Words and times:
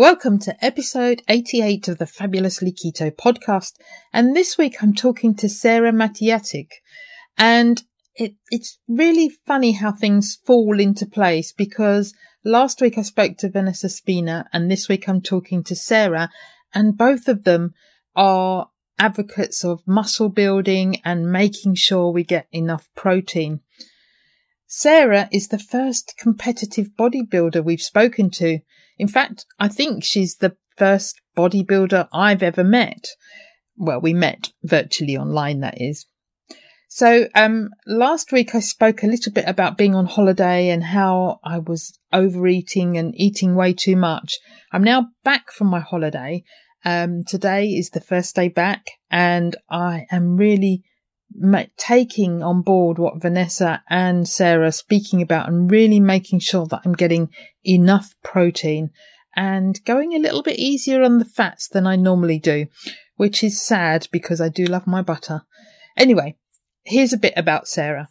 Welcome 0.00 0.38
to 0.38 0.64
episode 0.64 1.20
88 1.28 1.88
of 1.88 1.98
the 1.98 2.06
Fabulously 2.06 2.72
Keto 2.72 3.14
podcast. 3.14 3.72
And 4.14 4.34
this 4.34 4.56
week 4.56 4.82
I'm 4.82 4.94
talking 4.94 5.34
to 5.34 5.46
Sarah 5.46 5.92
Matiatic. 5.92 6.68
And 7.36 7.82
it, 8.14 8.32
it's 8.50 8.78
really 8.88 9.28
funny 9.46 9.72
how 9.72 9.92
things 9.92 10.38
fall 10.46 10.80
into 10.80 11.04
place 11.04 11.52
because 11.52 12.14
last 12.46 12.80
week 12.80 12.96
I 12.96 13.02
spoke 13.02 13.36
to 13.40 13.50
Vanessa 13.50 13.90
Spina 13.90 14.46
and 14.54 14.70
this 14.70 14.88
week 14.88 15.06
I'm 15.06 15.20
talking 15.20 15.62
to 15.64 15.76
Sarah 15.76 16.30
and 16.72 16.96
both 16.96 17.28
of 17.28 17.44
them 17.44 17.74
are 18.16 18.70
advocates 18.98 19.62
of 19.66 19.86
muscle 19.86 20.30
building 20.30 21.02
and 21.04 21.30
making 21.30 21.74
sure 21.74 22.10
we 22.10 22.24
get 22.24 22.46
enough 22.52 22.88
protein. 22.96 23.60
Sarah 24.66 25.28
is 25.30 25.48
the 25.48 25.58
first 25.58 26.14
competitive 26.18 26.88
bodybuilder 26.98 27.62
we've 27.62 27.82
spoken 27.82 28.30
to 28.30 28.60
in 29.00 29.08
fact, 29.08 29.46
I 29.58 29.68
think 29.68 30.04
she's 30.04 30.36
the 30.36 30.56
first 30.76 31.18
bodybuilder 31.34 32.08
I've 32.12 32.42
ever 32.42 32.62
met. 32.62 33.06
Well, 33.74 33.98
we 33.98 34.12
met 34.12 34.52
virtually 34.62 35.16
online, 35.16 35.60
that 35.60 35.80
is. 35.80 36.06
So, 36.86 37.28
um, 37.34 37.70
last 37.86 38.30
week 38.30 38.54
I 38.54 38.60
spoke 38.60 39.02
a 39.02 39.06
little 39.06 39.32
bit 39.32 39.46
about 39.46 39.78
being 39.78 39.94
on 39.94 40.04
holiday 40.04 40.68
and 40.68 40.84
how 40.84 41.38
I 41.42 41.60
was 41.60 41.98
overeating 42.12 42.98
and 42.98 43.14
eating 43.16 43.54
way 43.54 43.72
too 43.72 43.96
much. 43.96 44.38
I'm 44.70 44.84
now 44.84 45.06
back 45.24 45.50
from 45.50 45.68
my 45.68 45.80
holiday. 45.80 46.42
Um, 46.84 47.22
today 47.26 47.68
is 47.68 47.90
the 47.90 48.02
first 48.02 48.36
day 48.36 48.48
back 48.48 48.84
and 49.10 49.56
I 49.70 50.06
am 50.10 50.36
really 50.36 50.82
taking 51.76 52.42
on 52.42 52.62
board 52.62 52.98
what 52.98 53.20
Vanessa 53.20 53.82
and 53.88 54.28
Sarah 54.28 54.68
are 54.68 54.72
speaking 54.72 55.22
about 55.22 55.48
and 55.48 55.70
really 55.70 56.00
making 56.00 56.40
sure 56.40 56.66
that 56.66 56.82
I'm 56.84 56.92
getting 56.92 57.30
enough 57.64 58.14
protein 58.22 58.90
and 59.36 59.82
going 59.84 60.12
a 60.12 60.18
little 60.18 60.42
bit 60.42 60.58
easier 60.58 61.02
on 61.02 61.18
the 61.18 61.24
fats 61.24 61.68
than 61.68 61.86
I 61.86 61.96
normally 61.96 62.38
do, 62.38 62.66
which 63.16 63.44
is 63.44 63.64
sad 63.64 64.08
because 64.10 64.40
I 64.40 64.48
do 64.48 64.64
love 64.64 64.86
my 64.86 65.02
butter. 65.02 65.42
Anyway, 65.96 66.36
here's 66.84 67.12
a 67.12 67.18
bit 67.18 67.34
about 67.36 67.68
Sarah. 67.68 68.08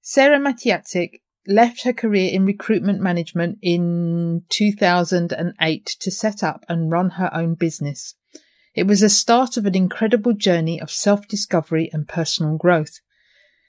Sarah 0.00 0.38
Matiatic 0.38 1.20
left 1.46 1.84
her 1.84 1.92
career 1.92 2.30
in 2.32 2.44
recruitment 2.44 3.00
management 3.00 3.58
in 3.62 4.42
2008 4.48 5.86
to 6.00 6.10
set 6.10 6.42
up 6.42 6.64
and 6.68 6.90
run 6.90 7.10
her 7.10 7.30
own 7.34 7.54
business. 7.54 8.14
It 8.74 8.86
was 8.86 9.00
the 9.00 9.08
start 9.08 9.56
of 9.56 9.66
an 9.66 9.74
incredible 9.74 10.32
journey 10.32 10.80
of 10.80 10.90
self 10.90 11.26
discovery 11.26 11.90
and 11.92 12.06
personal 12.06 12.56
growth. 12.56 13.00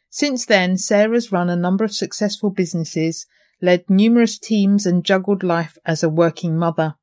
Since 0.09 0.45
then, 0.45 0.77
Sarah's 0.77 1.31
run 1.31 1.49
a 1.49 1.55
number 1.55 1.83
of 1.83 1.93
successful 1.93 2.49
businesses, 2.49 3.25
led 3.61 3.89
numerous 3.89 4.37
teams, 4.37 4.85
and 4.85 5.03
juggled 5.03 5.43
life 5.43 5.77
as 5.85 6.03
a 6.03 6.09
working 6.09 6.57
mother. 6.57 6.95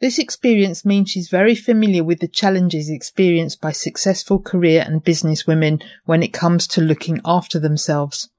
This 0.00 0.18
experience 0.18 0.84
means 0.84 1.10
she's 1.10 1.28
very 1.28 1.54
familiar 1.54 2.02
with 2.02 2.20
the 2.20 2.28
challenges 2.28 2.88
experienced 2.88 3.60
by 3.60 3.72
successful 3.72 4.40
career 4.40 4.82
and 4.86 5.04
business 5.04 5.46
women 5.46 5.80
when 6.06 6.22
it 6.22 6.32
comes 6.32 6.66
to 6.68 6.80
looking 6.80 7.20
after 7.24 7.58
themselves. 7.58 8.30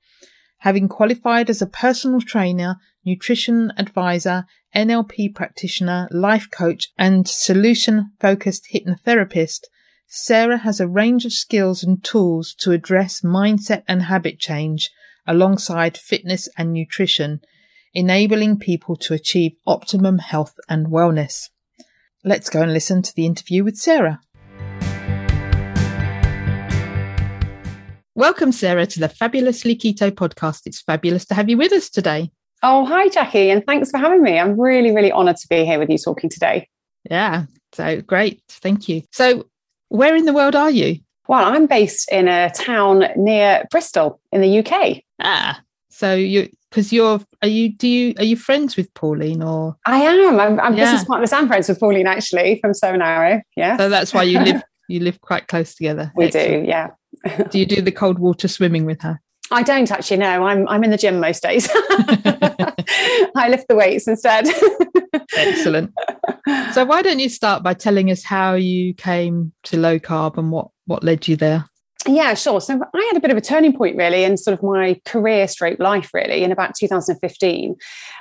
Having 0.62 0.90
qualified 0.90 1.50
as 1.50 1.60
a 1.60 1.66
personal 1.66 2.22
trainer, 2.22 2.78
nutrition 3.04 3.72
advisor, 3.78 4.46
NLP 4.76 5.34
practitioner, 5.34 6.08
life 6.12 6.52
coach, 6.52 6.90
and 7.00 7.28
solution 7.28 8.12
focused 8.20 8.68
hypnotherapist, 8.72 9.62
Sarah 10.06 10.60
has 10.60 10.80
a 10.80 10.88
range 10.88 11.26
of 11.26 11.34
skills 11.34 11.84
and 11.84 12.04
tools 12.04 12.54
to 12.60 12.74
address 12.74 13.22
mindset 13.22 13.82
and 13.88 14.04
habit 14.04 14.38
change 14.38 14.92
alongside 15.26 15.98
fitness 15.98 16.48
and 16.56 16.74
nutrition, 16.74 17.42
enabling 17.96 18.60
people 18.60 18.96
to 18.98 19.16
achieve 19.16 19.54
optimum 19.66 20.20
health 20.20 20.54
and 20.70 20.88
wellness. 20.88 21.50
Let's 22.24 22.52
go 22.52 22.62
and 22.62 22.72
listen 22.72 23.02
to 23.02 23.16
the 23.16 23.26
interview 23.26 23.64
with 23.64 23.78
Sarah. 23.78 24.20
Welcome, 28.22 28.52
Sarah, 28.52 28.86
to 28.86 29.00
the 29.00 29.10
Fabulously 29.10 29.76
Keto 29.76 30.12
podcast. 30.12 30.68
It's 30.68 30.80
fabulous 30.80 31.26
to 31.26 31.34
have 31.34 31.50
you 31.50 31.58
with 31.58 31.72
us 31.72 31.90
today. 31.90 32.30
Oh, 32.62 32.86
hi, 32.86 33.10
Jackie, 33.10 33.50
and 33.50 33.66
thanks 33.66 33.90
for 33.90 33.98
having 33.98 34.22
me. 34.22 34.38
I'm 34.38 34.62
really, 34.62 34.92
really 34.92 35.12
honoured 35.12 35.38
to 35.38 35.48
be 35.48 35.66
here 35.66 35.80
with 35.80 35.90
you 35.90 35.98
talking 35.98 36.30
today. 36.30 36.68
Yeah, 37.10 37.46
so 37.74 38.00
great. 38.02 38.44
Thank 38.48 38.88
you. 38.88 39.02
So, 39.12 39.48
where 39.90 40.16
in 40.16 40.26
the 40.26 40.34
world 40.34 40.56
are 40.56 40.70
you? 40.70 41.00
Well, 41.28 41.44
I'm 41.44 41.66
based 41.66 42.12
in 42.12 42.28
a 42.28 42.52
town 42.52 43.06
near 43.16 43.66
Bristol 43.72 44.22
in 44.32 44.42
the 44.42 44.60
UK. 44.60 45.02
Ah, 45.20 45.60
so 45.90 46.14
you 46.14 46.48
because 46.70 46.94
you're 46.94 47.22
are 47.42 47.48
you 47.48 47.74
do 47.74 47.88
you 47.88 48.14
are 48.20 48.24
you 48.24 48.36
friends 48.36 48.78
with 48.78 48.94
Pauline 48.94 49.42
or 49.42 49.78
I 49.88 49.98
am. 49.98 50.40
I'm, 50.40 50.60
I'm 50.60 50.76
yeah. 50.76 50.84
business 50.84 51.06
partners 51.06 51.34
and 51.34 51.48
friends 51.48 51.70
with 51.70 51.80
Pauline 51.80 52.06
actually 52.06 52.60
from 52.62 52.76
So 52.76 52.96
Narrow. 52.96 53.42
Yeah. 53.56 53.78
So 53.78 53.90
that's 53.90 54.14
why 54.14 54.22
you 54.22 54.40
live 54.42 54.62
you 54.88 55.00
live 55.00 55.20
quite 55.22 55.48
close 55.48 55.74
together. 55.74 56.12
We 56.16 56.26
Excellent. 56.26 56.66
do, 56.66 56.70
yeah. 56.70 56.90
Do 57.50 57.60
you 57.60 57.66
do 57.66 57.82
the 57.82 57.92
cold 57.92 58.20
water 58.20 58.48
swimming 58.48 58.86
with 58.86 59.02
her? 59.02 59.22
I 59.52 59.64
don't 59.64 59.92
actually 59.92 60.18
know. 60.18 60.46
I'm 60.46 60.68
I'm 60.68 60.84
in 60.84 60.92
the 60.92 60.98
gym 60.98 61.20
most 61.20 61.44
days. 61.44 61.70
I 63.36 63.48
lift 63.50 63.68
the 63.68 63.76
weights 63.76 64.08
instead. 64.08 64.48
Excellent. 65.36 65.94
So 66.74 66.86
why 66.86 67.02
don't 67.02 67.20
you 67.20 67.30
start 67.30 67.62
by 67.62 67.74
telling 67.74 68.10
us 68.12 68.24
how 68.24 68.54
you 68.54 68.94
came 68.94 69.52
to 69.64 69.78
low 69.78 70.00
carb 70.00 70.38
and 70.38 70.52
what 70.52 70.70
what 70.86 71.04
led 71.04 71.28
you 71.28 71.36
there? 71.36 71.66
Yeah, 72.08 72.34
sure. 72.34 72.62
So 72.62 72.80
I 72.94 73.10
had 73.12 73.18
a 73.18 73.20
bit 73.20 73.30
of 73.30 73.38
a 73.38 73.42
turning 73.42 73.76
point 73.76 73.96
really 73.98 74.24
in 74.24 74.38
sort 74.38 74.58
of 74.58 74.64
my 74.64 75.00
career 75.06 75.48
straight 75.48 75.80
life 75.80 76.10
really 76.14 76.44
in 76.44 76.52
about 76.52 76.74
2015. 76.76 77.76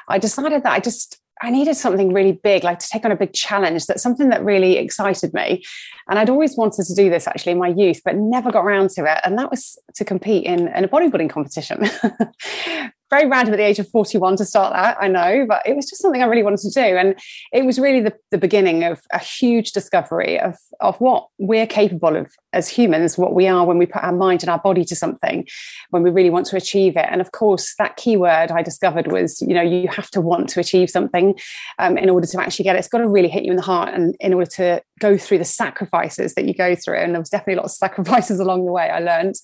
I 0.08 0.18
decided 0.18 0.64
that 0.64 0.72
I 0.72 0.80
just 0.80 1.20
I 1.42 1.50
needed 1.50 1.76
something 1.76 2.12
really 2.12 2.32
big, 2.32 2.64
like 2.64 2.78
to 2.80 2.88
take 2.88 3.04
on 3.04 3.12
a 3.12 3.16
big 3.16 3.32
challenge. 3.32 3.86
That's 3.86 4.02
something 4.02 4.28
that 4.28 4.44
really 4.44 4.76
excited 4.76 5.32
me. 5.32 5.62
And 6.08 6.18
I'd 6.18 6.28
always 6.28 6.56
wanted 6.56 6.84
to 6.86 6.94
do 6.94 7.08
this 7.08 7.26
actually 7.26 7.52
in 7.52 7.58
my 7.58 7.68
youth, 7.68 8.02
but 8.04 8.16
never 8.16 8.50
got 8.50 8.64
around 8.64 8.90
to 8.90 9.04
it. 9.10 9.20
And 9.24 9.38
that 9.38 9.50
was 9.50 9.78
to 9.94 10.04
compete 10.04 10.44
in, 10.44 10.68
in 10.68 10.84
a 10.84 10.88
bodybuilding 10.88 11.30
competition. 11.30 11.88
very 13.10 13.26
random 13.26 13.54
at 13.54 13.56
the 13.56 13.66
age 13.66 13.78
of 13.78 13.88
41 13.88 14.36
to 14.36 14.44
start 14.44 14.72
that, 14.72 14.96
I 15.00 15.08
know, 15.08 15.44
but 15.48 15.62
it 15.66 15.74
was 15.74 15.88
just 15.88 16.00
something 16.00 16.22
I 16.22 16.26
really 16.26 16.42
wanted 16.42 16.60
to 16.60 16.70
do. 16.70 16.96
And 16.96 17.18
it 17.52 17.64
was 17.64 17.78
really 17.78 18.00
the, 18.00 18.14
the 18.30 18.38
beginning 18.38 18.84
of 18.84 19.00
a 19.12 19.18
huge 19.18 19.72
discovery 19.72 20.38
of, 20.38 20.56
of 20.80 20.96
what 21.00 21.26
we're 21.38 21.66
capable 21.66 22.16
of 22.16 22.30
as 22.52 22.68
humans, 22.68 23.18
what 23.18 23.34
we 23.34 23.48
are 23.48 23.66
when 23.66 23.78
we 23.78 23.86
put 23.86 24.04
our 24.04 24.12
mind 24.12 24.42
and 24.42 24.50
our 24.50 24.58
body 24.58 24.84
to 24.84 24.94
something, 24.94 25.46
when 25.90 26.02
we 26.02 26.10
really 26.10 26.30
want 26.30 26.46
to 26.46 26.56
achieve 26.56 26.96
it. 26.96 27.06
And 27.10 27.20
of 27.20 27.32
course, 27.32 27.74
that 27.78 27.96
key 27.96 28.16
word 28.16 28.50
I 28.50 28.62
discovered 28.62 29.10
was, 29.10 29.42
you 29.42 29.54
know, 29.54 29.62
you 29.62 29.88
have 29.88 30.10
to 30.10 30.20
want 30.20 30.48
to 30.50 30.60
achieve 30.60 30.88
something 30.88 31.38
um, 31.78 31.98
in 31.98 32.10
order 32.10 32.26
to 32.28 32.40
actually 32.40 32.64
get 32.64 32.76
it. 32.76 32.80
It's 32.80 32.88
got 32.88 32.98
to 32.98 33.08
really 33.08 33.28
hit 33.28 33.44
you 33.44 33.50
in 33.50 33.56
the 33.56 33.62
heart 33.62 33.92
and 33.92 34.16
in 34.20 34.34
order 34.34 34.50
to 34.56 34.82
go 35.00 35.16
through 35.16 35.38
the 35.38 35.44
sacrifices 35.44 36.34
that 36.34 36.44
you 36.44 36.54
go 36.54 36.76
through. 36.76 36.98
And 36.98 37.14
there 37.14 37.20
was 37.20 37.30
definitely 37.30 37.56
lots 37.56 37.74
of 37.74 37.78
sacrifices 37.78 38.38
along 38.40 38.66
the 38.66 38.72
way, 38.72 38.88
I 38.88 39.00
learned. 39.00 39.34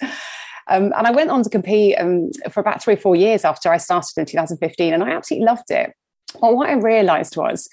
Um, 0.69 0.93
and 0.97 1.07
I 1.07 1.11
went 1.11 1.31
on 1.31 1.43
to 1.43 1.51
compete 1.51 1.97
um, 1.99 2.31
for 2.51 2.61
about 2.61 2.83
three 2.83 2.95
or 2.95 2.99
four 2.99 3.17
years 3.17 3.45
after 3.45 3.71
I 3.71 3.77
started 3.77 4.13
in 4.17 4.27
2015, 4.27 4.93
and 4.93 5.03
I 5.03 5.11
absolutely 5.11 5.47
loved 5.47 5.71
it. 5.71 5.93
But 6.41 6.55
what 6.55 6.69
I 6.69 6.75
realized 6.75 7.37
was 7.37 7.69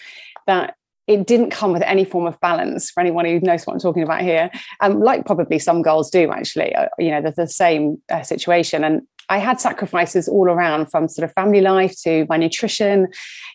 that 0.47 0.75
it 1.07 1.27
didn't 1.27 1.49
come 1.49 1.73
with 1.73 1.81
any 1.81 2.05
form 2.05 2.25
of 2.25 2.39
balance 2.39 2.89
for 2.89 3.01
anyone 3.01 3.25
who 3.25 3.39
knows 3.41 3.65
what 3.65 3.73
I'm 3.73 3.79
talking 3.79 4.03
about 4.03 4.21
here. 4.21 4.49
Um, 4.79 5.01
like 5.01 5.25
probably 5.25 5.59
some 5.59 5.81
girls 5.81 6.09
do, 6.09 6.31
actually. 6.31 6.73
Uh, 6.73 6.87
you 6.97 7.11
know, 7.11 7.21
they're 7.21 7.33
the 7.35 7.47
same 7.47 8.01
uh, 8.09 8.21
situation. 8.21 8.83
And 8.85 9.01
I 9.29 9.39
had 9.39 9.59
sacrifices 9.59 10.27
all 10.27 10.49
around 10.49 10.91
from 10.91 11.09
sort 11.09 11.27
of 11.27 11.33
family 11.33 11.59
life 11.59 11.95
to 12.03 12.25
my 12.29 12.37
nutrition, 12.37 13.07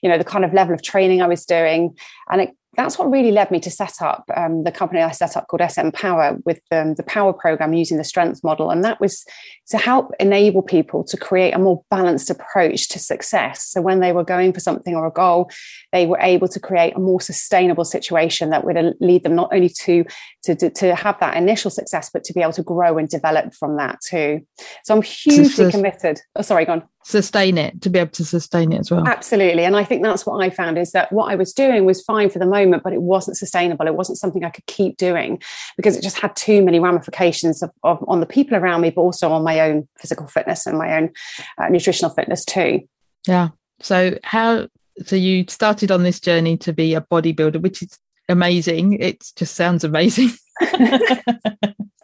you 0.02 0.10
know, 0.10 0.18
the 0.18 0.24
kind 0.24 0.44
of 0.44 0.52
level 0.52 0.74
of 0.74 0.82
training 0.82 1.22
I 1.22 1.26
was 1.26 1.46
doing. 1.46 1.96
And 2.30 2.42
it 2.42 2.50
that's 2.78 2.96
what 2.96 3.10
really 3.10 3.32
led 3.32 3.50
me 3.50 3.58
to 3.58 3.72
set 3.72 4.00
up 4.00 4.24
um, 4.36 4.62
the 4.62 4.70
company 4.70 5.02
I 5.02 5.10
set 5.10 5.36
up 5.36 5.48
called 5.48 5.68
SM 5.68 5.90
Power 5.90 6.38
with 6.44 6.60
um, 6.70 6.94
the 6.94 7.02
Power 7.02 7.32
Program 7.32 7.74
using 7.74 7.98
the 7.98 8.04
strength 8.04 8.44
model. 8.44 8.70
And 8.70 8.84
that 8.84 9.00
was 9.00 9.26
to 9.70 9.78
help 9.78 10.12
enable 10.20 10.62
people 10.62 11.02
to 11.02 11.16
create 11.16 11.56
a 11.56 11.58
more 11.58 11.82
balanced 11.90 12.30
approach 12.30 12.88
to 12.90 13.00
success. 13.00 13.66
So 13.66 13.82
when 13.82 13.98
they 13.98 14.12
were 14.12 14.22
going 14.22 14.52
for 14.52 14.60
something 14.60 14.94
or 14.94 15.06
a 15.06 15.10
goal, 15.10 15.50
they 15.90 16.06
were 16.06 16.20
able 16.20 16.46
to 16.46 16.60
create 16.60 16.94
a 16.94 17.00
more 17.00 17.20
sustainable 17.20 17.84
situation 17.84 18.50
that 18.50 18.64
would 18.64 18.94
lead 19.00 19.24
them 19.24 19.34
not 19.34 19.52
only 19.52 19.70
to, 19.70 20.04
to, 20.44 20.70
to 20.70 20.94
have 20.94 21.18
that 21.18 21.36
initial 21.36 21.72
success, 21.72 22.10
but 22.14 22.22
to 22.22 22.32
be 22.32 22.42
able 22.42 22.52
to 22.52 22.62
grow 22.62 22.96
and 22.96 23.08
develop 23.08 23.52
from 23.54 23.76
that 23.78 23.98
too. 24.08 24.46
So 24.84 24.94
I'm 24.94 25.02
hugely 25.02 25.72
committed. 25.72 26.20
Oh, 26.36 26.42
sorry, 26.42 26.64
go 26.64 26.74
on 26.74 26.84
sustain 27.04 27.56
it 27.56 27.80
to 27.82 27.88
be 27.88 27.98
able 27.98 28.10
to 28.10 28.24
sustain 28.24 28.72
it 28.72 28.80
as 28.80 28.90
well. 28.90 29.06
Absolutely. 29.06 29.64
And 29.64 29.76
i 29.76 29.84
think 29.84 30.02
that's 30.02 30.26
what 30.26 30.44
i 30.44 30.50
found 30.50 30.78
is 30.78 30.92
that 30.92 31.12
what 31.12 31.30
i 31.30 31.34
was 31.34 31.52
doing 31.52 31.84
was 31.84 32.02
fine 32.02 32.28
for 32.28 32.38
the 32.38 32.46
moment 32.46 32.82
but 32.82 32.92
it 32.92 33.02
wasn't 33.02 33.36
sustainable. 33.36 33.86
It 33.86 33.94
wasn't 33.94 34.18
something 34.18 34.44
i 34.44 34.50
could 34.50 34.66
keep 34.66 34.96
doing 34.96 35.40
because 35.76 35.96
it 35.96 36.02
just 36.02 36.18
had 36.18 36.34
too 36.36 36.62
many 36.62 36.80
ramifications 36.80 37.62
of, 37.62 37.70
of 37.82 38.04
on 38.08 38.20
the 38.20 38.26
people 38.26 38.56
around 38.56 38.80
me 38.80 38.90
but 38.90 39.02
also 39.02 39.30
on 39.30 39.42
my 39.42 39.60
own 39.60 39.88
physical 39.98 40.26
fitness 40.26 40.66
and 40.66 40.76
my 40.78 40.96
own 40.96 41.10
uh, 41.58 41.68
nutritional 41.68 42.14
fitness 42.14 42.44
too. 42.44 42.80
Yeah. 43.26 43.48
So 43.80 44.18
how 44.24 44.68
so 45.04 45.16
you 45.16 45.44
started 45.48 45.90
on 45.90 46.02
this 46.02 46.20
journey 46.20 46.56
to 46.58 46.72
be 46.72 46.94
a 46.94 47.00
bodybuilder 47.00 47.62
which 47.62 47.82
is 47.82 47.98
amazing. 48.28 48.94
It 48.94 49.24
just 49.36 49.54
sounds 49.54 49.84
amazing 49.84 50.30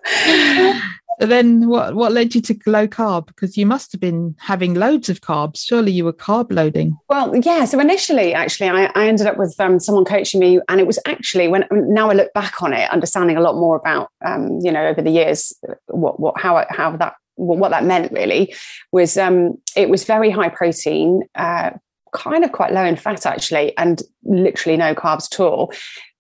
then 1.19 1.69
what 1.69 1.95
what 1.95 2.13
led 2.13 2.35
you 2.35 2.41
to 2.43 2.59
low 2.67 2.87
carb? 2.87 3.27
Because 3.27 3.57
you 3.57 3.67
must 3.67 3.93
have 3.93 4.01
been 4.01 4.35
having 4.39 4.75
loads 4.75 5.09
of 5.09 5.21
carbs. 5.21 5.65
Surely 5.65 5.93
you 5.93 6.05
were 6.05 6.13
carb 6.13 6.53
loading. 6.53 6.97
Well 7.09 7.35
yeah 7.37 7.65
so 7.65 7.81
initially 7.81 8.35
actually 8.35 8.69
i, 8.69 8.91
I 8.95 9.07
ended 9.07 9.27
up 9.27 9.37
with 9.37 9.55
um, 9.59 9.81
someone 9.81 10.05
coaching 10.05 10.41
me 10.41 10.61
and 10.69 10.81
it 10.81 10.87
was 10.87 10.99
actually 11.07 11.49
when 11.49 11.65
now 11.73 12.11
i 12.11 12.15
look 12.15 12.33
back 12.33 12.63
on 12.63 12.73
it 12.73 12.91
understanding 12.91 13.37
a 13.37 13.41
lot 13.41 13.57
more 13.57 13.77
about 13.77 14.11
um, 14.25 14.59
you 14.63 14.71
know 14.71 14.87
over 14.87 15.03
the 15.03 15.11
years 15.11 15.53
what 15.87 16.21
what 16.21 16.39
how 16.41 16.65
how 16.71 16.97
that 16.97 17.15
what 17.37 17.71
that 17.71 17.85
meant 17.85 18.13
really 18.13 18.55
was 18.93 19.17
um, 19.17 19.55
it 19.77 19.89
was 19.89 20.05
very 20.05 20.31
high 20.31 20.49
protein 20.49 21.23
uh, 21.35 21.71
kind 22.13 22.45
of 22.45 22.53
quite 22.53 22.73
low 22.73 22.85
in 22.85 22.95
fat 22.95 23.27
actually 23.27 23.77
and 23.77 24.03
literally 24.23 24.77
no 24.77 24.95
carbs 24.95 25.33
at 25.33 25.41
all 25.41 25.73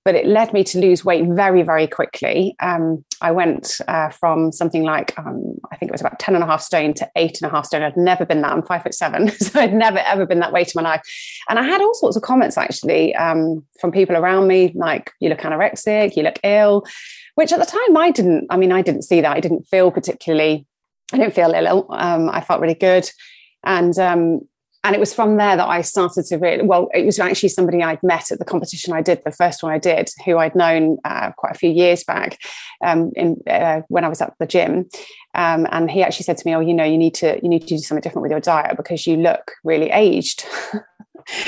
but 0.04 0.14
it 0.14 0.26
led 0.26 0.52
me 0.52 0.62
to 0.62 0.78
lose 0.78 1.04
weight 1.04 1.24
very, 1.26 1.62
very 1.62 1.86
quickly. 1.86 2.54
Um, 2.60 3.02
I 3.22 3.30
went 3.30 3.80
uh, 3.88 4.10
from 4.10 4.52
something 4.52 4.82
like, 4.82 5.18
um, 5.18 5.56
I 5.72 5.76
think 5.76 5.88
it 5.88 5.92
was 5.92 6.02
about 6.02 6.18
10 6.18 6.34
and 6.34 6.44
a 6.44 6.46
half 6.46 6.60
stone 6.60 6.92
to 6.94 7.10
eight 7.16 7.40
and 7.40 7.50
a 7.50 7.54
half 7.54 7.64
stone. 7.64 7.82
I'd 7.82 7.96
never 7.96 8.26
been 8.26 8.42
that. 8.42 8.52
I'm 8.52 8.62
five 8.62 8.82
foot 8.82 8.94
seven. 8.94 9.30
So 9.44 9.60
I'd 9.60 9.74
never, 9.74 9.98
ever 9.98 10.26
been 10.26 10.40
that 10.40 10.52
weight 10.52 10.68
in 10.74 10.82
my 10.82 10.90
life. 10.90 11.02
And 11.48 11.58
I 11.58 11.62
had 11.62 11.80
all 11.80 11.94
sorts 11.94 12.16
of 12.16 12.22
comments 12.22 12.58
actually 12.58 13.14
um, 13.14 13.64
from 13.80 13.92
people 13.92 14.16
around 14.16 14.46
me, 14.46 14.72
like, 14.74 15.12
you 15.20 15.28
look 15.28 15.40
anorexic, 15.40 16.16
you 16.16 16.22
look 16.22 16.38
ill, 16.42 16.84
which 17.34 17.52
at 17.52 17.58
the 17.58 17.66
time 17.66 17.96
I 17.96 18.10
didn't, 18.10 18.46
I 18.50 18.56
mean, 18.56 18.72
I 18.72 18.82
didn't 18.82 19.02
see 19.02 19.20
that. 19.20 19.36
I 19.36 19.40
didn't 19.40 19.62
feel 19.62 19.90
particularly, 19.90 20.66
I 21.12 21.18
didn't 21.18 21.34
feel 21.34 21.52
ill. 21.52 21.86
Um, 21.90 22.28
I 22.30 22.40
felt 22.40 22.60
really 22.60 22.74
good. 22.74 23.08
And 23.64 23.98
um, 23.98 24.40
and 24.84 24.94
it 24.94 25.00
was 25.00 25.14
from 25.14 25.38
there 25.38 25.56
that 25.56 25.66
I 25.66 25.80
started 25.80 26.26
to 26.26 26.36
really 26.36 26.62
well. 26.62 26.88
It 26.92 27.06
was 27.06 27.18
actually 27.18 27.48
somebody 27.48 27.82
I'd 27.82 28.02
met 28.02 28.30
at 28.30 28.38
the 28.38 28.44
competition 28.44 28.92
I 28.92 29.00
did, 29.00 29.22
the 29.24 29.32
first 29.32 29.62
one 29.62 29.72
I 29.72 29.78
did, 29.78 30.10
who 30.26 30.36
I'd 30.36 30.54
known 30.54 30.98
uh, 31.04 31.32
quite 31.32 31.56
a 31.56 31.58
few 31.58 31.70
years 31.70 32.04
back, 32.04 32.38
um, 32.84 33.10
in 33.16 33.40
uh, 33.48 33.80
when 33.88 34.04
I 34.04 34.08
was 34.08 34.20
at 34.20 34.34
the 34.38 34.46
gym, 34.46 34.88
um, 35.34 35.66
and 35.72 35.90
he 35.90 36.02
actually 36.02 36.24
said 36.24 36.36
to 36.36 36.46
me, 36.46 36.54
"Oh, 36.54 36.60
you 36.60 36.74
know, 36.74 36.84
you 36.84 36.98
need 36.98 37.14
to 37.16 37.40
you 37.42 37.48
need 37.48 37.60
to 37.60 37.66
do 37.66 37.78
something 37.78 38.02
different 38.02 38.22
with 38.22 38.30
your 38.30 38.40
diet 38.40 38.76
because 38.76 39.06
you 39.06 39.16
look 39.16 39.52
really 39.64 39.90
aged." 39.90 40.44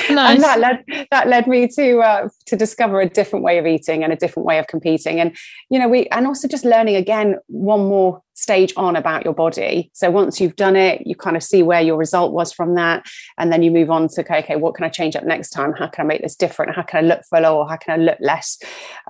Nice. 0.09 0.35
and 0.35 0.43
that 0.43 0.59
led 0.59 1.07
that 1.11 1.27
led 1.27 1.47
me 1.47 1.67
to 1.67 1.99
uh, 1.99 2.29
to 2.45 2.55
discover 2.55 3.01
a 3.01 3.09
different 3.09 3.43
way 3.43 3.57
of 3.57 3.65
eating 3.65 4.03
and 4.03 4.11
a 4.11 4.15
different 4.15 4.45
way 4.45 4.57
of 4.57 4.67
competing. 4.67 5.19
And 5.19 5.35
you 5.69 5.79
know 5.79 5.87
we 5.87 6.07
and 6.07 6.25
also 6.27 6.47
just 6.47 6.65
learning 6.65 6.95
again 6.95 7.35
one 7.47 7.81
more 7.81 8.21
stage 8.33 8.73
on 8.77 8.95
about 8.95 9.25
your 9.25 9.33
body. 9.33 9.89
So 9.93 10.09
once 10.09 10.39
you've 10.39 10.55
done 10.55 10.75
it 10.75 11.05
you 11.05 11.15
kind 11.15 11.35
of 11.35 11.43
see 11.43 11.63
where 11.63 11.81
your 11.81 11.97
result 11.97 12.33
was 12.33 12.51
from 12.51 12.75
that. 12.75 13.05
And 13.37 13.51
then 13.51 13.63
you 13.63 13.71
move 13.71 13.89
on 13.89 14.07
to 14.09 14.21
okay 14.21 14.39
okay 14.39 14.55
what 14.55 14.75
can 14.75 14.85
i 14.85 14.89
change 14.89 15.15
up 15.15 15.23
next 15.23 15.49
time? 15.49 15.73
How 15.73 15.87
can 15.87 16.05
i 16.05 16.07
make 16.07 16.21
this 16.21 16.35
different? 16.35 16.75
How 16.75 16.83
can 16.83 17.03
i 17.03 17.07
look 17.07 17.21
fuller 17.29 17.49
or 17.49 17.67
how 17.67 17.77
can 17.77 17.99
i 17.99 18.03
look 18.03 18.17
less 18.19 18.59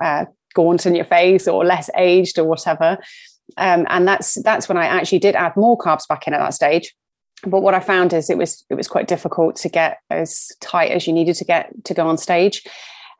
uh, 0.02 0.26
gaunt 0.54 0.86
in 0.86 0.94
your 0.94 1.04
face 1.04 1.46
or 1.46 1.64
less 1.64 1.90
aged 1.96 2.38
or 2.38 2.44
whatever? 2.44 2.98
Um, 3.56 3.86
and 3.88 4.06
that's 4.06 4.40
that's 4.42 4.68
when 4.68 4.76
i 4.76 4.84
actually 4.84 5.20
did 5.20 5.34
add 5.34 5.56
more 5.56 5.78
carbs 5.78 6.06
back 6.06 6.26
in 6.26 6.34
at 6.34 6.38
that 6.38 6.52
stage 6.52 6.94
but 7.46 7.60
what 7.60 7.74
I 7.74 7.80
found 7.80 8.12
is 8.12 8.30
it 8.30 8.38
was 8.38 8.64
it 8.70 8.74
was 8.74 8.88
quite 8.88 9.08
difficult 9.08 9.56
to 9.56 9.68
get 9.68 9.98
as 10.10 10.50
tight 10.60 10.90
as 10.90 11.06
you 11.06 11.12
needed 11.12 11.36
to 11.36 11.44
get 11.44 11.72
to 11.84 11.94
go 11.94 12.06
on 12.08 12.18
stage. 12.18 12.64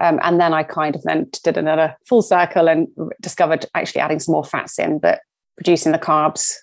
Um, 0.00 0.20
and 0.23 0.41
then 0.41 0.55
I 0.55 0.62
kind 0.62 0.94
of 0.94 1.03
then 1.03 1.29
did 1.43 1.56
another 1.56 1.97
full 2.06 2.23
circle 2.23 2.69
and 2.69 2.87
discovered 3.20 3.67
actually 3.75 4.00
adding 4.00 4.20
some 4.20 4.32
more 4.32 4.44
fats 4.44 4.79
in, 4.79 4.99
but 4.99 5.20
producing 5.56 5.91
the 5.91 5.99
carbs 5.99 6.55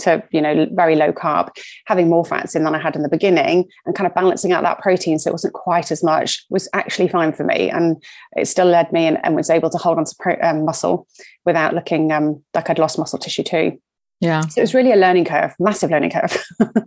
to 0.00 0.22
you 0.30 0.40
know 0.40 0.66
very 0.72 0.96
low 0.96 1.12
carb, 1.12 1.48
having 1.86 2.08
more 2.08 2.24
fats 2.24 2.54
in 2.54 2.64
than 2.64 2.74
I 2.74 2.80
had 2.80 2.96
in 2.96 3.02
the 3.02 3.08
beginning, 3.08 3.68
and 3.86 3.94
kind 3.94 4.06
of 4.06 4.14
balancing 4.14 4.52
out 4.52 4.62
that 4.62 4.80
protein 4.80 5.18
so 5.18 5.28
it 5.30 5.34
wasn't 5.34 5.54
quite 5.54 5.90
as 5.90 6.02
much 6.02 6.44
was 6.50 6.68
actually 6.72 7.08
fine 7.08 7.32
for 7.32 7.44
me, 7.44 7.70
and 7.70 8.02
it 8.36 8.46
still 8.46 8.66
led 8.66 8.92
me 8.92 9.06
and, 9.06 9.18
and 9.24 9.36
was 9.36 9.50
able 9.50 9.70
to 9.70 9.78
hold 9.78 9.98
on 9.98 10.04
to 10.04 10.14
pro, 10.18 10.36
um, 10.42 10.64
muscle 10.64 11.06
without 11.44 11.74
looking 11.74 12.12
um, 12.12 12.42
like 12.54 12.70
I'd 12.70 12.78
lost 12.78 12.98
muscle 12.98 13.18
tissue 13.18 13.42
too. 13.42 13.78
Yeah. 14.24 14.40
So 14.40 14.60
it 14.60 14.62
was 14.62 14.74
really 14.74 14.92
a 14.92 14.96
learning 14.96 15.26
curve, 15.26 15.54
massive 15.58 15.90
learning 15.90 16.10
curve. 16.10 16.42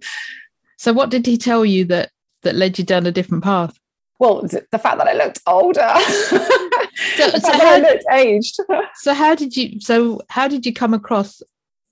so 0.77 0.91
what 0.91 1.11
did 1.11 1.25
he 1.27 1.37
tell 1.37 1.63
you 1.63 1.85
that 1.85 2.09
that 2.41 2.55
led 2.55 2.79
you 2.79 2.83
down 2.83 3.05
a 3.05 3.11
different 3.11 3.43
path? 3.43 3.77
Well, 4.19 4.41
the 4.41 4.79
fact 4.79 4.97
that 4.97 5.07
I 5.07 5.13
looked 5.13 5.41
older. 5.45 5.93
so, 7.15 7.29
so 7.39 7.51
how, 7.51 7.75
I 7.75 7.79
looked 7.79 8.05
aged. 8.11 8.57
so 8.95 9.13
how 9.13 9.35
did 9.35 9.55
you 9.55 9.79
so 9.79 10.21
how 10.29 10.47
did 10.47 10.65
you 10.65 10.73
come 10.73 10.95
across 10.95 11.43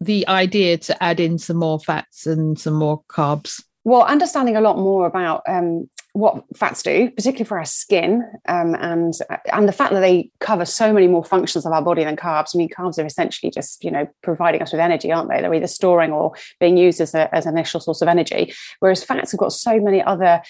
the 0.02 0.28
idea 0.28 0.78
to 0.80 1.04
add 1.04 1.20
in 1.20 1.38
some 1.38 1.58
more 1.58 1.80
fats 1.80 2.26
and 2.26 2.60
some 2.60 2.74
more 2.74 3.04
carbs? 3.08 3.64
Well, 3.84 4.02
understanding 4.02 4.58
a 4.58 4.62
lot 4.62 4.80
more 4.80 5.06
about 5.06 5.44
um, 5.48 5.88
what 6.16 6.46
fats 6.56 6.82
do, 6.82 7.12
particularly 7.12 7.44
for 7.44 7.58
our 7.58 7.66
skin, 7.66 8.24
um, 8.48 8.74
and 8.76 9.14
and 9.52 9.68
the 9.68 9.74
fact 9.74 9.92
that 9.92 10.00
they 10.00 10.32
cover 10.40 10.64
so 10.64 10.94
many 10.94 11.08
more 11.08 11.26
functions 11.26 11.66
of 11.66 11.74
our 11.74 11.82
body 11.82 12.06
than 12.06 12.16
carbs. 12.16 12.56
I 12.56 12.58
mean, 12.58 12.70
carbs 12.70 12.98
are 12.98 13.06
essentially 13.06 13.52
just 13.52 13.84
you 13.84 13.92
know 13.92 14.08
providing 14.24 14.62
us 14.62 14.72
with 14.72 14.80
energy, 14.80 15.12
aren't 15.12 15.30
they? 15.30 15.42
They're 15.42 15.54
either 15.54 15.68
storing 15.68 16.14
or 16.14 16.32
being 16.62 16.78
used 16.78 17.02
as 17.02 17.14
a, 17.14 17.34
as 17.36 17.46
an 17.46 17.58
initial 17.58 17.82
source 17.82 18.02
of 18.02 18.08
energy. 18.08 18.54
Whereas 18.80 19.04
fats 19.04 19.32
have 19.32 19.40
got 19.42 19.52
so 19.52 19.78
many 19.78 20.02
other 20.02 20.42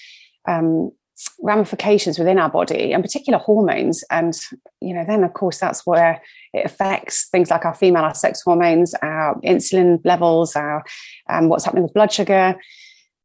um, 0.46 0.92
ramifications 1.40 2.16
within 2.16 2.38
our 2.38 2.48
body, 2.48 2.92
and 2.92 3.02
particular 3.02 3.40
hormones. 3.40 4.04
And 4.08 4.34
you 4.80 4.94
know, 4.94 5.04
then 5.04 5.24
of 5.24 5.32
course 5.32 5.58
that's 5.58 5.84
where 5.84 6.22
it 6.52 6.64
affects 6.64 7.28
things 7.30 7.50
like 7.50 7.64
our 7.64 7.74
female, 7.74 8.04
our 8.04 8.14
sex 8.14 8.40
hormones, 8.40 8.94
our 9.02 9.34
insulin 9.40 10.00
levels, 10.04 10.54
our 10.54 10.84
um, 11.28 11.48
what's 11.48 11.64
happening 11.64 11.82
with 11.82 11.94
blood 11.94 12.12
sugar. 12.12 12.54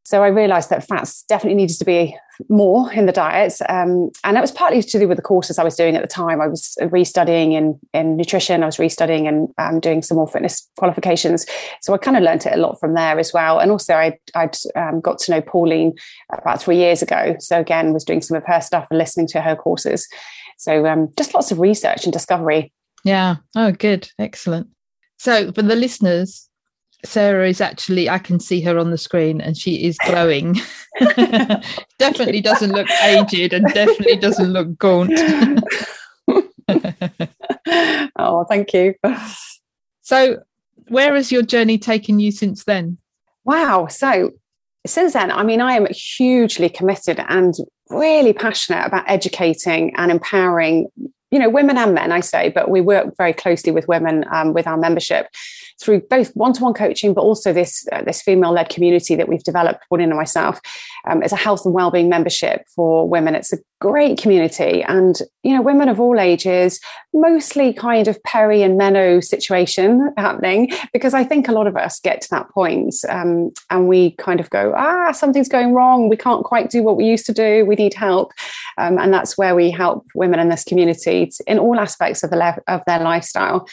So 0.03 0.23
I 0.23 0.27
realised 0.27 0.69
that 0.71 0.87
fats 0.87 1.23
definitely 1.23 1.55
needed 1.55 1.77
to 1.77 1.85
be 1.85 2.17
more 2.49 2.91
in 2.91 3.05
the 3.05 3.11
diet, 3.11 3.53
um, 3.69 4.09
and 4.23 4.35
that 4.35 4.41
was 4.41 4.51
partly 4.51 4.81
to 4.81 4.99
do 4.99 5.07
with 5.07 5.17
the 5.17 5.21
courses 5.21 5.59
I 5.59 5.63
was 5.63 5.75
doing 5.75 5.95
at 5.95 6.01
the 6.01 6.07
time. 6.07 6.41
I 6.41 6.47
was 6.47 6.75
restudying 6.81 7.53
in 7.53 7.79
in 7.93 8.17
nutrition. 8.17 8.63
I 8.63 8.65
was 8.65 8.77
restudying 8.77 9.27
and 9.27 9.49
um, 9.59 9.79
doing 9.79 10.01
some 10.01 10.17
more 10.17 10.27
fitness 10.27 10.67
qualifications. 10.77 11.45
So 11.81 11.93
I 11.93 11.97
kind 11.97 12.17
of 12.17 12.23
learned 12.23 12.45
it 12.45 12.53
a 12.53 12.57
lot 12.57 12.79
from 12.79 12.95
there 12.95 13.19
as 13.19 13.31
well. 13.31 13.59
And 13.59 13.69
also 13.71 13.93
I 13.93 14.17
I'd, 14.33 14.57
um, 14.75 15.01
got 15.01 15.19
to 15.19 15.31
know 15.31 15.41
Pauline 15.41 15.93
about 16.33 16.61
three 16.61 16.77
years 16.77 17.01
ago. 17.01 17.35
So 17.39 17.59
again, 17.59 17.93
was 17.93 18.03
doing 18.03 18.21
some 18.21 18.37
of 18.37 18.43
her 18.47 18.61
stuff 18.61 18.87
and 18.89 18.97
listening 18.97 19.27
to 19.27 19.41
her 19.41 19.55
courses. 19.55 20.07
So 20.57 20.85
um, 20.87 21.09
just 21.17 21.33
lots 21.33 21.51
of 21.51 21.59
research 21.59 22.05
and 22.05 22.13
discovery. 22.13 22.73
Yeah. 23.03 23.37
Oh, 23.55 23.71
good. 23.71 24.09
Excellent. 24.19 24.67
So 25.17 25.51
for 25.51 25.61
the 25.61 25.75
listeners, 25.75 26.49
Sarah 27.03 27.47
is 27.47 27.61
actually, 27.61 28.09
I 28.09 28.19
can 28.19 28.39
see 28.39 28.61
her 28.61 28.77
on 28.77 28.91
the 28.91 28.97
screen 28.97 29.41
and 29.41 29.57
she 29.57 29.85
is 29.85 29.97
glowing. 30.05 30.57
definitely 31.99 32.41
doesn't 32.41 32.71
look 32.71 32.89
aged 33.03 33.53
and 33.53 33.65
definitely 33.73 34.17
doesn't 34.17 34.53
look 34.53 34.77
gaunt. 34.77 35.19
oh, 38.17 38.45
thank 38.47 38.73
you. 38.73 38.95
So, 40.01 40.43
where 40.87 41.15
has 41.15 41.31
your 41.31 41.43
journey 41.43 41.77
taken 41.77 42.19
you 42.19 42.31
since 42.31 42.65
then? 42.65 42.97
Wow. 43.45 43.87
So, 43.87 44.31
since 44.85 45.13
then, 45.13 45.31
I 45.31 45.43
mean, 45.43 45.61
I 45.61 45.73
am 45.73 45.87
hugely 45.91 46.69
committed 46.69 47.19
and 47.27 47.55
really 47.89 48.33
passionate 48.33 48.85
about 48.85 49.03
educating 49.07 49.93
and 49.97 50.11
empowering 50.11 50.87
you 51.29 51.39
know 51.39 51.49
women 51.49 51.77
and 51.77 51.93
men 51.93 52.11
i 52.11 52.19
say 52.19 52.49
but 52.49 52.69
we 52.69 52.81
work 52.81 53.15
very 53.17 53.33
closely 53.33 53.71
with 53.71 53.87
women 53.87 54.25
um, 54.31 54.53
with 54.53 54.67
our 54.67 54.77
membership 54.77 55.27
through 55.81 56.01
both 56.01 56.31
one-to-one 56.35 56.73
coaching, 56.73 57.13
but 57.13 57.21
also 57.21 57.51
this 57.51 57.87
uh, 57.91 58.01
this 58.03 58.21
female-led 58.21 58.69
community 58.69 59.15
that 59.15 59.27
we've 59.27 59.43
developed, 59.43 59.83
Pauline 59.89 60.09
and 60.09 60.17
myself, 60.17 60.59
um, 61.07 61.23
as 61.23 61.31
a 61.31 61.37
health 61.37 61.65
and 61.65 61.73
well-being 61.73 62.09
membership 62.09 62.65
for 62.75 63.07
women. 63.07 63.35
It's 63.35 63.53
a 63.53 63.57
great 63.79 64.17
community, 64.17 64.83
and 64.83 65.19
you 65.43 65.55
know, 65.55 65.61
women 65.61 65.89
of 65.89 65.99
all 65.99 66.19
ages, 66.19 66.79
mostly 67.13 67.73
kind 67.73 68.07
of 68.07 68.21
peri 68.23 68.61
and 68.61 68.77
meno 68.77 69.19
situation 69.19 70.13
happening, 70.17 70.71
because 70.93 71.13
I 71.13 71.23
think 71.23 71.47
a 71.47 71.51
lot 71.51 71.67
of 71.67 71.75
us 71.75 71.99
get 71.99 72.21
to 72.21 72.29
that 72.31 72.49
point, 72.49 72.95
um, 73.09 73.51
and 73.69 73.87
we 73.87 74.11
kind 74.11 74.39
of 74.39 74.49
go, 74.49 74.73
ah, 74.75 75.11
something's 75.11 75.49
going 75.49 75.73
wrong. 75.73 76.09
We 76.09 76.17
can't 76.17 76.43
quite 76.43 76.69
do 76.69 76.83
what 76.83 76.97
we 76.97 77.05
used 77.05 77.25
to 77.25 77.33
do. 77.33 77.65
We 77.65 77.75
need 77.75 77.93
help, 77.93 78.31
Um, 78.77 78.97
and 78.97 79.13
that's 79.13 79.37
where 79.37 79.55
we 79.55 79.71
help 79.71 80.05
women 80.15 80.39
in 80.39 80.49
this 80.49 80.63
community 80.63 81.31
in 81.47 81.59
all 81.59 81.79
aspects 81.79 82.23
of, 82.23 82.29
the 82.29 82.37
le- 82.37 82.63
of 82.67 82.81
their 82.85 82.99
lifestyle. 82.99 83.67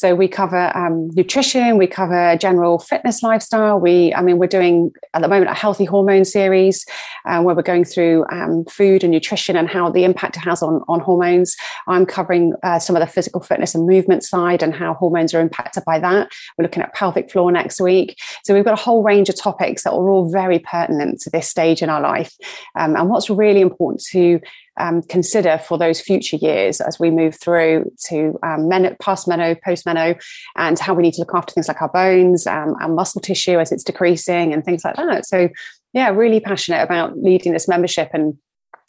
So 0.00 0.14
we 0.14 0.28
cover 0.28 0.74
um, 0.74 1.10
nutrition, 1.10 1.76
we 1.76 1.86
cover 1.86 2.34
general 2.38 2.78
fitness 2.78 3.22
lifestyle. 3.22 3.78
We, 3.78 4.14
I 4.14 4.22
mean, 4.22 4.38
we're 4.38 4.46
doing 4.46 4.92
at 5.12 5.20
the 5.20 5.28
moment 5.28 5.50
a 5.50 5.54
healthy 5.54 5.84
hormone 5.84 6.24
series 6.24 6.86
uh, 7.26 7.42
where 7.42 7.54
we're 7.54 7.60
going 7.60 7.84
through 7.84 8.24
um, 8.32 8.64
food 8.64 9.04
and 9.04 9.10
nutrition 9.10 9.56
and 9.56 9.68
how 9.68 9.90
the 9.90 10.04
impact 10.04 10.38
it 10.38 10.40
has 10.40 10.62
on, 10.62 10.80
on 10.88 11.00
hormones. 11.00 11.54
I'm 11.86 12.06
covering 12.06 12.54
uh, 12.62 12.78
some 12.78 12.96
of 12.96 13.00
the 13.00 13.06
physical 13.06 13.42
fitness 13.42 13.74
and 13.74 13.86
movement 13.86 14.24
side 14.24 14.62
and 14.62 14.72
how 14.72 14.94
hormones 14.94 15.34
are 15.34 15.40
impacted 15.40 15.84
by 15.84 15.98
that. 15.98 16.30
We're 16.56 16.62
looking 16.62 16.82
at 16.82 16.94
pelvic 16.94 17.30
floor 17.30 17.52
next 17.52 17.78
week. 17.78 18.18
So 18.44 18.54
we've 18.54 18.64
got 18.64 18.72
a 18.72 18.82
whole 18.82 19.02
range 19.02 19.28
of 19.28 19.36
topics 19.36 19.84
that 19.84 19.92
are 19.92 20.08
all 20.08 20.30
very 20.30 20.60
pertinent 20.60 21.20
to 21.20 21.30
this 21.30 21.46
stage 21.46 21.82
in 21.82 21.90
our 21.90 22.00
life. 22.00 22.34
Um, 22.74 22.96
and 22.96 23.10
what's 23.10 23.28
really 23.28 23.60
important 23.60 24.02
to 24.12 24.40
um, 24.80 25.02
consider 25.02 25.58
for 25.58 25.78
those 25.78 26.00
future 26.00 26.36
years 26.36 26.80
as 26.80 26.98
we 26.98 27.10
move 27.10 27.34
through 27.34 27.90
to 28.08 28.38
um, 28.42 28.68
men- 28.68 28.96
past 29.00 29.28
meno, 29.28 29.54
post 29.54 29.86
meno, 29.86 30.14
and 30.56 30.78
how 30.78 30.94
we 30.94 31.02
need 31.02 31.14
to 31.14 31.20
look 31.20 31.34
after 31.34 31.52
things 31.52 31.68
like 31.68 31.82
our 31.82 31.88
bones 31.88 32.46
um, 32.46 32.74
and 32.80 32.96
muscle 32.96 33.20
tissue 33.20 33.58
as 33.58 33.70
it's 33.70 33.84
decreasing 33.84 34.52
and 34.52 34.64
things 34.64 34.84
like 34.84 34.96
that. 34.96 35.26
So, 35.26 35.48
yeah, 35.92 36.08
really 36.08 36.40
passionate 36.40 36.82
about 36.82 37.18
leading 37.18 37.52
this 37.52 37.68
membership 37.68 38.10
and 38.12 38.36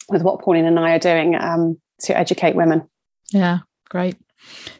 with 0.08 0.22
what 0.22 0.40
Pauline 0.40 0.64
and 0.64 0.78
I 0.78 0.92
are 0.92 0.98
doing 0.98 1.36
um, 1.36 1.80
to 2.00 2.16
educate 2.16 2.56
women. 2.56 2.88
Yeah, 3.30 3.60
great. 3.88 4.16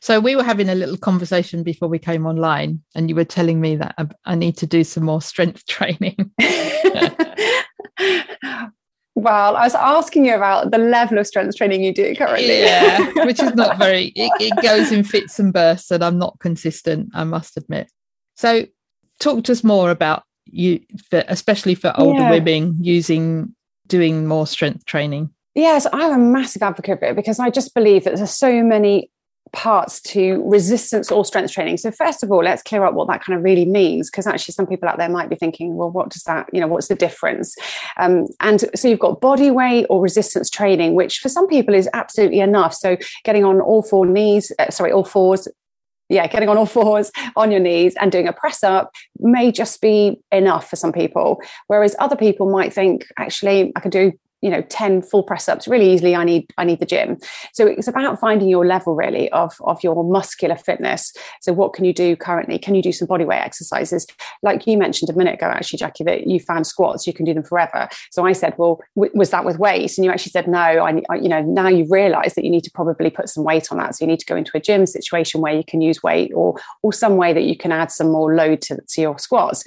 So 0.00 0.19
we 0.19 0.35
were 0.35 0.42
having 0.42 0.69
a 0.69 0.75
little 0.75 0.97
conversation 0.97 1.62
before 1.62 1.88
we 1.88 1.99
came 1.99 2.26
online, 2.26 2.83
and 2.95 3.09
you 3.09 3.14
were 3.14 3.25
telling 3.25 3.61
me 3.61 3.76
that 3.76 3.95
I 4.25 4.35
need 4.35 4.57
to 4.59 4.66
do 4.66 4.83
some 4.83 5.04
more 5.04 5.23
strength 5.23 5.66
training. 5.66 6.33
Well, 9.14 9.57
I 9.57 9.64
was 9.64 9.75
asking 9.75 10.25
you 10.25 10.35
about 10.35 10.71
the 10.71 10.78
level 10.78 11.19
of 11.19 11.26
strength 11.26 11.57
training 11.57 11.83
you 11.83 11.92
do 11.92 12.14
currently. 12.16 12.61
Yeah, 12.61 13.12
which 13.25 13.42
is 13.42 13.54
not 13.54 13.78
very, 13.78 14.07
it, 14.16 14.33
it, 14.40 14.62
goes 14.62 14.90
in 14.90 15.04
fits 15.04 15.38
and 15.38 15.52
bursts, 15.52 15.90
and 15.90 16.02
I'm 16.02 16.19
not 16.19 16.38
consistent, 16.40 17.11
I 17.14 17.25
must 17.25 17.57
admit. 17.57 17.90
So, 18.37 18.66
talk 19.21 19.45
to 19.45 19.52
us 19.52 19.62
more 19.62 19.90
about 19.90 20.23
you, 20.47 20.81
for, 21.11 21.25
especially 21.28 21.75
for 21.75 21.92
older 21.99 22.21
yeah. 22.21 22.31
women 22.31 22.76
using, 22.81 23.54
doing 23.87 24.26
more 24.26 24.47
strength 24.47 24.87
training. 24.87 25.31
Yes, 25.54 25.87
I'm 25.92 26.12
a 26.12 26.19
massive 26.19 26.62
advocate 26.62 26.97
of 26.97 27.02
it 27.02 27.16
because 27.16 27.38
I 27.38 27.50
just 27.50 27.75
believe 27.75 28.04
that 28.04 28.16
there's 28.16 28.31
so 28.31 28.62
many 28.62 29.11
parts 29.53 30.01
to 30.01 30.43
resistance 30.47 31.11
or 31.13 31.25
strength 31.25 31.53
training. 31.53 31.77
So 31.77 31.91
first 31.91 32.23
of 32.23 32.33
all, 32.33 32.43
let's 32.43 32.63
clear 32.63 32.85
up 32.85 32.95
what 32.95 33.09
that 33.09 33.23
kind 33.23 33.37
of 33.37 33.45
really 33.45 33.67
means, 33.67 34.11
because 34.11 34.27
actually 34.27 34.53
some 34.53 34.67
people 34.67 34.89
out 34.89 34.99
there 34.99 35.09
might 35.09 35.29
be 35.29 35.37
thinking, 35.37 35.77
well, 35.77 35.91
what 35.91 36.09
does 36.09 36.23
that, 36.25 36.49
you 36.53 36.61
know, 36.61 36.67
what's 36.67 36.89
the 36.89 36.95
difference? 36.95 37.55
Um, 37.99 38.27
and 38.41 38.65
so 38.75 38.89
you've 38.89 38.99
got 38.99 39.21
body 39.21 39.51
weight 39.51 39.87
or 39.91 40.01
resistance 40.01 40.49
training, 40.49 40.95
which 40.95 41.19
for 41.19 41.29
some 41.29 41.47
people 41.47 41.75
is 41.75 41.89
absolutely 41.93 42.41
enough. 42.41 42.75
So 42.75 42.97
getting 43.25 43.45
on 43.45 43.61
all 43.61 43.83
four 43.83 44.07
knees, 44.07 44.53
uh, 44.59 44.71
sorry, 44.71 44.91
all 44.93 45.05
fours, 45.05 45.47
yeah, 46.09 46.27
getting 46.27 46.49
on 46.49 46.57
all 46.57 46.67
fours 46.81 47.11
on 47.37 47.51
your 47.51 47.61
knees 47.61 47.95
and 48.01 48.13
doing 48.13 48.29
a 48.29 48.33
press 48.33 48.63
up 48.63 48.91
may 49.19 49.53
just 49.53 49.81
be 49.81 50.21
enough 50.31 50.69
for 50.69 50.77
some 50.77 50.93
people. 50.93 51.43
Whereas 51.67 51.97
other 51.99 52.17
people 52.17 52.51
might 52.51 52.73
think, 52.73 53.07
actually, 53.19 53.73
I 53.77 53.81
could 53.81 53.93
do 53.93 54.13
you 54.43 54.51
know 54.51 54.61
10 54.63 55.03
full 55.03 55.23
press 55.23 55.49
ups 55.49 55.67
really 55.67 55.91
easily 55.91 56.15
i 56.15 56.25
need 56.25 56.53
i 56.59 56.65
need 56.65 56.81
the 56.81 56.87
gym. 56.87 57.17
So 57.55 57.67
it's 57.67 57.89
about 57.89 58.21
finding 58.21 58.49
your 58.49 58.67
level 58.67 58.95
really 58.95 59.31
of 59.31 59.55
of 59.63 59.83
your 59.83 60.05
muscular 60.05 60.57
fitness. 60.57 61.13
So 61.41 61.53
what 61.53 61.73
can 61.73 61.85
you 61.85 61.95
do 61.95 62.17
currently? 62.17 62.59
Can 62.59 62.75
you 62.75 62.83
do 62.83 62.93
some 62.93 63.07
body 63.07 63.25
weight 63.25 63.41
exercises? 63.41 64.07
Like 64.43 64.67
you 64.67 64.77
mentioned 64.77 65.09
a 65.11 65.15
minute 65.15 65.35
ago 65.35 65.47
actually 65.47 65.79
jackie 65.79 66.05
that 66.05 66.27
you 66.27 66.41
found 66.41 66.67
squats 66.67 67.07
you 67.07 67.13
can 67.13 67.25
do 67.25 67.33
them 67.33 67.45
forever. 67.45 67.89
So 68.11 68.27
i 68.27 68.33
said 68.33 68.55
well 68.59 68.81
w- 68.97 69.13
was 69.15 69.31
that 69.31 69.45
with 69.45 69.59
weight 69.59 69.97
and 69.97 70.05
you 70.05 70.11
actually 70.11 70.33
said 70.33 70.49
no 70.49 70.59
I, 70.59 71.03
I 71.09 71.15
you 71.17 71.29
know 71.29 71.41
now 71.43 71.69
you 71.69 71.87
realize 71.89 72.35
that 72.35 72.45
you 72.45 72.51
need 72.51 72.65
to 72.65 72.71
probably 72.73 73.11
put 73.11 73.29
some 73.29 73.45
weight 73.45 73.71
on 73.71 73.79
that. 73.79 73.95
So 73.95 74.05
you 74.05 74.11
need 74.11 74.21
to 74.21 74.27
go 74.27 74.37
into 74.37 74.51
a 74.55 74.61
gym 74.61 74.87
situation 74.87 75.41
where 75.41 75.55
you 75.55 75.65
can 75.65 75.81
use 75.81 76.03
weight 76.03 76.33
or 76.35 76.61
or 76.83 76.93
some 76.93 77.17
way 77.17 77.33
that 77.33 77.45
you 77.45 77.57
can 77.57 77.73
add 77.73 77.91
some 77.93 78.11
more 78.11 78.35
load 78.35 78.61
to, 78.63 78.77
to 78.77 79.01
your 79.01 79.19
squats. 79.19 79.65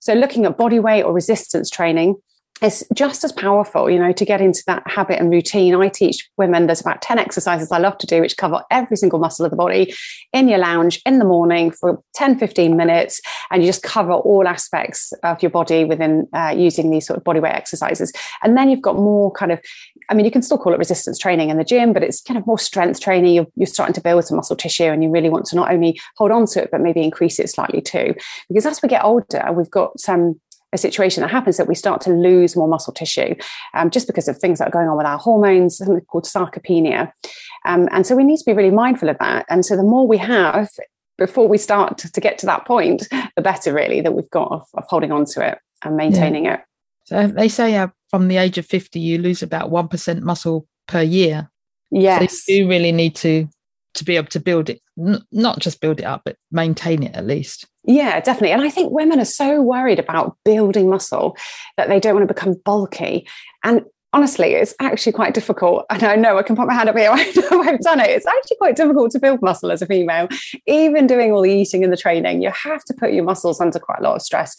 So 0.00 0.14
looking 0.14 0.44
at 0.44 0.56
body 0.56 0.78
weight 0.78 1.02
or 1.02 1.12
resistance 1.12 1.70
training 1.70 2.16
it's 2.60 2.82
just 2.94 3.22
as 3.24 3.32
powerful, 3.32 3.88
you 3.88 3.98
know, 3.98 4.12
to 4.12 4.24
get 4.24 4.40
into 4.40 4.62
that 4.66 4.82
habit 4.86 5.20
and 5.20 5.30
routine. 5.30 5.74
I 5.74 5.88
teach 5.88 6.28
women 6.36 6.66
there's 6.66 6.80
about 6.80 7.02
10 7.02 7.18
exercises 7.18 7.70
I 7.70 7.78
love 7.78 7.98
to 7.98 8.06
do, 8.06 8.20
which 8.20 8.36
cover 8.36 8.62
every 8.70 8.96
single 8.96 9.18
muscle 9.18 9.44
of 9.44 9.50
the 9.50 9.56
body 9.56 9.94
in 10.32 10.48
your 10.48 10.58
lounge 10.58 11.00
in 11.06 11.18
the 11.18 11.24
morning 11.24 11.70
for 11.70 12.02
10, 12.14 12.38
15 12.38 12.76
minutes. 12.76 13.20
And 13.50 13.62
you 13.62 13.68
just 13.68 13.82
cover 13.82 14.12
all 14.12 14.48
aspects 14.48 15.12
of 15.22 15.40
your 15.42 15.50
body 15.50 15.84
within 15.84 16.26
uh, 16.32 16.54
using 16.56 16.90
these 16.90 17.06
sort 17.06 17.16
of 17.16 17.24
bodyweight 17.24 17.54
exercises. 17.54 18.12
And 18.42 18.56
then 18.56 18.68
you've 18.68 18.82
got 18.82 18.96
more 18.96 19.30
kind 19.32 19.52
of, 19.52 19.60
I 20.08 20.14
mean, 20.14 20.24
you 20.24 20.32
can 20.32 20.42
still 20.42 20.58
call 20.58 20.72
it 20.72 20.78
resistance 20.78 21.18
training 21.18 21.50
in 21.50 21.58
the 21.58 21.64
gym, 21.64 21.92
but 21.92 22.02
it's 22.02 22.22
kind 22.22 22.38
of 22.38 22.46
more 22.46 22.58
strength 22.58 23.00
training. 23.00 23.34
You're, 23.34 23.46
you're 23.54 23.66
starting 23.66 23.94
to 23.94 24.00
build 24.00 24.24
some 24.24 24.36
muscle 24.36 24.56
tissue 24.56 24.84
and 24.84 25.02
you 25.02 25.10
really 25.10 25.28
want 25.30 25.46
to 25.46 25.56
not 25.56 25.70
only 25.70 26.00
hold 26.16 26.32
on 26.32 26.46
to 26.46 26.62
it, 26.62 26.70
but 26.72 26.80
maybe 26.80 27.02
increase 27.02 27.38
it 27.38 27.50
slightly 27.50 27.80
too. 27.80 28.14
Because 28.48 28.66
as 28.66 28.82
we 28.82 28.88
get 28.88 29.04
older, 29.04 29.52
we've 29.52 29.70
got 29.70 29.98
some 30.00 30.40
a 30.72 30.78
situation 30.78 31.22
that 31.22 31.30
happens 31.30 31.56
that 31.56 31.68
we 31.68 31.74
start 31.74 32.00
to 32.02 32.10
lose 32.10 32.56
more 32.56 32.68
muscle 32.68 32.92
tissue 32.92 33.34
um, 33.74 33.90
just 33.90 34.06
because 34.06 34.28
of 34.28 34.38
things 34.38 34.58
that 34.58 34.68
are 34.68 34.70
going 34.70 34.88
on 34.88 34.96
with 34.96 35.06
our 35.06 35.18
hormones, 35.18 35.78
something 35.78 36.00
called 36.02 36.24
sarcopenia. 36.24 37.10
Um, 37.64 37.88
and 37.90 38.06
so 38.06 38.14
we 38.14 38.24
need 38.24 38.38
to 38.38 38.44
be 38.44 38.52
really 38.52 38.70
mindful 38.70 39.08
of 39.08 39.18
that. 39.18 39.46
And 39.48 39.64
so 39.64 39.76
the 39.76 39.82
more 39.82 40.06
we 40.06 40.18
have 40.18 40.68
before 41.16 41.48
we 41.48 41.58
start 41.58 41.98
to, 41.98 42.20
get 42.20 42.38
to 42.38 42.46
that 42.46 42.66
point, 42.66 43.08
the 43.34 43.42
better 43.42 43.72
really 43.72 44.00
that 44.00 44.12
we've 44.12 44.30
got 44.30 44.52
of, 44.52 44.62
of 44.74 44.84
holding 44.88 45.10
on 45.10 45.24
to 45.26 45.46
it 45.46 45.58
and 45.84 45.96
maintaining 45.96 46.44
yeah. 46.44 46.54
it. 46.54 46.60
So 47.06 47.26
they 47.26 47.48
say 47.48 47.76
uh, 47.76 47.88
from 48.10 48.28
the 48.28 48.36
age 48.36 48.58
of 48.58 48.66
50, 48.66 49.00
you 49.00 49.18
lose 49.18 49.42
about 49.42 49.70
1% 49.70 50.20
muscle 50.20 50.66
per 50.86 51.02
year. 51.02 51.50
Yes. 51.90 52.44
So 52.44 52.52
you 52.52 52.68
really 52.68 52.92
need 52.92 53.16
to 53.16 53.48
to 53.98 54.04
be 54.04 54.16
able 54.16 54.28
to 54.28 54.40
build 54.40 54.70
it, 54.70 54.80
n- 54.98 55.22
not 55.32 55.58
just 55.58 55.80
build 55.80 56.00
it 56.00 56.04
up, 56.04 56.22
but 56.24 56.36
maintain 56.50 57.02
it 57.02 57.14
at 57.14 57.26
least. 57.26 57.66
Yeah, 57.84 58.20
definitely. 58.20 58.52
And 58.52 58.62
I 58.62 58.70
think 58.70 58.92
women 58.92 59.20
are 59.20 59.24
so 59.24 59.62
worried 59.62 59.98
about 59.98 60.36
building 60.44 60.90
muscle 60.90 61.36
that 61.76 61.88
they 61.88 62.00
don't 62.00 62.14
want 62.14 62.28
to 62.28 62.34
become 62.34 62.54
bulky. 62.64 63.26
And 63.64 63.82
honestly, 64.12 64.52
it's 64.54 64.74
actually 64.80 65.12
quite 65.12 65.34
difficult. 65.34 65.84
And 65.90 66.02
I 66.02 66.16
know 66.16 66.38
I 66.38 66.42
can 66.42 66.54
put 66.54 66.66
my 66.66 66.74
hand 66.74 66.88
up 66.88 66.96
here. 66.96 67.10
I 67.12 67.32
know 67.36 67.62
I've 67.62 67.80
done 67.80 68.00
it. 68.00 68.10
It's 68.10 68.26
actually 68.26 68.56
quite 68.58 68.76
difficult 68.76 69.10
to 69.12 69.18
build 69.18 69.42
muscle 69.42 69.70
as 69.70 69.82
a 69.82 69.86
female. 69.86 70.28
Even 70.66 71.06
doing 71.06 71.32
all 71.32 71.42
the 71.42 71.50
eating 71.50 71.82
and 71.82 71.92
the 71.92 71.96
training, 71.96 72.42
you 72.42 72.50
have 72.50 72.84
to 72.84 72.94
put 72.94 73.12
your 73.12 73.24
muscles 73.24 73.60
under 73.60 73.78
quite 73.78 74.00
a 74.00 74.02
lot 74.02 74.16
of 74.16 74.22
stress 74.22 74.54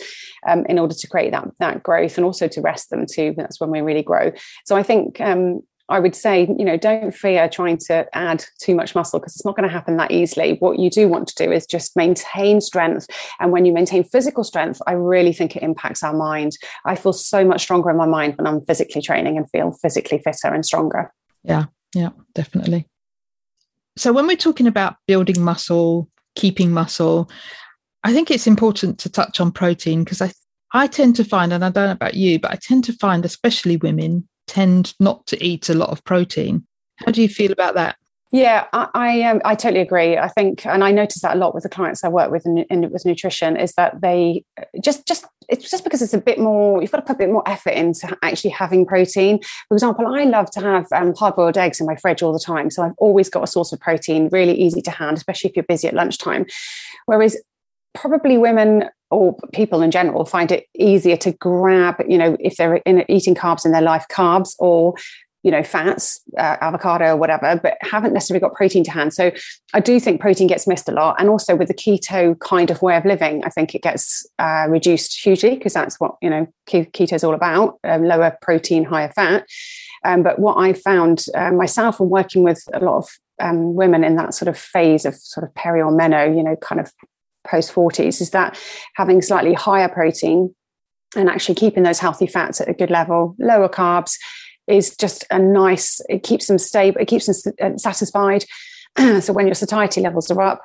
um, 0.48 0.66
in 0.66 0.80
order 0.80 0.94
to 0.94 1.08
create 1.08 1.32
that 1.32 1.48
that 1.60 1.84
growth 1.84 2.18
and 2.18 2.26
also 2.26 2.48
to 2.48 2.62
rest 2.62 2.90
them 2.90 3.06
too. 3.06 3.34
That's 3.38 3.60
when 3.60 3.70
we 3.70 3.82
really 3.82 4.04
grow. 4.04 4.32
So 4.66 4.76
I 4.76 4.84
think 4.84 5.22
um, 5.22 5.62
I 5.90 6.00
would 6.00 6.16
say, 6.16 6.48
you 6.58 6.64
know, 6.64 6.78
don't 6.78 7.12
fear 7.12 7.50
trying 7.50 7.78
to 7.88 8.08
add 8.16 8.46
too 8.60 8.76
much 8.76 8.96
muscle 8.96 9.20
because 9.20 9.36
it's 9.36 9.46
not 9.46 9.56
going 9.56 9.68
to 9.68 9.74
happen 9.74 9.98
that 9.98 10.12
easily. 10.12 10.58
What 10.60 10.80
you 10.80 10.90
do 10.90 11.08
want 11.08 11.28
to 11.30 11.44
do 11.44 11.52
is 11.52 11.66
just 11.66 11.96
maintain 11.96 12.62
strength. 12.62 13.08
And 13.40 13.52
when 13.52 13.66
you 13.66 13.74
maintain 13.74 14.04
physical 14.04 14.44
strength, 14.44 14.82
I 14.88 14.94
really 14.94 15.34
think 15.34 15.56
it 15.56 15.64
impacts 15.64 16.04
our 16.04 16.14
mind. 16.14 16.58
I 16.86 16.96
feel 16.96 17.14
so 17.14 17.44
much 17.44 17.62
stronger 17.62 17.90
in 17.90 17.98
my 17.98 18.06
mind 18.06 18.38
when 18.38 18.48
I'm 18.48 18.62
physically 18.62 19.02
training 19.02 19.38
and 19.38 19.50
feel 19.50 19.72
physically 19.72 20.20
fitter 20.20 20.54
and 20.54 20.66
stronger. 20.66 21.12
Yeah, 21.44 21.66
yeah, 21.96 22.10
definitely. 22.36 22.88
So 23.98 24.14
when 24.14 24.28
we're 24.28 24.38
talking 24.38 24.68
about 24.68 24.96
building 25.08 25.42
muscle, 25.42 26.08
keeping 26.36 26.72
muscle, 26.72 27.30
I 28.04 28.14
think 28.14 28.32
it's 28.32 28.48
important 28.48 29.00
to 29.00 29.10
touch 29.10 29.40
on 29.40 29.52
protein 29.52 30.04
because 30.04 30.22
I 30.22 30.32
I 30.72 30.88
tend 30.88 31.16
to 31.16 31.24
find, 31.24 31.52
and 31.52 31.66
I 31.66 31.70
don't 31.70 31.88
know 31.88 31.92
about 31.92 32.14
you, 32.14 32.40
but 32.40 32.52
I 32.52 32.56
tend 32.62 32.84
to 32.86 32.94
find, 32.94 33.26
especially 33.26 33.78
women, 33.78 34.28
tend 34.50 34.96
not 35.00 35.26
to 35.28 35.42
eat 35.44 35.70
a 35.70 35.76
lot 35.76 35.90
of 35.90 36.04
protein. 36.04 36.66
How 37.06 37.12
do 37.12 37.22
you 37.22 37.30
feel 37.30 37.52
about 37.52 37.76
that? 37.76 37.96
Yeah, 38.32 38.68
I 38.74 38.88
I, 38.94 39.22
um, 39.24 39.42
I 39.44 39.56
totally 39.56 39.82
agree. 39.82 40.18
I 40.18 40.28
think, 40.28 40.66
and 40.66 40.84
I 40.84 40.92
notice 40.92 41.22
that 41.22 41.36
a 41.36 41.40
lot 41.40 41.56
with 41.56 41.64
the 41.64 41.70
clients 41.70 42.04
I 42.04 42.10
work 42.10 42.30
with 42.30 42.46
in, 42.46 42.60
in, 42.70 42.92
with 42.92 43.06
nutrition 43.06 43.58
is 43.58 43.74
that 43.74 44.02
they 44.02 44.44
just 44.84 45.08
just 45.08 45.26
it's 45.48 45.70
just 45.72 45.84
because 45.84 46.04
it's 46.04 46.14
a 46.14 46.22
bit 46.22 46.38
more. 46.38 46.80
You've 46.82 46.92
got 46.92 46.98
to 46.98 47.06
put 47.06 47.16
a 47.16 47.20
bit 47.20 47.32
more 47.32 47.48
effort 47.48 47.72
into 47.72 48.16
actually 48.22 48.52
having 48.52 48.86
protein. 48.86 49.40
For 49.68 49.76
example, 49.76 50.06
I 50.08 50.26
love 50.26 50.52
to 50.52 50.62
have 50.62 50.86
um, 50.94 51.16
hard 51.16 51.36
boiled 51.36 51.58
eggs 51.58 51.80
in 51.80 51.88
my 51.88 51.96
fridge 51.96 52.22
all 52.22 52.34
the 52.34 52.40
time, 52.40 52.70
so 52.70 52.84
I've 52.84 52.98
always 52.98 53.30
got 53.30 53.44
a 53.44 53.48
source 53.48 53.72
of 53.74 53.80
protein, 53.80 54.30
really 54.32 54.54
easy 54.54 54.82
to 54.84 54.92
hand, 54.92 55.18
especially 55.18 55.50
if 55.50 55.56
you're 55.56 55.66
busy 55.68 55.88
at 55.88 55.96
lunchtime. 55.96 56.46
Whereas 57.08 57.36
probably 57.94 58.38
women 58.38 58.90
or 59.12 59.36
people 59.54 59.82
in 59.82 59.92
general 59.92 60.26
find 60.26 60.52
it 60.52 60.68
easier 60.78 61.18
to 61.18 61.32
grab, 61.34 61.96
you 62.08 62.18
know, 62.18 62.38
if 62.40 62.58
they're 62.58 62.76
in, 62.76 63.04
eating 63.10 63.36
carbs 63.36 63.66
in 63.66 63.72
their 63.72 63.82
life, 63.82 64.06
carbs 64.12 64.56
or 64.60 64.96
you 65.44 65.52
know 65.52 65.64
fats 65.64 66.20
uh, 66.38 66.58
avocado 66.60 67.14
or 67.14 67.16
whatever 67.16 67.58
but 67.62 67.78
haven't 67.82 68.14
necessarily 68.14 68.42
got 68.42 68.54
protein 68.54 68.84
to 68.84 68.92
hand. 68.92 69.14
So 69.14 69.32
i 69.74 69.80
do 69.80 70.00
think 70.00 70.20
protein 70.20 70.48
gets 70.48 70.68
missed 70.68 70.90
a 70.90 70.92
lot. 70.92 71.16
And 71.20 71.30
also 71.30 71.56
with 71.56 71.70
the 71.70 71.74
keto 71.74 72.38
kind 72.40 72.70
of 72.70 72.82
way 72.82 72.98
of 72.98 73.06
living 73.06 73.44
i 73.46 73.50
think 73.50 73.74
it 73.74 73.82
gets 73.82 74.26
uh, 74.38 74.66
reduced 74.68 75.18
hugely 75.24 75.56
because 75.56 75.74
that's 75.74 76.00
what 76.00 76.16
you 76.22 76.30
know 76.30 76.48
keto 76.68 77.14
is 77.14 77.24
all 77.24 77.34
about 77.34 77.80
um, 77.84 78.04
lower 78.04 78.38
protein 78.42 78.84
higher 78.84 79.12
fat. 79.12 79.46
Um, 80.04 80.24
but 80.24 80.40
what 80.40 80.58
i 80.58 80.74
found 80.74 81.26
uh, 81.36 81.52
myself 81.52 82.00
and 82.00 82.10
working 82.10 82.44
with 82.44 82.62
a 82.74 82.80
lot 82.80 82.98
of 82.98 83.10
um, 83.42 83.76
women 83.76 84.04
in 84.04 84.18
that 84.18 84.34
sort 84.34 84.50
of 84.50 84.58
phase 84.58 85.06
of 85.06 85.16
sort 85.16 85.46
of 85.48 85.56
peri 85.56 85.82
or 85.82 85.92
meno 85.92 86.26
you 86.26 86.44
know 86.44 86.58
kind 86.58 86.82
of 86.82 86.92
post 87.50 87.74
40s 87.74 88.22
is 88.22 88.32
that 88.32 88.60
having 88.96 89.22
slightly 89.22 89.54
higher 89.54 89.90
protein 89.90 90.54
and 91.16 91.30
actually 91.30 91.56
keeping 91.56 91.84
those 91.84 92.00
healthy 92.00 92.28
fats 92.28 92.62
at 92.62 92.70
a 92.70 92.74
good 92.74 92.92
level, 92.92 93.36
lower 93.40 93.70
carbs, 93.70 94.16
is 94.68 94.96
just 94.96 95.26
a 95.32 95.40
nice. 95.40 96.00
It 96.10 96.24
keeps 96.24 96.48
them 96.48 96.60
stable. 96.60 97.02
It 97.02 97.08
keeps 97.08 97.26
them 97.26 97.54
uh, 97.62 97.78
satisfied. 97.78 98.46
so 99.20 99.34
when 99.34 99.48
your 99.48 99.56
satiety 99.56 100.02
levels 100.02 100.30
are 100.30 100.42
up, 100.42 100.62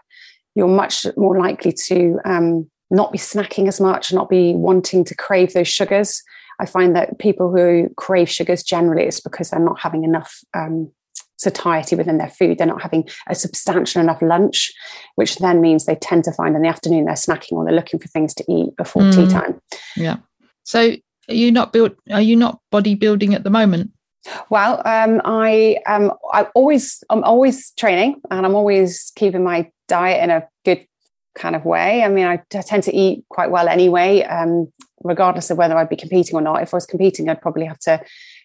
you're 0.54 0.68
much 0.68 1.06
more 1.16 1.38
likely 1.38 1.72
to 1.86 2.18
um, 2.24 2.70
not 2.90 3.12
be 3.12 3.18
snacking 3.18 3.66
as 3.66 3.80
much, 3.80 4.12
not 4.12 4.28
be 4.28 4.54
wanting 4.54 5.04
to 5.04 5.14
crave 5.14 5.52
those 5.54 5.68
sugars. 5.68 6.22
I 6.60 6.66
find 6.66 6.94
that 6.94 7.18
people 7.18 7.50
who 7.50 7.88
crave 7.96 8.30
sugars 8.30 8.62
generally 8.62 9.04
it's 9.04 9.20
because 9.20 9.50
they're 9.50 9.58
not 9.58 9.80
having 9.80 10.04
enough 10.04 10.38
um, 10.54 10.92
satiety 11.36 11.96
within 11.96 12.18
their 12.18 12.30
food. 12.30 12.58
They're 12.58 12.66
not 12.66 12.82
having 12.82 13.08
a 13.28 13.34
substantial 13.34 14.00
enough 14.00 14.22
lunch, 14.22 14.72
which 15.16 15.36
then 15.36 15.60
means 15.60 15.86
they 15.86 15.96
tend 15.96 16.24
to 16.24 16.32
find 16.32 16.56
in 16.56 16.62
the 16.62 16.68
afternoon 16.68 17.04
they're 17.04 17.14
snacking 17.14 17.52
or 17.52 17.64
they're 17.64 17.74
looking 17.74 18.00
for 18.00 18.08
things 18.08 18.34
to 18.34 18.44
eat 18.48 18.76
before 18.76 19.02
mm. 19.02 19.14
tea 19.14 19.32
time. 19.32 19.60
Yeah. 19.96 20.16
So 20.64 20.94
are 21.28 21.34
you 21.34 21.50
not 21.50 21.72
built? 21.72 21.96
Are 22.10 22.20
you 22.20 22.36
not 22.36 22.60
bodybuilding 22.72 23.34
at 23.34 23.44
the 23.44 23.50
moment? 23.50 23.90
Well, 24.50 24.80
um, 24.86 25.20
I 25.24 25.78
um, 25.86 26.12
I 26.32 26.44
always 26.54 27.02
I'm 27.10 27.22
always 27.24 27.72
training 27.72 28.20
and 28.30 28.46
I'm 28.46 28.54
always 28.54 29.12
keeping 29.16 29.44
my 29.44 29.70
diet 29.88 30.22
in 30.22 30.30
a 30.30 30.48
good 30.64 30.86
kind 31.34 31.56
of 31.56 31.64
way. 31.64 32.02
I 32.02 32.08
mean, 32.08 32.26
I, 32.26 32.34
I 32.54 32.62
tend 32.62 32.84
to 32.84 32.94
eat 32.94 33.24
quite 33.28 33.50
well 33.50 33.68
anyway, 33.68 34.22
um, 34.22 34.72
regardless 35.02 35.50
of 35.50 35.58
whether 35.58 35.76
I'd 35.76 35.88
be 35.88 35.96
competing 35.96 36.36
or 36.36 36.40
not. 36.40 36.62
If 36.62 36.72
I 36.72 36.76
was 36.76 36.86
competing, 36.86 37.28
I'd 37.28 37.42
probably 37.42 37.66
have 37.66 37.78
to 37.80 38.00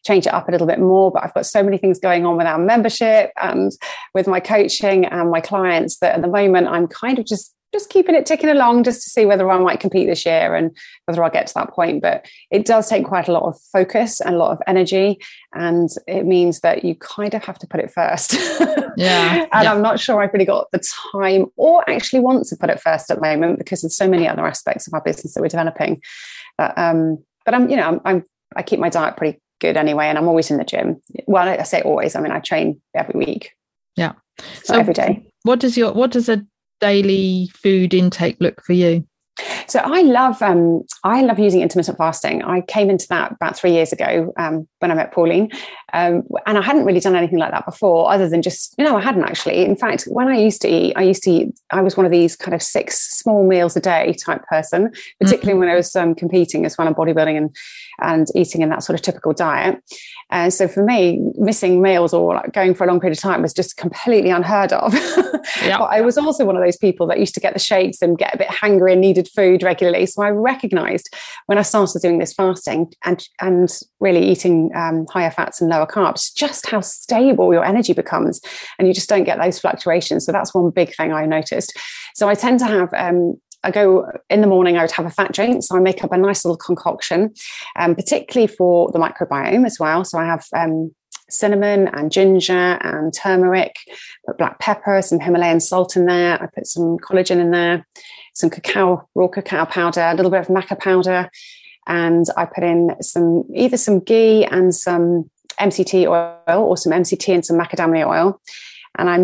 change 0.05 0.25
it 0.25 0.33
up 0.33 0.47
a 0.47 0.51
little 0.51 0.67
bit 0.67 0.79
more. 0.79 1.11
But 1.11 1.23
I've 1.23 1.33
got 1.33 1.45
so 1.45 1.63
many 1.63 1.77
things 1.77 1.99
going 1.99 2.25
on 2.25 2.37
with 2.37 2.47
our 2.47 2.57
membership 2.57 3.31
and 3.41 3.71
with 4.13 4.27
my 4.27 4.39
coaching 4.39 5.05
and 5.05 5.31
my 5.31 5.41
clients 5.41 5.99
that 5.99 6.15
at 6.15 6.21
the 6.21 6.27
moment 6.27 6.67
I'm 6.67 6.87
kind 6.87 7.19
of 7.19 7.25
just 7.25 7.53
just 7.71 7.89
keeping 7.89 8.15
it 8.15 8.25
ticking 8.25 8.49
along 8.49 8.83
just 8.83 9.03
to 9.03 9.09
see 9.09 9.25
whether 9.25 9.49
I 9.49 9.59
might 9.59 9.79
compete 9.79 10.07
this 10.07 10.25
year 10.25 10.55
and 10.55 10.75
whether 11.05 11.23
I'll 11.23 11.29
get 11.29 11.47
to 11.47 11.53
that 11.55 11.69
point. 11.69 12.01
But 12.01 12.27
it 12.51 12.65
does 12.65 12.89
take 12.89 13.05
quite 13.05 13.27
a 13.27 13.31
lot 13.31 13.43
of 13.43 13.59
focus 13.71 14.21
and 14.21 14.35
a 14.35 14.37
lot 14.37 14.51
of 14.51 14.61
energy. 14.67 15.19
And 15.53 15.89
it 16.07 16.25
means 16.25 16.61
that 16.61 16.83
you 16.83 16.95
kind 16.95 17.33
of 17.33 17.43
have 17.43 17.59
to 17.59 17.67
put 17.67 17.79
it 17.79 17.91
first. 17.91 18.35
Yeah. 18.97 19.45
and 19.53 19.63
yeah. 19.63 19.73
I'm 19.73 19.81
not 19.81 19.97
sure 19.97 20.21
I've 20.21 20.33
really 20.33 20.45
got 20.45 20.69
the 20.71 20.83
time 21.13 21.45
or 21.55 21.89
actually 21.89 22.19
want 22.19 22.45
to 22.47 22.57
put 22.57 22.69
it 22.69 22.81
first 22.81 23.09
at 23.09 23.15
the 23.15 23.21
moment 23.21 23.57
because 23.57 23.81
there's 23.81 23.95
so 23.95 24.09
many 24.09 24.27
other 24.27 24.45
aspects 24.45 24.87
of 24.87 24.93
our 24.93 24.99
business 24.99 25.35
that 25.35 25.41
we're 25.41 25.47
developing. 25.47 26.01
But, 26.57 26.77
um, 26.77 27.23
but 27.45 27.53
I'm, 27.53 27.69
you 27.69 27.77
know, 27.77 27.87
I'm, 27.87 28.01
I'm 28.03 28.25
I 28.55 28.63
keep 28.63 28.79
my 28.79 28.89
diet 28.89 29.15
pretty 29.15 29.39
good 29.59 29.77
anyway, 29.77 30.07
and 30.07 30.17
I'm 30.17 30.27
always 30.27 30.49
in 30.49 30.57
the 30.57 30.63
gym. 30.63 31.01
Well, 31.27 31.47
I 31.47 31.63
say 31.63 31.81
always. 31.81 32.15
I 32.15 32.21
mean, 32.21 32.31
I 32.31 32.39
train 32.39 32.81
every 32.93 33.17
week. 33.17 33.53
Yeah. 33.95 34.13
So 34.63 34.77
every 34.77 34.93
day. 34.93 35.25
What 35.43 35.59
does 35.59 35.77
your 35.77 35.93
what 35.93 36.11
does 36.11 36.29
a 36.29 36.45
daily 36.79 37.49
food 37.53 37.93
intake 37.93 38.37
look 38.39 38.63
for 38.63 38.73
you? 38.73 39.05
So 39.67 39.79
I 39.79 40.01
love 40.01 40.41
um, 40.41 40.83
I 41.03 41.21
love 41.21 41.39
using 41.39 41.61
intermittent 41.61 41.97
fasting. 41.97 42.43
I 42.43 42.61
came 42.61 42.89
into 42.89 43.07
that 43.09 43.33
about 43.33 43.55
three 43.55 43.71
years 43.71 43.93
ago 43.93 44.33
um, 44.37 44.67
when 44.79 44.91
I 44.91 44.95
met 44.95 45.13
Pauline, 45.13 45.49
um, 45.93 46.23
and 46.45 46.57
I 46.57 46.61
hadn't 46.61 46.85
really 46.85 46.99
done 46.99 47.15
anything 47.15 47.39
like 47.39 47.51
that 47.51 47.65
before, 47.65 48.11
other 48.11 48.29
than 48.29 48.41
just 48.41 48.75
you 48.77 48.83
know 48.83 48.97
I 48.97 49.01
hadn't 49.01 49.23
actually. 49.23 49.65
In 49.65 49.75
fact, 49.75 50.03
when 50.03 50.27
I 50.27 50.37
used 50.37 50.61
to 50.63 50.67
eat, 50.67 50.93
I 50.95 51.03
used 51.03 51.23
to 51.23 51.31
eat. 51.31 51.59
I 51.71 51.81
was 51.81 51.97
one 51.97 52.05
of 52.05 52.11
these 52.11 52.35
kind 52.35 52.53
of 52.53 52.61
six 52.61 52.99
small 52.99 53.47
meals 53.47 53.75
a 53.75 53.79
day 53.79 54.13
type 54.13 54.45
person, 54.47 54.91
particularly 55.19 55.53
mm-hmm. 55.53 55.59
when 55.59 55.69
I 55.69 55.75
was 55.75 55.95
um, 55.95 56.15
competing 56.15 56.65
as 56.65 56.77
well 56.77 56.87
in 56.87 56.95
bodybuilding 56.95 57.37
and 57.37 57.55
and 58.01 58.27
eating 58.35 58.61
in 58.61 58.69
that 58.69 58.83
sort 58.83 58.97
of 58.97 59.03
typical 59.03 59.33
diet. 59.33 59.81
And 60.31 60.53
so 60.53 60.67
for 60.67 60.83
me, 60.83 61.19
missing 61.37 61.81
meals 61.81 62.13
or 62.13 62.35
like 62.35 62.53
going 62.53 62.75
for 62.75 62.83
a 62.83 62.87
long 62.87 62.99
period 62.99 63.17
of 63.17 63.21
time 63.21 63.41
was 63.41 63.53
just 63.53 63.77
completely 63.77 64.29
unheard 64.29 64.73
of. 64.73 64.93
Yeah. 65.63 65.79
but 65.79 65.85
I 65.85 66.01
was 66.01 66.17
also 66.17 66.45
one 66.45 66.55
of 66.55 66.63
those 66.63 66.77
people 66.77 67.07
that 67.07 67.19
used 67.19 67.33
to 67.33 67.39
get 67.39 67.53
the 67.53 67.59
shakes 67.59 68.01
and 68.01 68.17
get 68.17 68.35
a 68.35 68.37
bit 68.37 68.49
hungry 68.49 68.91
and 68.91 69.01
needed 69.01 69.27
food 69.27 69.63
regularly. 69.63 70.05
So 70.05 70.21
I 70.21 70.29
recognized 70.29 71.13
when 71.47 71.57
I 71.57 71.63
started 71.63 72.01
doing 72.01 72.19
this 72.19 72.33
fasting 72.33 72.91
and, 73.03 73.25
and 73.41 73.69
really 73.99 74.23
eating 74.29 74.69
um, 74.75 75.07
higher 75.09 75.31
fats 75.31 75.59
and 75.59 75.69
lower 75.69 75.78
carbs, 75.87 76.33
just 76.33 76.67
how 76.67 76.81
stable 76.81 77.53
your 77.53 77.65
energy 77.65 77.93
becomes. 77.93 78.41
And 78.77 78.87
you 78.87 78.93
just 78.93 79.09
don't 79.09 79.23
get 79.23 79.39
those 79.39 79.59
fluctuations. 79.59 80.25
So 80.25 80.31
that's 80.31 80.53
one 80.53 80.69
big 80.69 80.95
thing 80.95 81.13
I 81.13 81.25
noticed. 81.25 81.77
So 82.15 82.27
I 82.27 82.35
tend 82.35 82.59
to 82.59 82.65
have 82.65 82.93
um, 82.93 83.35
I 83.63 83.71
go 83.71 84.09
in 84.29 84.41
the 84.41 84.47
morning, 84.47 84.77
I 84.77 84.81
would 84.81 84.91
have 84.91 85.05
a 85.05 85.09
fat 85.09 85.33
drink. 85.33 85.63
So 85.63 85.75
I 85.75 85.79
make 85.79 86.03
up 86.03 86.13
a 86.13 86.17
nice 86.17 86.45
little 86.45 86.57
concoction, 86.57 87.33
um, 87.75 87.95
particularly 87.95 88.47
for 88.47 88.91
the 88.91 88.99
microbiome 88.99 89.65
as 89.65 89.77
well. 89.79 90.05
So 90.05 90.17
I 90.17 90.25
have 90.25 90.45
um, 90.55 90.93
cinnamon 91.29 91.89
and 91.89 92.11
ginger 92.11 92.77
and 92.81 93.13
turmeric, 93.13 93.75
put 94.25 94.37
black 94.37 94.59
pepper, 94.59 95.01
some 95.01 95.19
Himalayan 95.19 95.59
salt 95.59 95.95
in 95.95 96.05
there. 96.05 96.41
I 96.41 96.47
put 96.47 96.67
some 96.67 96.97
collagen 96.99 97.39
in 97.39 97.51
there, 97.51 97.85
some 98.33 98.49
cacao, 98.49 99.07
raw 99.15 99.27
cacao 99.27 99.65
powder, 99.65 100.01
a 100.01 100.13
little 100.13 100.31
bit 100.31 100.41
of 100.41 100.47
maca 100.47 100.79
powder. 100.79 101.29
And 101.87 102.25
I 102.37 102.45
put 102.45 102.63
in 102.63 102.95
some 103.01 103.43
either 103.53 103.77
some 103.77 103.99
ghee 103.99 104.45
and 104.45 104.73
some 104.73 105.29
MCT 105.59 106.07
oil 106.07 106.63
or 106.63 106.77
some 106.77 106.93
MCT 106.93 107.33
and 107.33 107.45
some 107.45 107.57
macadamia 107.57 108.07
oil 108.07 108.39
and 108.97 109.09
I 109.09 109.17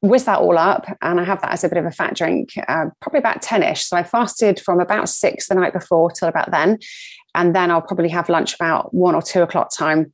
whiz 0.00 0.24
that 0.24 0.40
all 0.40 0.58
up 0.58 0.86
and 1.02 1.20
I 1.20 1.24
have 1.24 1.40
that 1.42 1.52
as 1.52 1.62
a 1.62 1.68
bit 1.68 1.78
of 1.78 1.84
a 1.84 1.90
fat 1.90 2.16
drink, 2.16 2.50
uh, 2.68 2.86
probably 3.00 3.18
about 3.18 3.42
10 3.42 3.62
ish. 3.62 3.84
So 3.84 3.96
I 3.96 4.02
fasted 4.02 4.60
from 4.60 4.80
about 4.80 5.08
six 5.08 5.48
the 5.48 5.54
night 5.54 5.72
before 5.72 6.10
till 6.10 6.28
about 6.28 6.50
then. 6.50 6.78
And 7.34 7.54
then 7.54 7.70
I'll 7.70 7.82
probably 7.82 8.08
have 8.08 8.28
lunch 8.28 8.54
about 8.54 8.92
one 8.92 9.14
or 9.14 9.22
two 9.22 9.42
o'clock 9.42 9.70
time. 9.72 10.12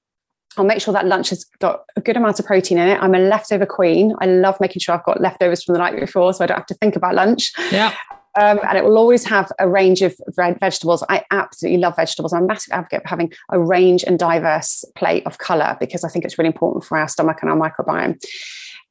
I'll 0.59 0.65
make 0.65 0.81
sure 0.81 0.93
that 0.93 1.07
lunch 1.07 1.31
has 1.31 1.45
got 1.61 1.85
a 1.97 2.01
good 2.01 2.17
amount 2.17 2.39
of 2.41 2.47
protein 2.47 2.79
in 2.79 2.89
it. 2.89 2.99
I'm 3.01 3.15
a 3.15 3.19
leftover 3.19 3.67
queen. 3.67 4.15
I 4.21 4.27
love 4.27 4.59
making 4.61 4.81
sure 4.81 4.95
I've 4.95 5.05
got 5.05 5.21
leftovers 5.21 5.62
from 5.62 5.75
the 5.75 5.79
night 5.79 5.99
before 5.99 6.33
so 6.35 6.45
I 6.45 6.47
don't 6.47 6.59
have 6.59 6.67
to 6.67 6.75
think 6.75 6.97
about 6.97 7.15
lunch. 7.15 7.53
Yeah. 7.71 7.95
Um, 8.38 8.61
and 8.68 8.77
it 8.77 8.85
will 8.85 8.99
always 8.99 9.25
have 9.25 9.51
a 9.59 9.68
range 9.68 10.03
of 10.03 10.14
vegetables. 10.37 11.03
I 11.09 11.25
absolutely 11.31 11.81
love 11.81 11.96
vegetables. 11.96 12.33
I'm 12.33 12.44
a 12.44 12.46
massive 12.46 12.72
advocate 12.72 13.03
for 13.03 13.09
having 13.09 13.33
a 13.51 13.59
range 13.59 14.05
and 14.05 14.18
diverse 14.18 14.85
plate 14.94 15.27
of 15.27 15.38
color 15.38 15.77
because 15.81 16.05
I 16.05 16.09
think 16.09 16.25
it's 16.25 16.37
really 16.37 16.49
important 16.49 16.85
for 16.85 16.99
our 16.99 17.09
stomach 17.09 17.38
and 17.40 17.51
our 17.51 17.57
microbiome. 17.57 18.18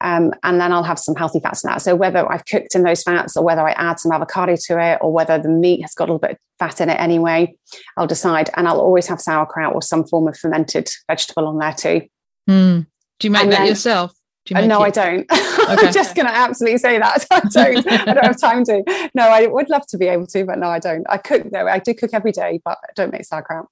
Um, 0.00 0.32
and 0.42 0.60
then 0.60 0.72
I'll 0.72 0.82
have 0.82 0.98
some 0.98 1.14
healthy 1.14 1.40
fats 1.40 1.64
in 1.64 1.68
that. 1.68 1.80
So 1.80 1.94
whether 1.94 2.30
I've 2.30 2.44
cooked 2.44 2.74
in 2.74 2.82
those 2.82 3.02
fats 3.02 3.36
or 3.36 3.44
whether 3.44 3.66
I 3.66 3.72
add 3.72 3.98
some 3.98 4.12
avocado 4.12 4.56
to 4.66 4.82
it 4.82 4.98
or 5.00 5.12
whether 5.12 5.38
the 5.38 5.48
meat 5.48 5.80
has 5.82 5.94
got 5.94 6.04
a 6.04 6.12
little 6.12 6.18
bit 6.18 6.32
of 6.32 6.38
fat 6.58 6.80
in 6.80 6.90
it 6.90 7.00
anyway, 7.00 7.54
I'll 7.96 8.06
decide. 8.06 8.50
And 8.56 8.68
I'll 8.68 8.80
always 8.80 9.06
have 9.06 9.20
sauerkraut 9.20 9.74
or 9.74 9.80
some 9.80 10.06
form 10.06 10.28
of 10.28 10.36
fermented 10.36 10.90
vegetable 11.08 11.46
on 11.46 11.58
there 11.58 11.72
too. 11.72 12.02
Mm. 12.48 12.86
Do 13.18 13.26
you 13.26 13.30
make 13.30 13.44
and 13.44 13.52
that 13.52 13.58
then, 13.58 13.68
yourself? 13.68 14.12
Uh, 14.54 14.66
no, 14.66 14.82
it? 14.82 14.86
I 14.86 14.90
don't. 14.90 15.26
Okay. 15.66 15.88
I'm 15.88 15.92
just 15.92 16.14
going 16.14 16.26
to 16.26 16.32
absolutely 16.32 16.78
say 16.78 16.96
that. 17.00 17.26
I 17.32 17.40
don't. 17.40 17.90
I 17.90 18.14
don't 18.14 18.24
have 18.24 18.40
time 18.40 18.62
to. 18.66 19.10
No, 19.14 19.24
I 19.24 19.46
would 19.46 19.68
love 19.68 19.84
to 19.88 19.98
be 19.98 20.06
able 20.06 20.28
to, 20.28 20.44
but 20.44 20.60
no, 20.60 20.68
I 20.68 20.78
don't. 20.78 21.04
I 21.08 21.16
cook 21.16 21.50
though. 21.50 21.66
I 21.66 21.80
do 21.80 21.92
cook 21.92 22.10
every 22.12 22.30
day, 22.30 22.60
but 22.64 22.78
I 22.84 22.92
don't 22.94 23.10
make 23.10 23.24
sauerkraut. 23.24 23.66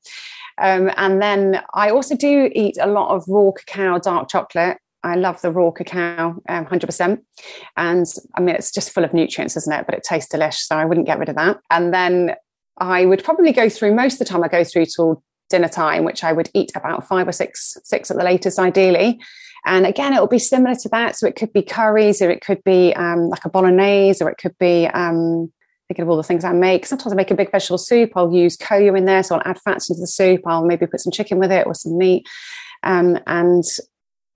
Um, 0.58 0.90
and 0.96 1.22
then 1.22 1.62
I 1.72 1.90
also 1.90 2.16
do 2.16 2.50
eat 2.52 2.78
a 2.80 2.88
lot 2.88 3.14
of 3.14 3.22
raw 3.28 3.52
cacao, 3.52 4.00
dark 4.00 4.28
chocolate. 4.28 4.78
I 5.04 5.16
love 5.16 5.40
the 5.42 5.52
raw 5.52 5.70
cacao, 5.70 6.42
um, 6.48 6.64
100%. 6.66 7.20
And 7.76 8.06
I 8.34 8.40
mean, 8.40 8.56
it's 8.56 8.72
just 8.72 8.90
full 8.90 9.04
of 9.04 9.12
nutrients, 9.14 9.56
isn't 9.56 9.72
it? 9.72 9.86
But 9.86 9.94
it 9.94 10.02
tastes 10.02 10.30
delicious. 10.30 10.66
So 10.66 10.76
I 10.76 10.84
wouldn't 10.84 11.06
get 11.06 11.18
rid 11.18 11.28
of 11.28 11.36
that. 11.36 11.60
And 11.70 11.92
then 11.92 12.34
I 12.78 13.04
would 13.04 13.22
probably 13.22 13.52
go 13.52 13.68
through 13.68 13.94
most 13.94 14.14
of 14.14 14.18
the 14.20 14.24
time, 14.24 14.42
I 14.42 14.48
go 14.48 14.64
through 14.64 14.86
till 14.86 15.22
dinner 15.50 15.68
time, 15.68 16.04
which 16.04 16.24
I 16.24 16.32
would 16.32 16.50
eat 16.54 16.72
about 16.74 17.06
five 17.06 17.28
or 17.28 17.32
six, 17.32 17.76
six 17.84 18.10
at 18.10 18.16
the 18.16 18.24
latest, 18.24 18.58
ideally. 18.58 19.20
And 19.66 19.86
again, 19.86 20.12
it 20.12 20.20
will 20.20 20.26
be 20.26 20.38
similar 20.38 20.74
to 20.76 20.88
that. 20.90 21.16
So 21.16 21.26
it 21.26 21.36
could 21.36 21.52
be 21.52 21.62
curries, 21.62 22.20
or 22.20 22.30
it 22.30 22.40
could 22.40 22.62
be 22.64 22.94
um, 22.94 23.28
like 23.28 23.44
a 23.44 23.50
bolognese, 23.50 24.22
or 24.22 24.30
it 24.30 24.38
could 24.38 24.56
be 24.58 24.86
um, 24.88 25.52
thinking 25.88 26.02
of 26.02 26.08
all 26.08 26.16
the 26.16 26.22
things 26.22 26.44
I 26.44 26.52
make. 26.52 26.86
Sometimes 26.86 27.12
I 27.12 27.16
make 27.16 27.30
a 27.30 27.34
big 27.34 27.50
vegetable 27.50 27.78
soup. 27.78 28.12
I'll 28.14 28.32
use 28.32 28.56
koyu 28.56 28.96
in 28.96 29.04
there, 29.04 29.22
so 29.22 29.36
I'll 29.36 29.42
add 29.44 29.60
fats 29.60 29.88
into 29.88 30.00
the 30.00 30.06
soup. 30.06 30.42
I'll 30.46 30.64
maybe 30.64 30.86
put 30.86 31.00
some 31.00 31.12
chicken 31.12 31.38
with 31.38 31.52
it 31.52 31.66
or 31.66 31.74
some 31.74 31.96
meat. 31.96 32.26
Um, 32.82 33.18
and 33.26 33.64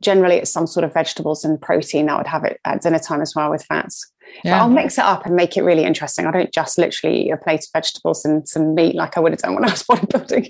generally 0.02 0.36
it's 0.36 0.52
some 0.52 0.66
sort 0.66 0.84
of 0.84 0.94
vegetables 0.94 1.44
and 1.44 1.60
protein. 1.60 2.08
I 2.08 2.16
would 2.16 2.26
have 2.26 2.44
it 2.44 2.60
at 2.64 2.82
dinner 2.82 2.98
time 2.98 3.20
as 3.20 3.34
well 3.34 3.50
with 3.50 3.64
fats. 3.64 4.10
Yeah. 4.44 4.58
But 4.58 4.62
I'll 4.62 4.70
mix 4.70 4.98
it 4.98 5.04
up 5.04 5.26
and 5.26 5.34
make 5.34 5.56
it 5.56 5.62
really 5.62 5.84
interesting. 5.84 6.26
I 6.26 6.30
don't 6.30 6.52
just 6.52 6.78
literally 6.78 7.26
eat 7.26 7.30
a 7.30 7.36
plate 7.36 7.60
of 7.60 7.68
vegetables 7.72 8.24
and 8.24 8.48
some 8.48 8.74
meat 8.74 8.94
like 8.94 9.16
I 9.16 9.20
would 9.20 9.32
have 9.32 9.40
done 9.40 9.54
when 9.54 9.64
I 9.64 9.70
was 9.70 9.82
bodybuilding. 9.90 10.48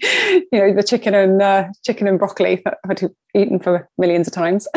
you 0.53 0.59
know, 0.59 0.75
the 0.75 0.83
chicken 0.83 1.15
and 1.15 1.41
uh, 1.41 1.69
chicken 1.85 2.07
and 2.07 2.19
broccoli 2.19 2.63
that 2.65 2.79
I'd 2.89 3.11
eaten 3.35 3.59
for 3.59 3.89
millions 3.99 4.27
of 4.27 4.35
times. 4.35 4.69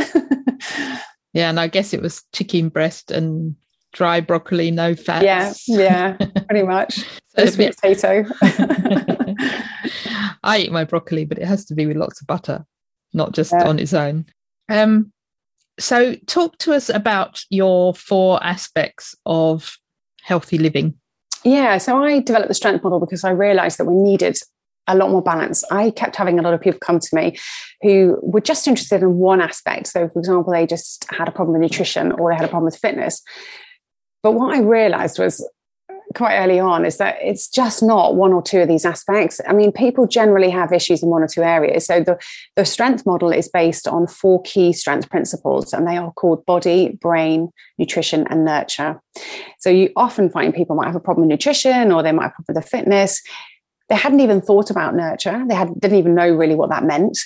yeah, 1.33 1.49
and 1.49 1.59
I 1.59 1.67
guess 1.67 1.93
it 1.93 2.01
was 2.01 2.23
chicken 2.33 2.69
breast 2.69 3.11
and 3.11 3.55
dry 3.93 4.21
broccoli, 4.21 4.71
no 4.71 4.95
fat. 4.95 5.23
Yeah, 5.23 5.53
yeah, 5.67 6.17
pretty 6.47 6.65
much. 6.65 7.05
so 7.37 7.45
sweet 7.47 7.75
potato. 7.75 8.25
I 10.43 10.59
eat 10.59 10.71
my 10.71 10.85
broccoli, 10.85 11.25
but 11.25 11.37
it 11.37 11.45
has 11.45 11.65
to 11.65 11.75
be 11.75 11.85
with 11.85 11.97
lots 11.97 12.21
of 12.21 12.27
butter, 12.27 12.65
not 13.13 13.33
just 13.33 13.51
yeah. 13.51 13.67
on 13.67 13.79
its 13.79 13.93
own. 13.93 14.25
Um, 14.69 15.11
so, 15.79 16.15
talk 16.27 16.57
to 16.59 16.73
us 16.73 16.89
about 16.89 17.43
your 17.49 17.93
four 17.93 18.43
aspects 18.43 19.15
of 19.25 19.77
healthy 20.21 20.57
living. 20.57 20.95
Yeah, 21.43 21.77
so 21.79 22.03
I 22.03 22.19
developed 22.19 22.49
the 22.49 22.53
strength 22.53 22.83
model 22.83 22.99
because 22.99 23.23
I 23.23 23.31
realized 23.31 23.79
that 23.79 23.85
we 23.85 23.95
needed 23.95 24.37
a 24.87 24.95
lot 24.95 25.09
more 25.09 25.21
balance. 25.21 25.63
I 25.71 25.91
kept 25.91 26.15
having 26.15 26.39
a 26.39 26.41
lot 26.41 26.53
of 26.53 26.61
people 26.61 26.79
come 26.79 26.99
to 26.99 27.15
me 27.15 27.37
who 27.81 28.19
were 28.21 28.41
just 28.41 28.67
interested 28.67 29.01
in 29.01 29.15
one 29.15 29.41
aspect. 29.41 29.87
So, 29.87 30.09
for 30.09 30.19
example, 30.19 30.53
they 30.53 30.67
just 30.67 31.05
had 31.09 31.27
a 31.27 31.31
problem 31.31 31.53
with 31.53 31.61
nutrition 31.61 32.11
or 32.11 32.31
they 32.31 32.35
had 32.35 32.45
a 32.45 32.49
problem 32.49 32.65
with 32.65 32.77
fitness. 32.77 33.21
But 34.23 34.33
what 34.33 34.55
I 34.55 34.59
realized 34.59 35.17
was 35.17 35.47
quite 36.15 36.37
early 36.37 36.59
on 36.59 36.85
is 36.85 36.97
that 36.97 37.17
it's 37.21 37.47
just 37.47 37.81
not 37.83 38.15
one 38.15 38.33
or 38.33 38.41
two 38.41 38.59
of 38.59 38.67
these 38.67 38.85
aspects. 38.85 39.41
I 39.47 39.53
mean, 39.53 39.71
people 39.71 40.07
generally 40.07 40.49
have 40.49 40.73
issues 40.73 41.03
in 41.03 41.09
one 41.09 41.23
or 41.23 41.27
two 41.27 41.43
areas. 41.43 41.85
So 41.85 42.01
the, 42.01 42.19
the 42.55 42.65
strength 42.65 43.05
model 43.05 43.31
is 43.31 43.47
based 43.47 43.87
on 43.87 44.07
four 44.07 44.41
key 44.43 44.73
strength 44.73 45.09
principles, 45.09 45.73
and 45.73 45.87
they 45.87 45.97
are 45.97 46.11
called 46.13 46.45
body, 46.45 46.97
brain, 47.01 47.49
nutrition, 47.77 48.27
and 48.29 48.45
nurture. 48.45 49.01
So 49.59 49.69
you 49.69 49.91
often 49.95 50.29
find 50.29 50.53
people 50.53 50.75
might 50.75 50.87
have 50.87 50.95
a 50.95 50.99
problem 50.99 51.27
with 51.27 51.31
nutrition 51.31 51.91
or 51.91 52.03
they 52.03 52.11
might 52.11 52.23
have 52.23 52.33
a 52.39 52.43
problem 52.43 52.61
with 52.61 52.69
fitness 52.69 53.21
they 53.91 53.97
hadn't 53.97 54.21
even 54.21 54.39
thought 54.39 54.69
about 54.69 54.95
nurture. 54.95 55.43
They 55.49 55.53
had, 55.53 55.77
didn't 55.77 55.97
even 55.97 56.15
know 56.15 56.33
really 56.33 56.55
what 56.55 56.69
that 56.69 56.85
meant. 56.85 57.19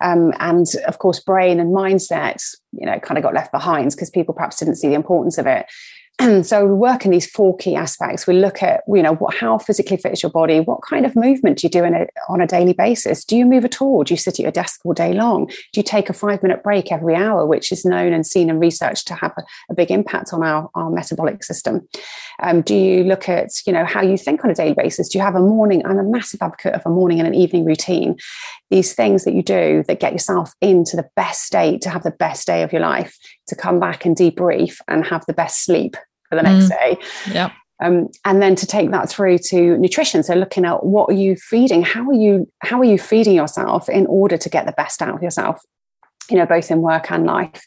Um, 0.00 0.32
and 0.38 0.68
of 0.86 1.00
course, 1.00 1.18
brain 1.18 1.58
and 1.58 1.74
mindset, 1.74 2.40
you 2.70 2.86
know, 2.86 3.00
kind 3.00 3.18
of 3.18 3.24
got 3.24 3.34
left 3.34 3.50
behind 3.50 3.90
because 3.90 4.08
people 4.08 4.32
perhaps 4.32 4.60
didn't 4.60 4.76
see 4.76 4.86
the 4.86 4.94
importance 4.94 5.36
of 5.36 5.48
it. 5.48 5.66
And 6.18 6.46
so 6.46 6.66
we 6.66 6.74
work 6.74 7.04
in 7.04 7.10
these 7.10 7.26
four 7.26 7.56
key 7.56 7.74
aspects. 7.74 8.26
We 8.26 8.34
look 8.34 8.62
at, 8.62 8.82
you 8.86 9.02
know, 9.02 9.14
what, 9.14 9.34
how 9.34 9.58
physically 9.58 9.96
fit 9.96 10.12
is 10.12 10.22
your 10.22 10.30
body? 10.30 10.60
What 10.60 10.82
kind 10.82 11.06
of 11.06 11.16
movement 11.16 11.58
do 11.58 11.66
you 11.66 11.70
do 11.70 11.84
in 11.84 11.94
a, 11.94 12.06
on 12.28 12.40
a 12.40 12.46
daily 12.46 12.72
basis? 12.72 13.24
Do 13.24 13.36
you 13.36 13.46
move 13.46 13.64
at 13.64 13.80
all? 13.80 14.04
Do 14.04 14.14
you 14.14 14.18
sit 14.18 14.34
at 14.34 14.42
your 14.42 14.52
desk 14.52 14.80
all 14.84 14.92
day 14.92 15.12
long? 15.14 15.46
Do 15.46 15.80
you 15.80 15.82
take 15.82 16.10
a 16.10 16.12
five 16.12 16.42
minute 16.42 16.62
break 16.62 16.92
every 16.92 17.14
hour, 17.14 17.46
which 17.46 17.72
is 17.72 17.84
known 17.84 18.12
and 18.12 18.26
seen 18.26 18.50
and 18.50 18.60
researched 18.60 19.06
to 19.08 19.14
have 19.14 19.32
a, 19.36 19.42
a 19.70 19.74
big 19.74 19.90
impact 19.90 20.32
on 20.32 20.42
our, 20.42 20.70
our 20.74 20.90
metabolic 20.90 21.44
system? 21.44 21.88
Um, 22.42 22.62
do 22.62 22.74
you 22.74 23.04
look 23.04 23.28
at, 23.28 23.48
you 23.66 23.72
know, 23.72 23.84
how 23.84 24.02
you 24.02 24.18
think 24.18 24.44
on 24.44 24.50
a 24.50 24.54
daily 24.54 24.74
basis? 24.74 25.08
Do 25.08 25.18
you 25.18 25.24
have 25.24 25.34
a 25.34 25.40
morning? 25.40 25.84
I'm 25.84 25.98
a 25.98 26.04
massive 26.04 26.42
advocate 26.42 26.74
of 26.74 26.82
a 26.84 26.90
morning 26.90 27.18
and 27.18 27.26
an 27.26 27.34
evening 27.34 27.64
routine. 27.64 28.16
These 28.72 28.94
things 28.94 29.24
that 29.24 29.34
you 29.34 29.42
do 29.42 29.84
that 29.86 30.00
get 30.00 30.12
yourself 30.12 30.52
into 30.60 30.96
the 30.96 31.08
best 31.14 31.44
state 31.44 31.82
to 31.82 31.90
have 31.90 32.02
the 32.02 32.10
best 32.10 32.46
day 32.46 32.62
of 32.62 32.72
your 32.72 32.80
life, 32.80 33.16
to 33.48 33.54
come 33.54 33.78
back 33.78 34.04
and 34.04 34.16
debrief 34.16 34.78
and 34.88 35.04
have 35.06 35.24
the 35.26 35.34
best 35.34 35.64
sleep 35.64 35.94
for 36.28 36.36
the 36.36 36.42
next 36.42 36.66
mm. 36.66 36.68
day. 36.70 36.98
Yeah. 37.30 37.52
Um, 37.82 38.08
and 38.24 38.40
then 38.40 38.54
to 38.56 38.66
take 38.66 38.90
that 38.92 39.10
through 39.10 39.38
to 39.48 39.76
nutrition 39.76 40.22
so 40.22 40.34
looking 40.34 40.64
at 40.64 40.84
what 40.84 41.10
are 41.10 41.14
you 41.14 41.34
feeding 41.34 41.82
how 41.82 42.08
are 42.08 42.14
you 42.14 42.48
how 42.60 42.78
are 42.78 42.84
you 42.84 42.96
feeding 42.96 43.34
yourself 43.34 43.88
in 43.88 44.06
order 44.06 44.36
to 44.36 44.48
get 44.48 44.66
the 44.66 44.72
best 44.72 45.02
out 45.02 45.16
of 45.16 45.22
yourself 45.22 45.60
you 46.30 46.36
know, 46.36 46.46
both 46.46 46.70
in 46.70 46.80
work 46.80 47.10
and 47.10 47.26
life. 47.26 47.66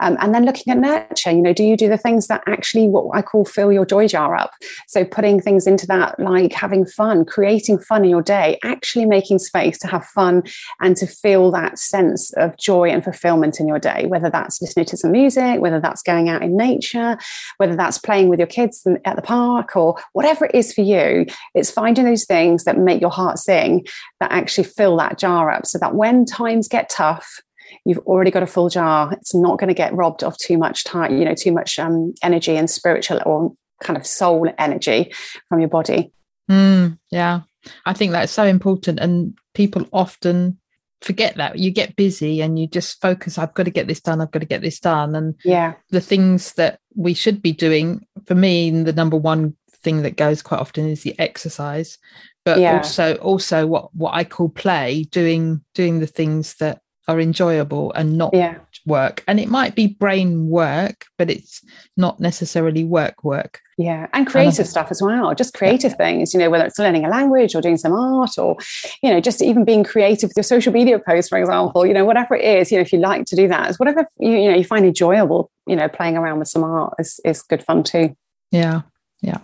Um, 0.00 0.16
and 0.20 0.34
then 0.34 0.44
looking 0.44 0.72
at 0.72 0.78
nurture, 0.78 1.30
you 1.30 1.42
know, 1.42 1.52
do 1.52 1.62
you 1.62 1.76
do 1.76 1.88
the 1.88 1.96
things 1.96 2.26
that 2.26 2.42
actually 2.46 2.88
what 2.88 3.16
I 3.16 3.22
call 3.22 3.44
fill 3.44 3.72
your 3.72 3.86
joy 3.86 4.08
jar 4.08 4.34
up? 4.34 4.52
So 4.88 5.04
putting 5.04 5.40
things 5.40 5.66
into 5.66 5.86
that, 5.86 6.18
like 6.18 6.52
having 6.52 6.84
fun, 6.84 7.24
creating 7.24 7.78
fun 7.78 8.04
in 8.04 8.10
your 8.10 8.22
day, 8.22 8.58
actually 8.64 9.06
making 9.06 9.38
space 9.38 9.78
to 9.78 9.86
have 9.86 10.04
fun 10.04 10.42
and 10.80 10.96
to 10.96 11.06
feel 11.06 11.50
that 11.52 11.78
sense 11.78 12.32
of 12.34 12.56
joy 12.58 12.90
and 12.90 13.04
fulfillment 13.04 13.60
in 13.60 13.68
your 13.68 13.78
day, 13.78 14.06
whether 14.06 14.30
that's 14.30 14.60
listening 14.60 14.86
to 14.86 14.96
some 14.96 15.12
music, 15.12 15.60
whether 15.60 15.80
that's 15.80 16.02
going 16.02 16.28
out 16.28 16.42
in 16.42 16.56
nature, 16.56 17.16
whether 17.58 17.76
that's 17.76 17.98
playing 17.98 18.28
with 18.28 18.38
your 18.38 18.46
kids 18.46 18.86
at 19.04 19.16
the 19.16 19.22
park 19.22 19.76
or 19.76 19.96
whatever 20.12 20.46
it 20.46 20.54
is 20.54 20.72
for 20.72 20.82
you. 20.82 21.26
It's 21.54 21.70
finding 21.70 22.04
those 22.04 22.24
things 22.24 22.64
that 22.64 22.78
make 22.78 23.00
your 23.00 23.10
heart 23.10 23.38
sing 23.38 23.86
that 24.20 24.32
actually 24.32 24.64
fill 24.64 24.96
that 24.98 25.18
jar 25.18 25.50
up 25.50 25.66
so 25.66 25.78
that 25.78 25.94
when 25.94 26.24
times 26.24 26.68
get 26.68 26.88
tough, 26.88 27.40
you've 27.84 27.98
already 27.98 28.30
got 28.30 28.42
a 28.42 28.46
full 28.46 28.68
jar. 28.68 29.12
It's 29.12 29.34
not 29.34 29.58
going 29.58 29.68
to 29.68 29.74
get 29.74 29.94
robbed 29.94 30.24
of 30.24 30.36
too 30.38 30.58
much 30.58 30.84
time, 30.84 31.18
you 31.18 31.24
know, 31.24 31.34
too 31.34 31.52
much 31.52 31.78
um, 31.78 32.14
energy 32.22 32.56
and 32.56 32.68
spiritual 32.68 33.20
or 33.26 33.52
kind 33.82 33.96
of 33.96 34.06
soul 34.06 34.48
energy 34.58 35.12
from 35.48 35.60
your 35.60 35.68
body. 35.68 36.12
Mm, 36.50 36.98
yeah, 37.10 37.42
I 37.86 37.92
think 37.92 38.12
that's 38.12 38.32
so 38.32 38.44
important, 38.44 39.00
and 39.00 39.34
people 39.54 39.86
often 39.92 40.58
forget 41.02 41.36
that 41.36 41.58
you 41.58 41.70
get 41.70 41.96
busy 41.96 42.40
and 42.40 42.58
you 42.58 42.66
just 42.66 43.00
focus 43.00 43.36
i've 43.36 43.54
got 43.54 43.64
to 43.64 43.70
get 43.70 43.88
this 43.88 44.00
done 44.00 44.20
i've 44.20 44.30
got 44.30 44.38
to 44.38 44.46
get 44.46 44.62
this 44.62 44.78
done 44.78 45.14
and 45.14 45.34
yeah 45.44 45.74
the 45.90 46.00
things 46.00 46.52
that 46.54 46.78
we 46.94 47.12
should 47.12 47.42
be 47.42 47.52
doing 47.52 48.06
for 48.26 48.34
me 48.34 48.70
the 48.70 48.92
number 48.92 49.16
one 49.16 49.54
thing 49.82 50.02
that 50.02 50.16
goes 50.16 50.42
quite 50.42 50.60
often 50.60 50.88
is 50.88 51.02
the 51.02 51.18
exercise 51.18 51.98
but 52.44 52.60
yeah. 52.60 52.76
also 52.76 53.16
also 53.16 53.66
what 53.66 53.92
what 53.94 54.14
i 54.14 54.22
call 54.22 54.48
play 54.48 55.02
doing 55.10 55.60
doing 55.74 55.98
the 55.98 56.06
things 56.06 56.54
that 56.54 56.80
are 57.08 57.20
enjoyable 57.20 57.92
and 57.94 58.16
not 58.16 58.30
yeah. 58.32 58.58
work. 58.86 59.24
And 59.26 59.40
it 59.40 59.48
might 59.48 59.74
be 59.74 59.88
brain 59.88 60.48
work, 60.48 61.06
but 61.18 61.30
it's 61.30 61.62
not 61.96 62.20
necessarily 62.20 62.84
work 62.84 63.24
work. 63.24 63.60
Yeah. 63.76 64.06
And 64.12 64.26
creative 64.26 64.60
and 64.60 64.68
stuff 64.68 64.90
as 64.90 65.02
well, 65.02 65.34
just 65.34 65.54
creative 65.54 65.92
yeah. 65.92 65.96
things, 65.96 66.32
you 66.32 66.38
know, 66.38 66.48
whether 66.48 66.64
it's 66.64 66.78
learning 66.78 67.04
a 67.04 67.08
language 67.08 67.54
or 67.54 67.60
doing 67.60 67.76
some 67.76 67.92
art 67.92 68.38
or, 68.38 68.56
you 69.02 69.10
know, 69.10 69.20
just 69.20 69.42
even 69.42 69.64
being 69.64 69.82
creative 69.82 70.30
with 70.30 70.36
your 70.36 70.44
social 70.44 70.72
media 70.72 70.98
posts, 70.98 71.28
for 71.28 71.38
example, 71.38 71.84
you 71.84 71.92
know, 71.92 72.04
whatever 72.04 72.36
it 72.36 72.44
is, 72.44 72.70
you 72.70 72.78
know, 72.78 72.82
if 72.82 72.92
you 72.92 73.00
like 73.00 73.24
to 73.26 73.36
do 73.36 73.48
that, 73.48 73.68
it's 73.68 73.80
whatever 73.80 74.06
you, 74.20 74.30
you 74.30 74.50
know, 74.50 74.56
you 74.56 74.64
find 74.64 74.84
enjoyable, 74.84 75.50
you 75.66 75.74
know, 75.74 75.88
playing 75.88 76.16
around 76.16 76.38
with 76.38 76.48
some 76.48 76.62
art 76.62 76.94
is, 76.98 77.18
is 77.24 77.42
good 77.42 77.64
fun 77.64 77.82
too. 77.82 78.14
Yeah. 78.52 78.82
Yeah. 79.22 79.38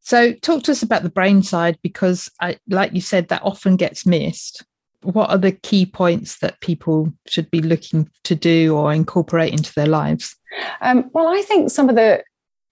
So 0.00 0.32
talk 0.32 0.62
to 0.64 0.72
us 0.72 0.82
about 0.82 1.02
the 1.02 1.10
brain 1.10 1.42
side 1.42 1.78
because 1.82 2.30
I 2.40 2.58
like 2.68 2.94
you 2.94 3.00
said 3.00 3.28
that 3.28 3.42
often 3.42 3.76
gets 3.76 4.06
missed 4.06 4.64
what 5.02 5.30
are 5.30 5.38
the 5.38 5.52
key 5.52 5.86
points 5.86 6.38
that 6.38 6.60
people 6.60 7.12
should 7.26 7.50
be 7.50 7.60
looking 7.60 8.08
to 8.24 8.34
do 8.34 8.76
or 8.76 8.92
incorporate 8.92 9.52
into 9.52 9.72
their 9.74 9.86
lives? 9.86 10.36
Um, 10.80 11.10
well, 11.12 11.28
I 11.28 11.42
think 11.42 11.70
some 11.70 11.88
of 11.88 11.96
the 11.96 12.22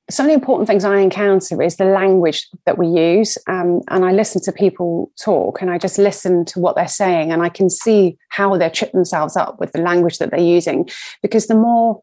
some 0.09 0.27
of 0.27 0.29
the 0.29 0.35
important 0.35 0.69
things 0.69 0.85
I 0.85 0.99
encounter 0.99 1.61
is 1.61 1.77
the 1.77 1.85
language 1.85 2.47
that 2.65 2.79
we 2.79 2.87
use. 2.87 3.37
Um, 3.49 3.81
and 3.89 4.05
I 4.05 4.13
listen 4.13 4.41
to 4.43 4.53
people 4.53 5.11
talk 5.21 5.61
and 5.61 5.69
I 5.69 5.79
just 5.79 5.99
listen 5.99 6.45
to 6.47 6.61
what 6.61 6.77
they're 6.77 6.87
saying 6.87 7.33
and 7.33 7.43
I 7.43 7.49
can 7.49 7.69
see 7.69 8.17
how 8.29 8.57
they 8.57 8.69
trip 8.69 8.93
themselves 8.93 9.37
up 9.37 9.59
with 9.59 9.73
the 9.73 9.81
language 9.81 10.19
that 10.19 10.31
they're 10.31 10.39
using. 10.39 10.89
Because 11.23 11.49
the 11.49 11.57
more 11.57 12.03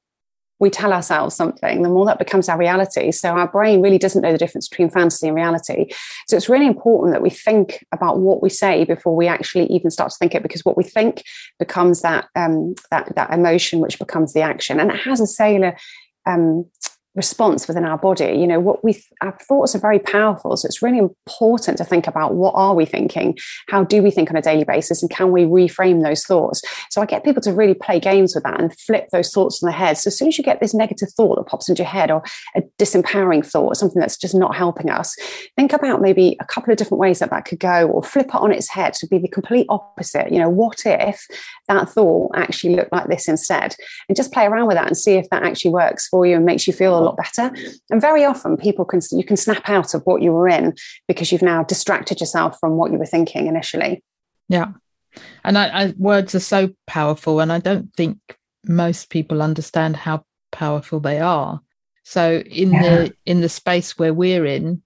we 0.63 0.69
tell 0.69 0.93
ourselves 0.93 1.35
something, 1.35 1.83
the 1.83 1.89
more 1.89 2.05
that 2.05 2.17
becomes 2.17 2.49
our 2.49 2.57
reality. 2.57 3.11
So 3.11 3.29
our 3.29 3.49
brain 3.49 3.81
really 3.81 3.99
doesn't 3.99 4.21
know 4.21 4.31
the 4.31 4.37
difference 4.37 4.69
between 4.69 4.89
fantasy 4.89 5.27
and 5.27 5.35
reality. 5.35 5.91
So 6.27 6.37
it's 6.37 6.49
really 6.49 6.65
important 6.65 7.13
that 7.13 7.21
we 7.21 7.29
think 7.29 7.85
about 7.91 8.19
what 8.19 8.41
we 8.41 8.49
say 8.49 8.85
before 8.85 9.15
we 9.15 9.27
actually 9.27 9.67
even 9.67 9.91
start 9.91 10.11
to 10.11 10.17
think 10.17 10.33
it, 10.33 10.41
because 10.41 10.63
what 10.63 10.77
we 10.77 10.85
think 10.85 11.23
becomes 11.59 12.01
that 12.01 12.25
um, 12.35 12.75
that 12.91 13.13
that 13.15 13.33
emotion, 13.33 13.79
which 13.79 13.99
becomes 13.99 14.33
the 14.33 14.41
action, 14.41 14.79
and 14.79 14.89
it 14.89 14.97
has 14.97 15.19
a 15.19 15.27
cellular 15.27 15.75
um, 16.25 16.65
response 17.15 17.67
within 17.67 17.85
our 17.85 17.97
body. 17.97 18.33
You 18.37 18.47
know 18.47 18.59
what 18.59 18.83
we 18.83 19.01
our 19.21 19.37
thoughts 19.47 19.75
are 19.75 19.79
very 19.79 19.99
powerful 19.99 20.55
so 20.57 20.65
it's 20.65 20.81
really 20.81 20.97
important 20.97 21.77
to 21.77 21.83
think 21.83 22.07
about 22.07 22.35
what 22.35 22.53
are 22.55 22.75
we 22.75 22.85
thinking? 22.85 23.37
How 23.69 23.83
do 23.83 24.01
we 24.01 24.11
think 24.11 24.29
on 24.29 24.35
a 24.35 24.41
daily 24.41 24.63
basis 24.63 25.01
and 25.01 25.11
can 25.11 25.31
we 25.31 25.43
reframe 25.43 26.03
those 26.03 26.23
thoughts? 26.23 26.61
So 26.89 27.01
i 27.01 27.05
get 27.05 27.23
people 27.23 27.41
to 27.41 27.53
really 27.53 27.73
play 27.73 27.99
games 27.99 28.35
with 28.35 28.43
that 28.43 28.59
and 28.59 28.77
flip 28.79 29.09
those 29.11 29.31
thoughts 29.31 29.61
on 29.61 29.67
their 29.69 29.77
head 29.77 29.97
so 29.97 30.07
as 30.07 30.17
soon 30.17 30.27
as 30.27 30.37
you 30.37 30.43
get 30.43 30.59
this 30.59 30.73
negative 30.73 31.09
thought 31.15 31.35
that 31.35 31.45
pops 31.45 31.69
into 31.69 31.83
your 31.83 31.89
head 31.89 32.11
or 32.11 32.23
a 32.55 32.61
disempowering 32.79 33.45
thought 33.45 33.77
something 33.77 33.99
that's 33.99 34.17
just 34.17 34.35
not 34.35 34.55
helping 34.55 34.89
us 34.89 35.15
think 35.55 35.73
about 35.73 36.01
maybe 36.01 36.35
a 36.39 36.45
couple 36.45 36.71
of 36.71 36.77
different 36.77 36.99
ways 36.99 37.19
that 37.19 37.29
that 37.29 37.45
could 37.45 37.59
go 37.59 37.87
or 37.87 38.03
flip 38.03 38.27
it 38.27 38.35
on 38.35 38.51
its 38.51 38.69
head 38.69 38.93
to 38.93 39.07
be 39.07 39.17
the 39.17 39.27
complete 39.27 39.65
opposite. 39.69 40.31
You 40.31 40.39
know 40.39 40.49
what 40.49 40.85
if 40.85 41.25
that 41.67 41.89
thought 41.89 42.31
actually 42.35 42.75
looked 42.75 42.91
like 42.91 43.07
this 43.07 43.27
instead? 43.27 43.75
And 44.07 44.15
just 44.15 44.31
play 44.31 44.45
around 44.45 44.67
with 44.67 44.75
that 44.75 44.87
and 44.87 44.97
see 44.97 45.13
if 45.13 45.29
that 45.29 45.43
actually 45.43 45.71
works 45.71 46.07
for 46.07 46.25
you 46.25 46.35
and 46.35 46.45
makes 46.45 46.67
you 46.67 46.73
feel 46.73 47.02
lot 47.03 47.17
better. 47.17 47.53
And 47.89 48.01
very 48.01 48.25
often 48.25 48.57
people 48.57 48.85
can 48.85 49.01
you 49.11 49.23
can 49.23 49.37
snap 49.37 49.69
out 49.69 49.93
of 49.93 50.01
what 50.03 50.21
you 50.21 50.31
were 50.31 50.47
in 50.47 50.75
because 51.07 51.31
you've 51.31 51.41
now 51.41 51.63
distracted 51.63 52.19
yourself 52.19 52.57
from 52.59 52.73
what 52.73 52.91
you 52.91 52.97
were 52.97 53.05
thinking 53.05 53.47
initially. 53.47 54.03
Yeah. 54.49 54.71
And 55.43 55.57
I, 55.57 55.67
I, 55.67 55.93
words 55.97 56.33
are 56.33 56.39
so 56.39 56.71
powerful, 56.87 57.39
and 57.39 57.51
I 57.51 57.59
don't 57.59 57.93
think 57.95 58.17
most 58.65 59.09
people 59.09 59.41
understand 59.41 59.95
how 59.95 60.25
powerful 60.51 60.99
they 60.99 61.19
are. 61.19 61.61
So 62.03 62.37
in 62.39 62.71
yeah. 62.71 62.81
the 62.81 63.15
in 63.25 63.41
the 63.41 63.49
space 63.49 63.97
where 63.97 64.13
we're 64.13 64.45
in, 64.45 64.81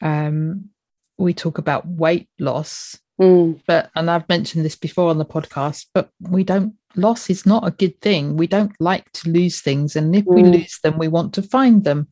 um, 0.00 0.70
we 1.18 1.34
talk 1.34 1.58
about 1.58 1.86
weight 1.86 2.28
loss, 2.38 2.98
mm. 3.20 3.60
but 3.66 3.90
and 3.94 4.10
I've 4.10 4.28
mentioned 4.28 4.64
this 4.64 4.76
before 4.76 5.10
on 5.10 5.18
the 5.18 5.24
podcast, 5.24 5.86
but 5.92 6.10
we 6.20 6.44
don't 6.44 6.74
loss 6.96 7.30
is 7.30 7.46
not 7.46 7.66
a 7.66 7.70
good 7.70 8.00
thing. 8.00 8.36
We 8.36 8.46
don't 8.46 8.72
like 8.80 9.10
to 9.12 9.30
lose 9.30 9.60
things. 9.60 9.96
And 9.96 10.14
if 10.14 10.24
mm. 10.24 10.34
we 10.34 10.42
lose 10.42 10.78
them, 10.82 10.98
we 10.98 11.08
want 11.08 11.34
to 11.34 11.42
find 11.42 11.84
them. 11.84 12.08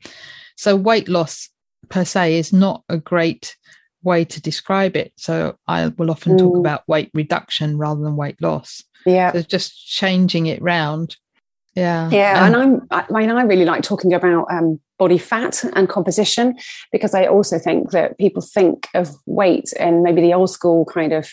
So, 0.56 0.76
weight 0.76 1.08
loss 1.08 1.48
per 1.88 2.04
se 2.04 2.36
is 2.36 2.52
not 2.52 2.82
a 2.88 2.96
great 2.96 3.56
way 4.02 4.24
to 4.24 4.40
describe 4.40 4.96
it. 4.96 5.12
So, 5.16 5.56
I 5.66 5.88
will 5.88 6.10
often 6.10 6.34
mm. 6.34 6.38
talk 6.38 6.56
about 6.56 6.88
weight 6.88 7.10
reduction 7.14 7.78
rather 7.78 8.02
than 8.02 8.16
weight 8.16 8.40
loss. 8.40 8.82
Yeah. 9.06 9.32
So, 9.32 9.42
just 9.42 9.86
changing 9.86 10.46
it 10.46 10.62
round. 10.62 11.16
Yeah. 11.74 12.10
Yeah. 12.10 12.40
Um, 12.40 12.54
and 12.54 12.56
I'm, 12.56 13.08
I 13.10 13.20
mean, 13.20 13.30
I 13.30 13.42
really 13.42 13.64
like 13.64 13.82
talking 13.82 14.12
about 14.12 14.46
um, 14.50 14.80
body 14.98 15.18
fat 15.18 15.64
and 15.74 15.88
composition 15.88 16.56
because 16.92 17.14
I 17.14 17.26
also 17.26 17.58
think 17.58 17.92
that 17.92 18.18
people 18.18 18.42
think 18.42 18.88
of 18.94 19.14
weight 19.26 19.72
and 19.78 20.02
maybe 20.02 20.20
the 20.20 20.34
old 20.34 20.50
school 20.50 20.84
kind 20.84 21.12
of 21.12 21.32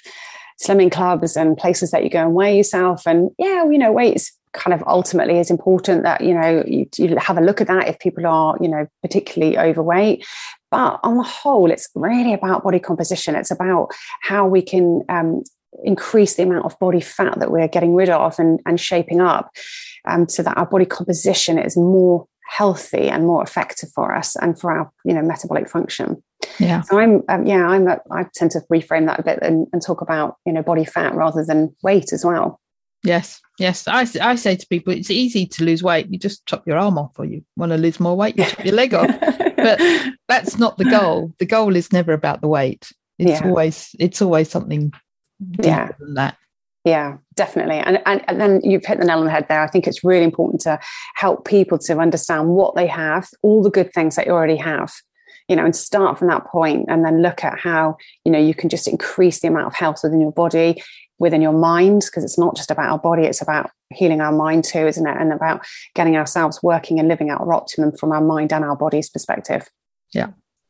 slimming 0.63 0.91
clubs 0.91 1.35
and 1.35 1.57
places 1.57 1.91
that 1.91 2.03
you 2.03 2.09
go 2.09 2.21
and 2.21 2.33
weigh 2.33 2.57
yourself. 2.57 3.05
And 3.05 3.31
yeah, 3.37 3.69
you 3.69 3.77
know, 3.77 3.91
weight 3.91 4.15
is 4.15 4.31
kind 4.53 4.73
of 4.73 4.87
ultimately 4.87 5.39
is 5.39 5.51
important 5.51 6.03
that, 6.03 6.21
you 6.21 6.33
know, 6.33 6.63
you, 6.65 6.87
you 6.97 7.17
have 7.17 7.37
a 7.37 7.41
look 7.41 7.59
at 7.59 7.67
that 7.67 7.87
if 7.87 7.99
people 7.99 8.25
are, 8.25 8.57
you 8.61 8.69
know, 8.69 8.87
particularly 9.01 9.57
overweight. 9.57 10.25
But 10.71 10.99
on 11.03 11.17
the 11.17 11.23
whole, 11.23 11.71
it's 11.71 11.89
really 11.93 12.33
about 12.33 12.63
body 12.63 12.79
composition. 12.79 13.35
It's 13.35 13.51
about 13.51 13.89
how 14.21 14.47
we 14.47 14.61
can 14.61 15.01
um, 15.09 15.43
increase 15.83 16.35
the 16.35 16.43
amount 16.43 16.65
of 16.65 16.79
body 16.79 17.01
fat 17.01 17.39
that 17.39 17.51
we're 17.51 17.67
getting 17.67 17.95
rid 17.95 18.09
of 18.09 18.39
and, 18.39 18.59
and 18.65 18.79
shaping 18.79 19.21
up 19.21 19.51
um, 20.07 20.29
so 20.29 20.43
that 20.43 20.57
our 20.57 20.65
body 20.65 20.85
composition 20.85 21.57
is 21.57 21.75
more 21.75 22.27
healthy 22.47 23.09
and 23.09 23.25
more 23.25 23.43
effective 23.43 23.89
for 23.93 24.15
us 24.15 24.35
and 24.37 24.59
for 24.59 24.71
our 24.71 24.91
you 25.03 25.13
know 25.13 25.21
metabolic 25.21 25.69
function. 25.69 26.23
Yeah. 26.59 26.81
So 26.81 26.99
i'm 26.99 27.23
um, 27.27 27.45
yeah 27.45 27.67
i'm 27.67 27.87
a, 27.87 27.99
i 28.11 28.25
tend 28.35 28.51
to 28.51 28.61
reframe 28.71 29.07
that 29.07 29.19
a 29.19 29.23
bit 29.23 29.39
and, 29.41 29.67
and 29.73 29.81
talk 29.81 30.01
about 30.01 30.35
you 30.45 30.53
know 30.53 30.61
body 30.61 30.85
fat 30.85 31.15
rather 31.15 31.43
than 31.43 31.75
weight 31.83 32.13
as 32.13 32.23
well. 32.23 32.59
Yes 33.03 33.41
yes. 33.59 33.87
I, 33.87 34.07
I 34.21 34.35
say 34.35 34.55
to 34.55 34.67
people 34.67 34.93
it's 34.93 35.11
easy 35.11 35.45
to 35.45 35.63
lose 35.63 35.81
weight. 35.81 36.07
You 36.09 36.19
just 36.19 36.45
chop 36.45 36.65
your 36.67 36.77
arm 36.77 36.97
off 36.97 37.17
or 37.17 37.25
you 37.25 37.43
want 37.55 37.71
to 37.71 37.77
lose 37.77 37.99
more 37.99 38.15
weight 38.15 38.37
you 38.37 38.45
chop 38.45 38.65
your 38.65 38.75
leg 38.75 38.93
off. 38.93 39.09
But 39.55 39.81
that's 40.27 40.59
not 40.59 40.77
the 40.77 40.85
goal. 40.85 41.33
The 41.39 41.45
goal 41.47 41.75
is 41.75 41.91
never 41.91 42.13
about 42.13 42.41
the 42.41 42.47
weight. 42.47 42.91
It's 43.17 43.41
yeah. 43.41 43.47
always 43.47 43.95
it's 43.97 44.21
always 44.21 44.47
something 44.47 44.93
yeah. 45.59 45.89
than 45.99 46.13
that 46.15 46.37
yeah, 46.85 47.17
definitely. 47.33 47.79
And, 47.79 47.99
and, 48.05 48.23
and 48.27 48.39
then 48.39 48.61
you've 48.63 48.85
hit 48.85 48.99
the 48.99 49.05
nail 49.05 49.17
on 49.17 49.25
the 49.25 49.31
head 49.31 49.47
there. 49.49 49.61
I 49.61 49.67
think 49.67 49.87
it's 49.87 50.03
really 50.03 50.23
important 50.23 50.61
to 50.61 50.79
help 51.15 51.43
people 51.43 51.79
to 51.79 51.97
understand 51.97 52.49
what 52.49 52.75
they 52.75 52.85
have, 52.85 53.27
all 53.41 53.63
the 53.63 53.71
good 53.71 53.91
things 53.91 54.15
that 54.15 54.27
you 54.27 54.31
already 54.31 54.57
have, 54.57 54.93
you 55.49 55.55
know, 55.55 55.65
and 55.65 55.75
start 55.75 56.19
from 56.19 56.27
that 56.27 56.45
point 56.45 56.85
and 56.87 57.03
then 57.03 57.23
look 57.23 57.43
at 57.43 57.59
how, 57.59 57.97
you 58.23 58.31
know, 58.31 58.39
you 58.39 58.53
can 58.53 58.69
just 58.69 58.87
increase 58.87 59.39
the 59.39 59.47
amount 59.47 59.65
of 59.65 59.73
health 59.73 60.01
within 60.03 60.21
your 60.21 60.31
body, 60.31 60.79
within 61.17 61.41
your 61.41 61.53
mind, 61.53 62.03
because 62.05 62.23
it's 62.23 62.37
not 62.37 62.55
just 62.55 62.69
about 62.69 62.91
our 62.91 62.99
body, 62.99 63.23
it's 63.23 63.41
about 63.41 63.71
healing 63.91 64.21
our 64.21 64.31
mind 64.31 64.63
too, 64.63 64.85
isn't 64.85 65.07
it? 65.07 65.17
And 65.19 65.33
about 65.33 65.65
getting 65.95 66.15
ourselves 66.15 66.61
working 66.61 66.99
and 66.99 67.07
living 67.07 67.31
out 67.31 67.41
our 67.41 67.53
optimum 67.53 67.97
from 67.97 68.11
our 68.11 68.21
mind 68.21 68.53
and 68.53 68.63
our 68.63 68.75
body's 68.75 69.09
perspective. 69.09 69.67
Yeah. 70.13 70.27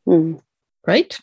Mm. 0.08 0.40
Great. 0.86 1.20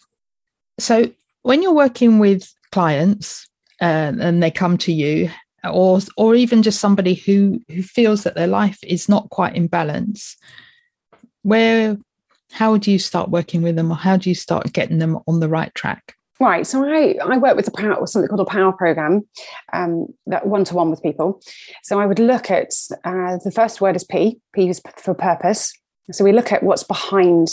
So 0.79 1.11
when 1.41 1.63
you're 1.63 1.73
working 1.73 2.19
with 2.19 2.53
clients, 2.73 3.49
uh, 3.81 4.13
and 4.21 4.43
they 4.43 4.51
come 4.51 4.77
to 4.79 4.93
you 4.93 5.31
or 5.65 6.01
or 6.17 6.35
even 6.35 6.63
just 6.63 6.81
somebody 6.81 7.15
who 7.15 7.61
who 7.69 7.83
feels 7.83 8.25
that 8.25 8.35
their 8.35 8.47
life 8.47 8.79
is 8.83 9.09
not 9.09 9.31
quite 9.31 9.55
in 9.55 9.67
balance 9.67 10.37
where 11.43 11.97
how 12.51 12.77
do 12.77 12.91
you 12.91 12.99
start 12.99 13.31
working 13.31 13.63
with 13.63 13.77
them 13.77 13.91
or 13.91 13.97
how 13.97 14.17
do 14.17 14.29
you 14.29 14.35
start 14.35 14.73
getting 14.73 14.99
them 14.99 15.19
on 15.27 15.41
the 15.41 15.49
right 15.49 15.75
track 15.75 16.15
Right. 16.43 16.67
So 16.67 16.85
I, 16.85 17.15
I 17.25 17.37
work 17.37 17.55
with 17.55 17.67
the 17.67 17.71
power, 17.71 18.05
something 18.05 18.29
called 18.29 18.41
a 18.41 18.45
power 18.45 18.73
program, 18.73 19.23
um, 19.73 20.09
that 20.27 20.45
one 20.45 20.65
to 20.65 20.75
one 20.75 20.91
with 20.91 21.01
people. 21.01 21.41
So 21.85 22.01
I 22.01 22.07
would 22.07 22.19
look 22.19 22.51
at 22.51 22.71
uh, 23.05 23.39
the 23.45 23.53
first 23.55 23.81
word 23.81 23.95
is 23.95 24.03
P. 24.03 24.41
P 24.53 24.69
is 24.69 24.83
for 24.97 25.15
purpose. 25.15 25.73
So 26.11 26.25
we 26.25 26.33
look 26.33 26.51
at 26.51 26.65
what's 26.65 26.83
behind 26.83 27.47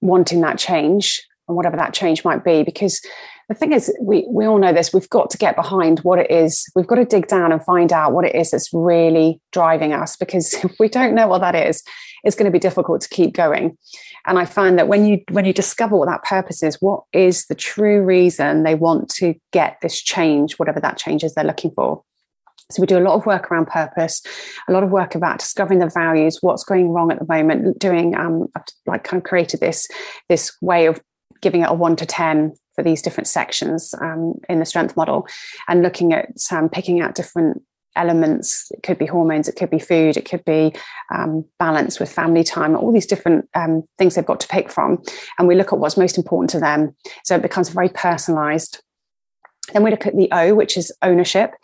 wanting 0.00 0.40
that 0.40 0.58
change 0.58 1.22
and 1.46 1.58
whatever 1.58 1.76
that 1.76 1.92
change 1.92 2.24
might 2.24 2.42
be, 2.42 2.62
because 2.62 3.02
the 3.48 3.54
thing 3.54 3.72
is, 3.72 3.94
we, 4.00 4.26
we 4.28 4.44
all 4.44 4.58
know 4.58 4.72
this. 4.72 4.92
We've 4.92 5.08
got 5.08 5.30
to 5.30 5.38
get 5.38 5.54
behind 5.54 6.00
what 6.00 6.18
it 6.18 6.30
is. 6.30 6.68
We've 6.74 6.86
got 6.86 6.96
to 6.96 7.04
dig 7.04 7.28
down 7.28 7.52
and 7.52 7.64
find 7.64 7.92
out 7.92 8.12
what 8.12 8.24
it 8.24 8.34
is 8.34 8.50
that's 8.50 8.72
really 8.72 9.40
driving 9.52 9.92
us. 9.92 10.16
Because 10.16 10.52
if 10.64 10.74
we 10.80 10.88
don't 10.88 11.14
know 11.14 11.28
what 11.28 11.40
that 11.40 11.54
is, 11.54 11.82
it's 12.24 12.34
going 12.34 12.46
to 12.46 12.52
be 12.52 12.58
difficult 12.58 13.02
to 13.02 13.08
keep 13.08 13.34
going. 13.34 13.78
And 14.26 14.38
I 14.38 14.44
find 14.44 14.76
that 14.78 14.88
when 14.88 15.06
you 15.06 15.20
when 15.30 15.44
you 15.44 15.52
discover 15.52 15.96
what 15.96 16.08
that 16.08 16.24
purpose 16.24 16.62
is, 16.64 16.82
what 16.82 17.04
is 17.12 17.46
the 17.46 17.54
true 17.54 18.02
reason 18.02 18.64
they 18.64 18.74
want 18.74 19.08
to 19.10 19.34
get 19.52 19.78
this 19.80 20.02
change, 20.02 20.54
whatever 20.54 20.80
that 20.80 20.98
change 20.98 21.22
is 21.22 21.34
they're 21.34 21.44
looking 21.44 21.70
for. 21.70 22.02
So 22.72 22.80
we 22.80 22.88
do 22.88 22.98
a 22.98 23.06
lot 23.06 23.14
of 23.14 23.26
work 23.26 23.52
around 23.52 23.68
purpose, 23.68 24.22
a 24.68 24.72
lot 24.72 24.82
of 24.82 24.90
work 24.90 25.14
about 25.14 25.38
discovering 25.38 25.78
the 25.78 25.88
values, 25.88 26.38
what's 26.40 26.64
going 26.64 26.88
wrong 26.88 27.12
at 27.12 27.20
the 27.20 27.26
moment. 27.28 27.78
Doing 27.78 28.16
um, 28.16 28.48
like 28.86 29.04
kind 29.04 29.20
of 29.20 29.28
created 29.28 29.60
this 29.60 29.86
this 30.28 30.52
way 30.60 30.86
of 30.86 31.00
giving 31.40 31.62
it 31.62 31.70
a 31.70 31.74
one 31.74 31.94
to 31.94 32.06
ten 32.06 32.54
for 32.76 32.84
these 32.84 33.02
different 33.02 33.26
sections 33.26 33.94
um, 34.00 34.34
in 34.48 34.60
the 34.60 34.64
strength 34.64 34.96
model 34.96 35.26
and 35.66 35.82
looking 35.82 36.12
at 36.12 36.30
um, 36.52 36.68
picking 36.68 37.00
out 37.00 37.14
different 37.14 37.62
elements. 37.96 38.70
It 38.70 38.82
could 38.82 38.98
be 38.98 39.06
hormones 39.06 39.48
it 39.48 39.56
could 39.56 39.70
be 39.70 39.78
food 39.78 40.16
it 40.18 40.28
could 40.28 40.44
be 40.44 40.74
um, 41.12 41.44
balance 41.58 41.98
with 41.98 42.12
family 42.12 42.44
time 42.44 42.76
all 42.76 42.92
these 42.92 43.06
different 43.06 43.48
um, 43.54 43.82
things 43.98 44.14
they've 44.14 44.26
got 44.26 44.40
to 44.40 44.48
pick 44.48 44.70
from. 44.70 45.02
And 45.38 45.48
we 45.48 45.54
look 45.54 45.72
at 45.72 45.78
what's 45.78 45.96
most 45.96 46.18
important 46.18 46.50
to 46.50 46.60
them. 46.60 46.94
So 47.24 47.34
it 47.34 47.42
becomes 47.42 47.70
very 47.70 47.88
personalized. 47.88 48.82
Then 49.72 49.82
we 49.82 49.90
look 49.90 50.06
at 50.06 50.16
the 50.16 50.28
o 50.30 50.54
which 50.54 50.76
is 50.76 50.92
ownership 51.02 51.54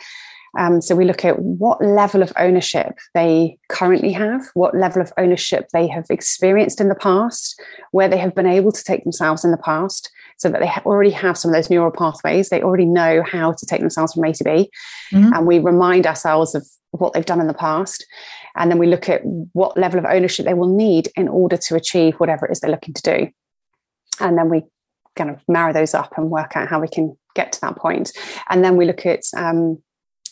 um, 0.58 0.82
so 0.82 0.94
we 0.94 1.04
look 1.04 1.24
at 1.24 1.38
what 1.38 1.82
level 1.82 2.22
of 2.22 2.32
ownership 2.36 2.98
they 3.14 3.56
currently 3.68 4.12
have, 4.12 4.42
what 4.54 4.76
level 4.76 5.00
of 5.00 5.12
ownership 5.16 5.68
they 5.72 5.86
have 5.88 6.04
experienced 6.10 6.80
in 6.80 6.88
the 6.88 6.94
past, 6.94 7.60
where 7.92 8.08
they 8.08 8.18
have 8.18 8.34
been 8.34 8.46
able 8.46 8.72
to 8.72 8.84
take 8.84 9.02
themselves 9.04 9.44
in 9.44 9.50
the 9.50 9.56
past, 9.56 10.10
so 10.36 10.50
that 10.50 10.60
they 10.60 10.68
already 10.84 11.10
have 11.10 11.38
some 11.38 11.50
of 11.50 11.54
those 11.54 11.70
neural 11.70 11.90
pathways. 11.90 12.48
They 12.48 12.62
already 12.62 12.84
know 12.84 13.22
how 13.22 13.52
to 13.52 13.66
take 13.66 13.80
themselves 13.80 14.12
from 14.12 14.24
A 14.24 14.32
to 14.32 14.44
B. 14.44 14.70
Mm-hmm. 15.12 15.32
And 15.32 15.46
we 15.46 15.58
remind 15.58 16.06
ourselves 16.06 16.54
of 16.54 16.66
what 16.90 17.12
they've 17.12 17.24
done 17.24 17.40
in 17.40 17.46
the 17.46 17.54
past. 17.54 18.04
And 18.56 18.70
then 18.70 18.78
we 18.78 18.86
look 18.86 19.08
at 19.08 19.22
what 19.24 19.78
level 19.78 19.98
of 19.98 20.04
ownership 20.04 20.44
they 20.44 20.54
will 20.54 20.74
need 20.74 21.08
in 21.16 21.28
order 21.28 21.56
to 21.56 21.76
achieve 21.76 22.14
whatever 22.16 22.46
it 22.46 22.52
is 22.52 22.60
they're 22.60 22.70
looking 22.70 22.94
to 22.94 23.02
do. 23.02 23.28
And 24.20 24.36
then 24.36 24.50
we 24.50 24.64
kind 25.16 25.30
of 25.30 25.40
marry 25.48 25.72
those 25.72 25.94
up 25.94 26.12
and 26.16 26.30
work 26.30 26.56
out 26.56 26.68
how 26.68 26.80
we 26.80 26.88
can 26.88 27.16
get 27.34 27.52
to 27.52 27.60
that 27.62 27.76
point. 27.76 28.12
And 28.50 28.64
then 28.64 28.76
we 28.76 28.84
look 28.84 29.06
at 29.06 29.22
um, 29.36 29.82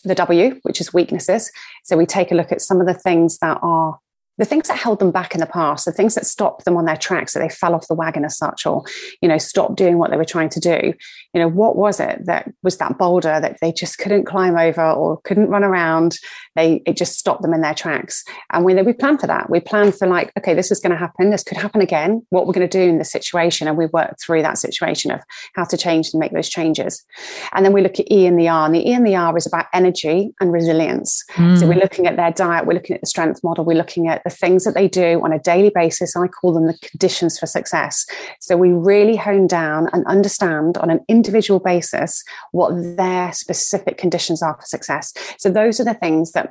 the 0.03 0.15
W, 0.15 0.59
which 0.63 0.81
is 0.81 0.93
weaknesses. 0.93 1.51
So 1.83 1.97
we 1.97 2.05
take 2.05 2.31
a 2.31 2.35
look 2.35 2.51
at 2.51 2.61
some 2.61 2.81
of 2.81 2.87
the 2.87 2.93
things 2.93 3.37
that 3.39 3.59
are 3.61 3.99
the 4.41 4.45
things 4.45 4.67
that 4.67 4.77
held 4.77 4.97
them 4.97 5.11
back 5.11 5.35
in 5.35 5.39
the 5.39 5.45
past, 5.45 5.85
the 5.85 5.91
things 5.91 6.15
that 6.15 6.25
stopped 6.25 6.65
them 6.65 6.75
on 6.75 6.85
their 6.85 6.97
tracks, 6.97 7.33
that 7.33 7.41
they 7.41 7.47
fell 7.47 7.75
off 7.75 7.87
the 7.87 7.93
wagon 7.93 8.25
as 8.25 8.35
such, 8.35 8.65
or 8.65 8.83
you 9.21 9.29
know, 9.29 9.37
stopped 9.37 9.75
doing 9.75 9.99
what 9.99 10.09
they 10.09 10.17
were 10.17 10.25
trying 10.25 10.49
to 10.49 10.59
do. 10.59 10.95
You 11.35 11.39
know, 11.39 11.47
what 11.47 11.75
was 11.75 11.99
it 11.99 12.25
that 12.25 12.51
was 12.63 12.77
that 12.77 12.97
boulder 12.97 13.39
that 13.39 13.59
they 13.61 13.71
just 13.71 13.99
couldn't 13.99 14.25
climb 14.25 14.57
over 14.57 14.83
or 14.83 15.21
couldn't 15.25 15.49
run 15.49 15.63
around? 15.63 16.17
They 16.55 16.81
it 16.87 16.97
just 16.97 17.19
stopped 17.19 17.43
them 17.43 17.53
in 17.53 17.61
their 17.61 17.75
tracks. 17.75 18.23
And 18.51 18.65
we 18.65 18.73
we 18.81 18.93
plan 18.93 19.19
for 19.19 19.27
that. 19.27 19.47
We 19.51 19.59
plan 19.59 19.91
for 19.91 20.07
like, 20.07 20.31
okay, 20.35 20.55
this 20.55 20.71
is 20.71 20.79
going 20.79 20.91
to 20.91 20.97
happen. 20.97 21.29
This 21.29 21.43
could 21.43 21.59
happen 21.59 21.79
again. 21.79 22.25
What 22.29 22.47
we're 22.47 22.53
going 22.53 22.67
to 22.67 22.79
do 22.79 22.89
in 22.89 22.97
this 22.97 23.11
situation, 23.11 23.67
and 23.67 23.77
we 23.77 23.85
work 23.93 24.15
through 24.19 24.41
that 24.41 24.57
situation 24.57 25.11
of 25.11 25.21
how 25.53 25.65
to 25.65 25.77
change 25.77 26.09
and 26.13 26.19
make 26.19 26.33
those 26.33 26.49
changes. 26.49 27.05
And 27.53 27.63
then 27.63 27.73
we 27.73 27.81
look 27.81 27.99
at 27.99 28.11
E 28.11 28.25
and 28.25 28.39
the 28.39 28.49
R. 28.49 28.65
And 28.65 28.73
the 28.73 28.89
E 28.89 28.91
and 28.91 29.05
the 29.05 29.15
R 29.15 29.37
is 29.37 29.45
about 29.45 29.67
energy 29.71 30.33
and 30.39 30.51
resilience. 30.51 31.23
Mm. 31.33 31.59
So 31.59 31.67
we're 31.67 31.75
looking 31.75 32.07
at 32.07 32.15
their 32.15 32.31
diet. 32.31 32.65
We're 32.65 32.73
looking 32.73 32.95
at 32.95 33.01
the 33.01 33.07
strength 33.07 33.43
model. 33.43 33.65
We're 33.65 33.77
looking 33.77 34.07
at 34.07 34.23
the 34.23 34.30
things 34.31 34.63
that 34.63 34.73
they 34.73 34.87
do 34.87 35.21
on 35.23 35.31
a 35.31 35.39
daily 35.39 35.71
basis. 35.73 36.15
I 36.15 36.27
call 36.27 36.53
them 36.53 36.67
the 36.67 36.77
conditions 36.81 37.37
for 37.37 37.45
success. 37.45 38.05
So 38.39 38.57
we 38.57 38.69
really 38.69 39.15
hone 39.15 39.47
down 39.47 39.89
and 39.93 40.05
understand 40.07 40.77
on 40.77 40.89
an 40.89 41.01
individual 41.07 41.59
basis 41.59 42.23
what 42.51 42.71
their 42.97 43.31
specific 43.33 43.97
conditions 43.97 44.41
are 44.41 44.55
for 44.55 44.65
success. 44.65 45.13
So 45.37 45.49
those 45.49 45.79
are 45.79 45.85
the 45.85 45.93
things 45.93 46.31
that 46.31 46.49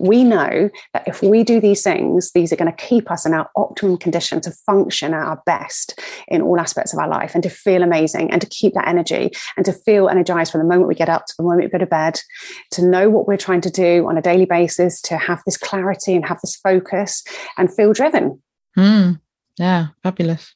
we 0.00 0.24
know 0.24 0.70
that 0.94 1.06
if 1.06 1.22
we 1.22 1.44
do 1.44 1.60
these 1.60 1.82
things, 1.82 2.32
these 2.32 2.52
are 2.52 2.56
going 2.56 2.70
to 2.70 2.84
keep 2.84 3.10
us 3.10 3.26
in 3.26 3.34
our 3.34 3.48
optimum 3.56 3.98
condition 3.98 4.40
to 4.40 4.50
function 4.50 5.12
at 5.12 5.22
our 5.22 5.42
best 5.44 6.00
in 6.28 6.40
all 6.40 6.58
aspects 6.58 6.92
of 6.92 6.98
our 6.98 7.08
life 7.08 7.34
and 7.34 7.42
to 7.42 7.50
feel 7.50 7.82
amazing 7.82 8.30
and 8.30 8.40
to 8.40 8.48
keep 8.48 8.72
that 8.74 8.88
energy 8.88 9.30
and 9.56 9.66
to 9.66 9.72
feel 9.72 10.08
energized 10.08 10.50
from 10.50 10.60
the 10.60 10.66
moment 10.66 10.88
we 10.88 10.94
get 10.94 11.08
up 11.08 11.26
to 11.26 11.34
the 11.36 11.42
moment 11.42 11.64
we 11.64 11.68
go 11.68 11.78
to 11.78 11.86
bed, 11.86 12.18
to 12.70 12.84
know 12.84 13.10
what 13.10 13.26
we're 13.28 13.36
trying 13.36 13.60
to 13.60 13.70
do 13.70 14.08
on 14.08 14.16
a 14.16 14.22
daily 14.22 14.46
basis, 14.46 15.00
to 15.02 15.18
have 15.18 15.42
this 15.44 15.58
clarity 15.58 16.14
and 16.14 16.26
have 16.26 16.40
this 16.42 16.56
focus 16.56 17.09
and 17.56 17.72
feel 17.74 17.92
driven. 17.92 18.40
Mm, 18.76 19.20
yeah, 19.58 19.88
fabulous. 20.02 20.54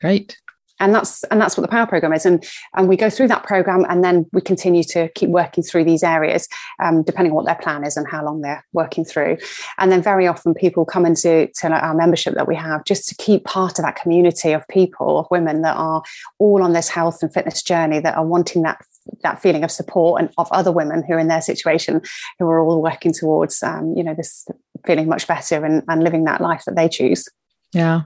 Great 0.00 0.36
and 0.80 0.94
that's 0.94 1.22
and 1.24 1.40
that's 1.40 1.56
what 1.56 1.62
the 1.62 1.68
power 1.68 1.86
program 1.86 2.12
is 2.12 2.26
and 2.26 2.44
and 2.74 2.88
we 2.88 2.96
go 2.96 3.10
through 3.10 3.28
that 3.28 3.44
program 3.44 3.84
and 3.88 4.02
then 4.02 4.26
we 4.32 4.40
continue 4.40 4.82
to 4.82 5.08
keep 5.10 5.28
working 5.28 5.62
through 5.62 5.84
these 5.84 6.02
areas 6.02 6.48
um, 6.82 7.02
depending 7.02 7.30
on 7.30 7.36
what 7.36 7.46
their 7.46 7.54
plan 7.54 7.84
is 7.84 7.96
and 7.96 8.08
how 8.08 8.24
long 8.24 8.40
they're 8.40 8.64
working 8.72 9.04
through 9.04 9.36
and 9.78 9.92
then 9.92 10.02
very 10.02 10.26
often 10.26 10.54
people 10.54 10.84
come 10.84 11.06
into 11.06 11.48
to 11.54 11.68
our 11.68 11.94
membership 11.94 12.34
that 12.34 12.48
we 12.48 12.56
have 12.56 12.84
just 12.84 13.08
to 13.08 13.14
keep 13.16 13.44
part 13.44 13.78
of 13.78 13.84
that 13.84 13.96
community 13.96 14.52
of 14.52 14.66
people 14.68 15.18
of 15.18 15.26
women 15.30 15.62
that 15.62 15.76
are 15.76 16.02
all 16.38 16.62
on 16.62 16.72
this 16.72 16.88
health 16.88 17.22
and 17.22 17.32
fitness 17.32 17.62
journey 17.62 18.00
that 18.00 18.16
are 18.16 18.26
wanting 18.26 18.62
that 18.62 18.82
that 19.22 19.40
feeling 19.40 19.64
of 19.64 19.70
support 19.70 20.20
and 20.20 20.30
of 20.38 20.48
other 20.52 20.70
women 20.72 21.02
who 21.02 21.14
are 21.14 21.18
in 21.18 21.28
their 21.28 21.40
situation 21.40 22.00
who 22.38 22.46
are 22.46 22.60
all 22.60 22.82
working 22.82 23.12
towards 23.12 23.62
um, 23.62 23.94
you 23.96 24.02
know 24.02 24.14
this 24.14 24.46
feeling 24.86 25.08
much 25.08 25.26
better 25.26 25.64
and, 25.64 25.82
and 25.88 26.02
living 26.02 26.24
that 26.24 26.40
life 26.40 26.62
that 26.66 26.76
they 26.76 26.88
choose 26.88 27.28
yeah 27.72 28.02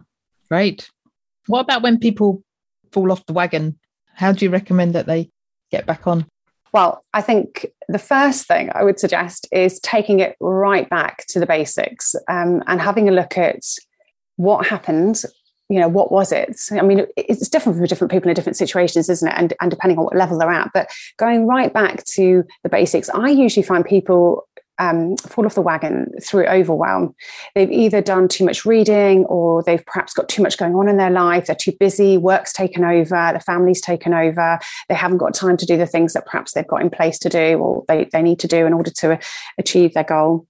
great 0.49 0.89
what 1.47 1.61
about 1.61 1.83
when 1.83 1.99
people 1.99 2.43
fall 2.93 3.13
off 3.13 3.27
the 3.27 3.33
wagon? 3.33 3.79
How 4.15 4.33
do 4.33 4.45
you 4.45 4.51
recommend 4.51 4.95
that 4.95 5.07
they 5.07 5.31
get 5.71 5.87
back 5.87 6.07
on? 6.07 6.27
Well, 6.73 7.05
I 7.13 7.21
think 7.21 7.67
the 7.89 7.99
first 7.99 8.47
thing 8.47 8.71
I 8.75 8.83
would 8.83 8.99
suggest 8.99 9.47
is 9.53 9.79
taking 9.81 10.21
it 10.21 10.37
right 10.41 10.89
back 10.89 11.25
to 11.29 11.39
the 11.39 11.47
basics 11.47 12.15
um, 12.29 12.63
and 12.67 12.81
having 12.81 13.09
a 13.09 13.13
look 13.13 13.37
at 13.39 13.61
what 14.37 14.67
happened. 14.67 15.23
You 15.69 15.81
know, 15.81 15.89
what 15.89 16.13
was 16.13 16.31
it? 16.31 16.61
I 16.73 16.83
mean, 16.83 17.07
it's 17.17 17.49
different 17.49 17.79
for 17.79 17.87
different 17.87 18.11
people 18.11 18.29
in 18.29 18.35
different 18.35 18.57
situations, 18.57 19.09
isn't 19.09 19.29
it? 19.29 19.35
And, 19.37 19.55
and 19.61 19.71
depending 19.71 19.99
on 19.99 20.05
what 20.05 20.17
level 20.17 20.39
they're 20.39 20.51
at. 20.51 20.71
But 20.75 20.91
going 21.17 21.47
right 21.47 21.73
back 21.73 22.05
to 22.15 22.45
the 22.63 22.69
basics, 22.69 23.09
I 23.11 23.29
usually 23.31 23.65
find 23.65 23.85
people 23.85 24.47
um, 24.79 25.17
fall 25.17 25.47
off 25.47 25.55
the 25.55 25.61
wagon 25.61 26.13
through 26.23 26.47
overwhelm. 26.47 27.15
They've 27.55 27.71
either 27.71 28.01
done 28.01 28.29
too 28.29 28.45
much 28.45 28.65
reading 28.65 29.25
or 29.27 29.63
they've 29.63 29.85
perhaps 29.85 30.15
got 30.15 30.29
too 30.29 30.43
much 30.43 30.59
going 30.59 30.75
on 30.75 30.89
in 30.89 30.97
their 30.97 31.11
life. 31.11 31.47
They're 31.47 31.57
too 31.57 31.73
busy, 31.79 32.19
work's 32.19 32.53
taken 32.53 32.85
over, 32.85 33.31
the 33.33 33.41
family's 33.41 33.81
taken 33.81 34.15
over. 34.15 34.59
They 34.89 34.95
haven't 34.95 35.19
got 35.19 35.35
time 35.35 35.57
to 35.57 35.67
do 35.67 35.77
the 35.77 35.87
things 35.87 36.13
that 36.15 36.27
perhaps 36.27 36.53
they've 36.53 36.67
got 36.67 36.83
in 36.83 36.91
place 36.91 37.19
to 37.21 37.29
do 37.29 37.59
or 37.59 37.85
they, 37.89 38.09
they 38.13 38.23
need 38.23 38.41
to 38.41 38.49
do 38.49 38.67
in 38.67 38.73
order 38.73 38.91
to 38.91 39.19
achieve 39.59 39.95
their 39.95 40.05
goal. 40.05 40.47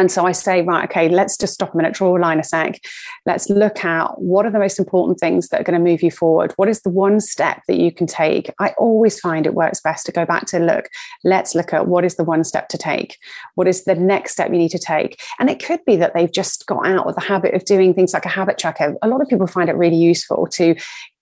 And 0.00 0.10
so 0.10 0.24
I 0.24 0.32
say, 0.32 0.62
right, 0.62 0.88
okay, 0.88 1.10
let's 1.10 1.36
just 1.36 1.52
stop 1.52 1.74
a 1.74 1.76
minute, 1.76 1.92
draw 1.92 2.16
a 2.16 2.18
line 2.18 2.40
a 2.40 2.42
sec. 2.42 2.80
Let's 3.26 3.50
look 3.50 3.84
at 3.84 4.18
what 4.18 4.46
are 4.46 4.50
the 4.50 4.58
most 4.58 4.78
important 4.78 5.20
things 5.20 5.48
that 5.48 5.60
are 5.60 5.64
going 5.64 5.78
to 5.78 5.90
move 5.90 6.02
you 6.02 6.10
forward. 6.10 6.54
What 6.56 6.70
is 6.70 6.80
the 6.80 6.88
one 6.88 7.20
step 7.20 7.60
that 7.68 7.78
you 7.78 7.92
can 7.92 8.06
take? 8.06 8.50
I 8.58 8.70
always 8.78 9.20
find 9.20 9.44
it 9.44 9.52
works 9.52 9.78
best 9.82 10.06
to 10.06 10.12
go 10.12 10.24
back 10.24 10.46
to 10.46 10.58
look, 10.58 10.88
let's 11.22 11.54
look 11.54 11.74
at 11.74 11.86
what 11.86 12.06
is 12.06 12.14
the 12.14 12.24
one 12.24 12.44
step 12.44 12.70
to 12.70 12.78
take? 12.78 13.18
What 13.56 13.68
is 13.68 13.84
the 13.84 13.94
next 13.94 14.32
step 14.32 14.50
you 14.50 14.56
need 14.56 14.70
to 14.70 14.78
take? 14.78 15.20
And 15.38 15.50
it 15.50 15.62
could 15.62 15.80
be 15.84 15.96
that 15.96 16.14
they've 16.14 16.32
just 16.32 16.66
got 16.66 16.86
out 16.86 17.06
of 17.06 17.14
the 17.14 17.20
habit 17.20 17.52
of 17.52 17.66
doing 17.66 17.92
things 17.92 18.14
like 18.14 18.24
a 18.24 18.30
habit 18.30 18.56
tracker. 18.56 18.96
A 19.02 19.08
lot 19.08 19.20
of 19.20 19.28
people 19.28 19.46
find 19.46 19.68
it 19.68 19.76
really 19.76 19.96
useful 19.96 20.46
to 20.52 20.76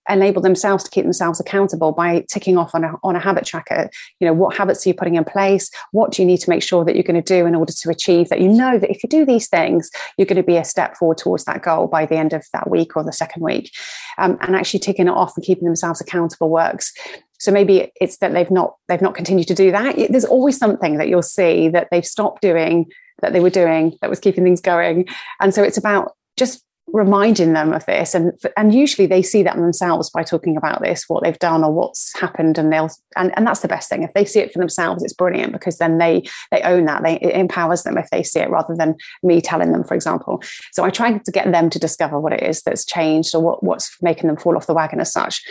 enable 0.08 0.42
themselves 0.42 0.84
to 0.84 0.90
keep 0.90 1.04
themselves 1.04 1.40
accountable 1.40 1.92
by 1.92 2.24
ticking 2.28 2.56
off 2.56 2.74
on 2.74 2.84
a, 2.84 2.94
on 3.02 3.16
a 3.16 3.20
habit 3.20 3.44
tracker. 3.44 3.90
You 4.20 4.26
know 4.26 4.32
what 4.32 4.56
habits 4.56 4.86
are 4.86 4.90
you 4.90 4.94
putting 4.94 5.16
in 5.16 5.24
place? 5.24 5.70
What 5.92 6.12
do 6.12 6.22
you 6.22 6.26
need 6.26 6.38
to 6.38 6.50
make 6.50 6.62
sure 6.62 6.84
that 6.84 6.94
you're 6.94 7.04
going 7.04 7.22
to 7.22 7.34
do 7.34 7.46
in 7.46 7.54
order 7.54 7.72
to 7.72 7.90
achieve 7.90 8.28
that? 8.28 8.40
You 8.40 8.48
know 8.48 8.78
that 8.78 8.90
if 8.90 9.02
you 9.02 9.08
do 9.08 9.24
these 9.24 9.48
things 9.48 9.90
you're 10.16 10.26
going 10.26 10.36
to 10.36 10.42
be 10.42 10.56
a 10.56 10.64
step 10.64 10.96
forward 10.96 11.18
towards 11.18 11.44
that 11.44 11.62
goal 11.62 11.86
by 11.86 12.06
the 12.06 12.16
end 12.16 12.32
of 12.32 12.44
that 12.52 12.70
week 12.70 12.96
or 12.96 13.04
the 13.04 13.12
second 13.12 13.42
week. 13.42 13.70
Um, 14.18 14.38
and 14.40 14.56
actually 14.56 14.80
ticking 14.80 15.06
it 15.06 15.12
off 15.12 15.36
and 15.36 15.44
keeping 15.44 15.64
themselves 15.64 16.00
accountable 16.00 16.50
works. 16.50 16.92
So 17.38 17.52
maybe 17.52 17.92
it's 18.00 18.18
that 18.18 18.32
they've 18.32 18.50
not 18.50 18.74
they've 18.88 19.00
not 19.00 19.14
continued 19.14 19.48
to 19.48 19.54
do 19.54 19.70
that. 19.70 19.96
There's 20.10 20.24
always 20.24 20.58
something 20.58 20.98
that 20.98 21.08
you'll 21.08 21.22
see 21.22 21.68
that 21.68 21.88
they've 21.90 22.04
stopped 22.04 22.42
doing 22.42 22.86
that 23.22 23.32
they 23.32 23.40
were 23.40 23.50
doing 23.50 23.96
that 24.00 24.10
was 24.10 24.20
keeping 24.20 24.44
things 24.44 24.60
going. 24.60 25.06
And 25.40 25.54
so 25.54 25.62
it's 25.62 25.78
about 25.78 26.12
just 26.36 26.64
reminding 26.92 27.52
them 27.52 27.72
of 27.72 27.84
this. 27.86 28.14
And 28.14 28.32
and 28.56 28.74
usually 28.74 29.06
they 29.06 29.22
see 29.22 29.42
that 29.42 29.56
themselves 29.56 30.10
by 30.10 30.22
talking 30.22 30.56
about 30.56 30.82
this 30.82 31.04
what 31.08 31.22
they've 31.22 31.38
done 31.38 31.64
or 31.64 31.72
what's 31.72 32.18
happened 32.18 32.58
and 32.58 32.72
they'll 32.72 32.90
and, 33.16 33.32
and 33.36 33.46
that's 33.46 33.60
the 33.60 33.68
best 33.68 33.88
thing. 33.88 34.02
If 34.02 34.14
they 34.14 34.24
see 34.24 34.40
it 34.40 34.52
for 34.52 34.58
themselves 34.58 35.02
it's 35.02 35.12
brilliant 35.12 35.52
because 35.52 35.78
then 35.78 35.98
they 35.98 36.24
they 36.50 36.62
own 36.62 36.84
that. 36.86 37.02
They 37.02 37.18
it 37.18 37.34
empowers 37.34 37.82
them 37.82 37.98
if 37.98 38.10
they 38.10 38.22
see 38.22 38.40
it 38.40 38.50
rather 38.50 38.74
than 38.74 38.96
me 39.22 39.40
telling 39.40 39.72
them 39.72 39.84
for 39.84 39.94
example. 39.94 40.42
So 40.72 40.84
i 40.84 40.90
try 40.90 41.18
to 41.18 41.32
get 41.32 41.50
them 41.50 41.70
to 41.70 41.78
discover 41.78 42.18
what 42.20 42.32
it 42.32 42.42
is 42.42 42.62
that's 42.62 42.84
changed 42.84 43.34
or 43.34 43.42
what, 43.42 43.62
what's 43.62 43.96
making 44.02 44.28
them 44.28 44.36
fall 44.36 44.56
off 44.56 44.66
the 44.66 44.74
wagon 44.74 45.00
as 45.00 45.12
such 45.12 45.42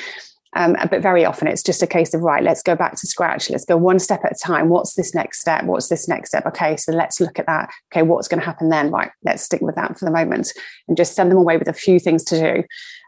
um, 0.57 0.75
but 0.89 1.01
very 1.01 1.23
often 1.23 1.47
it's 1.47 1.63
just 1.63 1.81
a 1.81 1.87
case 1.87 2.13
of, 2.13 2.21
right, 2.21 2.43
let's 2.43 2.63
go 2.63 2.75
back 2.75 2.95
to 2.97 3.07
scratch. 3.07 3.49
Let's 3.49 3.63
go 3.63 3.77
one 3.77 3.99
step 3.99 4.25
at 4.25 4.33
a 4.33 4.35
time. 4.43 4.67
What's 4.69 4.95
this 4.95 5.15
next 5.15 5.39
step? 5.39 5.63
What's 5.63 5.87
this 5.87 6.07
next 6.07 6.29
step? 6.31 6.45
Okay, 6.47 6.75
so 6.75 6.91
let's 6.91 7.21
look 7.21 7.39
at 7.39 7.45
that. 7.45 7.69
Okay, 7.93 8.01
what's 8.01 8.27
going 8.27 8.39
to 8.39 8.45
happen 8.45 8.69
then? 8.69 8.91
Right, 8.91 9.11
let's 9.23 9.43
stick 9.43 9.61
with 9.61 9.75
that 9.75 9.97
for 9.97 10.05
the 10.05 10.11
moment 10.11 10.51
and 10.87 10.97
just 10.97 11.15
send 11.15 11.31
them 11.31 11.37
away 11.37 11.57
with 11.57 11.67
a 11.67 11.73
few 11.73 11.99
things 11.99 12.23
to 12.25 12.39
do. 12.39 12.63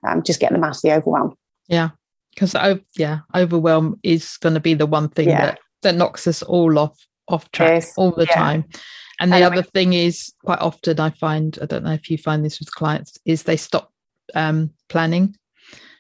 Um, 0.08 0.24
just 0.24 0.40
get 0.40 0.52
them 0.52 0.64
out 0.64 0.78
of 0.78 0.82
the 0.82 0.94
overwhelm. 0.94 1.36
Yeah. 1.68 1.90
Because, 2.34 2.56
yeah, 2.96 3.20
overwhelm 3.36 4.00
is 4.04 4.38
going 4.38 4.54
to 4.54 4.62
be 4.62 4.76
the 4.76 4.86
one 4.86 5.10
thing 5.10 5.30
yeah. 5.30 5.42
that, 5.42 5.60
that 5.82 5.96
knocks 5.96 6.28
us 6.28 6.42
all 6.42 6.80
off 6.80 6.98
off 7.28 7.52
track 7.52 7.84
all 7.98 8.12
the 8.12 8.26
yeah. 8.26 8.36
time. 8.36 8.66
And 9.20 9.32
the 9.32 9.38
and 9.38 9.46
other 9.46 9.56
I 9.56 9.60
mean, 9.60 9.72
thing 9.74 9.94
is, 9.94 10.34
quite 10.46 10.60
often 10.60 11.00
I 11.00 11.10
find, 11.10 11.58
I 11.62 11.66
don't 11.66 11.84
know 11.84 11.94
if 11.94 12.10
you 12.10 12.18
find 12.18 12.46
this 12.46 12.60
with 12.60 12.72
clients, 12.72 13.18
is 13.26 13.44
they 13.44 13.58
stop 13.58 13.92
um, 14.36 14.72
planning 14.88 15.36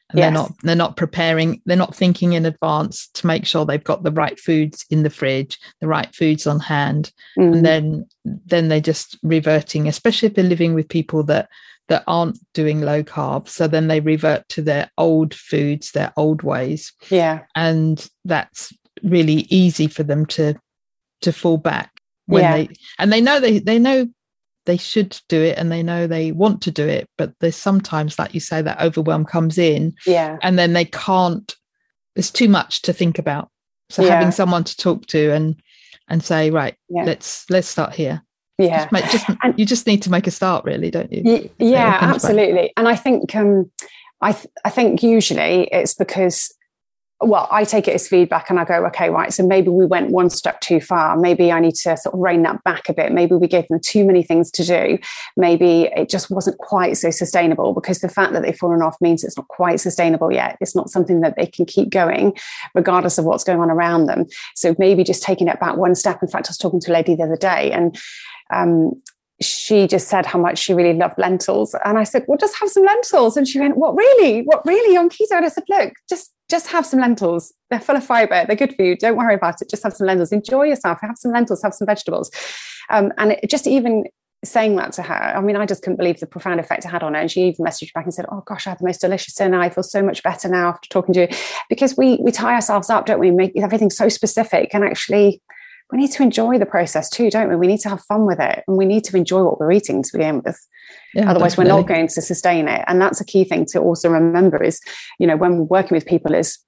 and 0.09 0.17
yes. 0.17 0.25
they're 0.25 0.31
not 0.31 0.51
they're 0.63 0.75
not 0.75 0.97
preparing 0.97 1.61
they're 1.65 1.77
not 1.77 1.95
thinking 1.95 2.33
in 2.33 2.45
advance 2.45 3.09
to 3.13 3.27
make 3.27 3.45
sure 3.45 3.65
they've 3.65 3.83
got 3.83 4.03
the 4.03 4.11
right 4.11 4.39
foods 4.39 4.85
in 4.89 5.03
the 5.03 5.09
fridge 5.09 5.57
the 5.81 5.87
right 5.87 6.13
foods 6.15 6.47
on 6.47 6.59
hand 6.59 7.11
mm. 7.37 7.53
and 7.53 7.65
then 7.65 8.07
then 8.25 8.67
they're 8.67 8.79
just 8.79 9.17
reverting 9.23 9.87
especially 9.87 10.27
if 10.27 10.33
they're 10.33 10.43
living 10.43 10.73
with 10.73 10.87
people 10.89 11.23
that 11.23 11.49
that 11.87 12.03
aren't 12.07 12.37
doing 12.53 12.81
low 12.81 13.03
carb 13.03 13.47
so 13.47 13.67
then 13.67 13.87
they 13.87 13.99
revert 13.99 14.47
to 14.49 14.61
their 14.61 14.89
old 14.97 15.33
foods 15.33 15.91
their 15.91 16.11
old 16.17 16.43
ways 16.43 16.93
yeah 17.09 17.41
and 17.55 18.09
that's 18.25 18.73
really 19.03 19.47
easy 19.49 19.87
for 19.87 20.03
them 20.03 20.25
to 20.25 20.53
to 21.21 21.31
fall 21.31 21.57
back 21.57 21.91
when 22.25 22.43
yeah. 22.43 22.57
they 22.57 22.69
and 22.99 23.11
they 23.11 23.21
know 23.21 23.39
they 23.39 23.59
they 23.59 23.79
know 23.79 24.07
they 24.69 24.77
should 24.77 25.19
do 25.27 25.41
it 25.41 25.57
and 25.57 25.71
they 25.71 25.81
know 25.81 26.05
they 26.05 26.31
want 26.31 26.61
to 26.61 26.69
do 26.69 26.87
it 26.87 27.09
but 27.17 27.33
there's 27.39 27.55
sometimes 27.55 28.19
like 28.19 28.35
you 28.35 28.39
say 28.39 28.61
that 28.61 28.79
overwhelm 28.79 29.25
comes 29.25 29.57
in 29.57 29.91
yeah. 30.05 30.37
and 30.43 30.59
then 30.59 30.73
they 30.73 30.85
can't 30.85 31.55
there's 32.19 32.31
too 32.31 32.49
much 32.49 32.81
to 32.81 32.91
think 32.91 33.17
about. 33.17 33.49
So 33.89 34.03
yeah. 34.03 34.15
having 34.15 34.31
someone 34.31 34.65
to 34.65 34.75
talk 34.75 35.05
to 35.07 35.31
and 35.31 35.55
and 36.09 36.21
say 36.21 36.49
right 36.49 36.75
yeah. 36.89 37.03
let's 37.03 37.49
let's 37.49 37.67
start 37.67 37.93
here. 37.93 38.21
Yeah. 38.57 38.79
Just, 38.79 38.91
make, 38.91 39.05
just 39.05 39.25
and, 39.41 39.57
you 39.57 39.65
just 39.65 39.87
need 39.87 40.01
to 40.01 40.11
make 40.11 40.27
a 40.27 40.31
start 40.31 40.65
really 40.65 40.91
don't 40.91 41.11
you? 41.13 41.21
Y- 41.23 41.49
yeah 41.59 41.97
absolutely. 42.01 42.73
And 42.75 42.89
i 42.89 42.95
think 42.95 43.33
um 43.35 43.71
I, 44.21 44.33
th- 44.33 44.47
I 44.65 44.69
think 44.69 45.01
usually 45.01 45.69
it's 45.71 45.93
because 45.93 46.53
well, 47.21 47.49
I 47.51 47.65
take 47.65 47.87
it 47.89 47.95
as 47.95 48.07
feedback 48.07 48.49
and 48.49 48.59
I 48.59 48.63
go, 48.63 48.85
okay, 48.87 49.09
right. 49.09 49.33
So 49.33 49.45
maybe 49.45 49.67
we 49.67 49.85
went 49.85 50.11
one 50.11 50.29
step 50.29 50.61
too 50.61 50.79
far. 50.79 51.17
Maybe 51.17 51.51
I 51.51 51.59
need 51.59 51.75
to 51.75 51.97
sort 51.97 52.13
of 52.13 52.19
rein 52.19 52.43
that 52.43 52.63
back 52.63 52.87
a 52.87 52.93
bit. 52.93 53.11
Maybe 53.11 53.35
we 53.35 53.47
gave 53.47 53.67
them 53.67 53.81
too 53.83 54.05
many 54.05 54.23
things 54.23 54.49
to 54.51 54.63
do. 54.63 54.97
Maybe 55.35 55.89
it 55.95 56.09
just 56.09 56.31
wasn't 56.31 56.57
quite 56.59 56.95
so 56.95 57.11
sustainable 57.11 57.73
because 57.73 57.99
the 57.99 58.07
fact 58.07 58.31
that 58.33 58.43
they've 58.43 58.55
fallen 58.55 58.81
off 58.81 58.95
means 59.01 59.25
it's 59.25 59.35
not 59.35 59.49
quite 59.49 59.81
sustainable 59.81 60.31
yet. 60.31 60.57
It's 60.61 60.75
not 60.75 60.89
something 60.89 61.19
that 61.19 61.35
they 61.35 61.45
can 61.45 61.65
keep 61.65 61.89
going, 61.89 62.37
regardless 62.73 63.17
of 63.17 63.25
what's 63.25 63.43
going 63.43 63.59
on 63.59 63.69
around 63.69 64.05
them. 64.05 64.25
So 64.55 64.73
maybe 64.79 65.03
just 65.03 65.21
taking 65.21 65.49
it 65.49 65.59
back 65.59 65.75
one 65.75 65.95
step. 65.95 66.23
In 66.23 66.29
fact, 66.29 66.47
I 66.47 66.51
was 66.51 66.57
talking 66.57 66.79
to 66.79 66.91
a 66.91 66.93
lady 66.93 67.15
the 67.15 67.23
other 67.23 67.35
day 67.35 67.73
and 67.73 67.99
um, 68.53 68.93
she 69.41 69.87
just 69.87 70.07
said 70.07 70.25
how 70.25 70.39
much 70.39 70.57
she 70.57 70.73
really 70.73 70.97
loved 70.97 71.17
lentils. 71.17 71.75
And 71.83 71.97
I 71.97 72.05
said, 72.05 72.23
well, 72.27 72.37
just 72.37 72.57
have 72.59 72.69
some 72.69 72.85
lentils. 72.85 73.35
And 73.35 73.45
she 73.45 73.59
went, 73.59 73.75
what 73.75 73.95
really? 73.95 74.43
What 74.43 74.65
really 74.65 74.95
on 74.95 75.09
keto? 75.09 75.31
And 75.31 75.45
I 75.45 75.49
said, 75.49 75.65
look, 75.67 75.93
just, 76.07 76.33
just 76.49 76.67
have 76.67 76.85
some 76.85 76.99
lentils. 76.99 77.53
They're 77.69 77.79
full 77.79 77.95
of 77.95 78.05
fiber. 78.05 78.45
They're 78.45 78.55
good 78.55 78.75
for 78.75 78.83
you. 78.83 78.97
Don't 78.97 79.17
worry 79.17 79.35
about 79.35 79.61
it. 79.61 79.69
Just 79.69 79.83
have 79.83 79.93
some 79.93 80.07
lentils. 80.07 80.31
Enjoy 80.31 80.63
yourself. 80.63 80.99
Have 81.01 81.17
some 81.17 81.31
lentils, 81.31 81.61
have 81.61 81.73
some 81.73 81.85
vegetables. 81.85 82.31
Um, 82.89 83.13
and 83.17 83.33
it, 83.33 83.49
just 83.49 83.67
even 83.67 84.05
saying 84.43 84.75
that 84.77 84.93
to 84.93 85.03
her, 85.03 85.13
I 85.13 85.41
mean, 85.41 85.55
I 85.55 85.65
just 85.65 85.83
couldn't 85.83 85.97
believe 85.97 86.19
the 86.19 86.25
profound 86.25 86.59
effect 86.59 86.85
it 86.85 86.89
had 86.89 87.03
on 87.03 87.13
her. 87.13 87.19
And 87.19 87.29
she 87.29 87.47
even 87.47 87.65
messaged 87.65 87.93
back 87.93 88.05
and 88.05 88.13
said, 88.13 88.25
"Oh 88.31 88.41
gosh, 88.45 88.65
I 88.65 88.71
had 88.71 88.79
the 88.79 88.85
most 88.85 89.01
delicious 89.01 89.35
dinner. 89.35 89.59
I 89.59 89.69
feel 89.69 89.83
so 89.83 90.01
much 90.01 90.23
better 90.23 90.49
now 90.49 90.69
after 90.69 90.89
talking 90.89 91.13
to 91.13 91.21
you." 91.21 91.27
Because 91.69 91.95
we 91.95 92.17
we 92.21 92.31
tie 92.31 92.55
ourselves 92.55 92.89
up, 92.89 93.05
don't 93.05 93.19
we? 93.19 93.31
Make 93.31 93.51
everything 93.57 93.89
so 93.89 94.09
specific, 94.09 94.73
and 94.73 94.83
actually, 94.83 95.41
we 95.91 95.97
need 95.97 96.11
to 96.11 96.23
enjoy 96.23 96.57
the 96.59 96.65
process 96.65 97.09
too, 97.09 97.29
don't 97.29 97.49
we? 97.49 97.55
We 97.55 97.67
need 97.67 97.79
to 97.81 97.89
have 97.89 98.03
fun 98.03 98.25
with 98.25 98.39
it 98.39 98.63
and 98.67 98.77
we 98.77 98.85
need 98.85 99.03
to 99.05 99.17
enjoy 99.17 99.43
what 99.43 99.59
we're 99.59 99.71
eating 99.71 100.03
to 100.03 100.09
begin 100.13 100.41
with. 100.45 100.59
Yeah, 101.13 101.29
Otherwise, 101.29 101.53
definitely. 101.53 101.71
we're 101.71 101.79
not 101.79 101.87
going 101.87 102.07
to 102.07 102.21
sustain 102.21 102.67
it. 102.67 102.83
And 102.87 103.01
that's 103.01 103.19
a 103.19 103.25
key 103.25 103.43
thing 103.43 103.65
to 103.67 103.79
also 103.79 104.09
remember 104.09 104.61
is, 104.63 104.79
you 105.17 105.25
know, 105.25 105.35
when 105.35 105.57
we're 105.57 105.63
working 105.63 105.95
with 105.95 106.05
people 106.05 106.35
is 106.35 106.59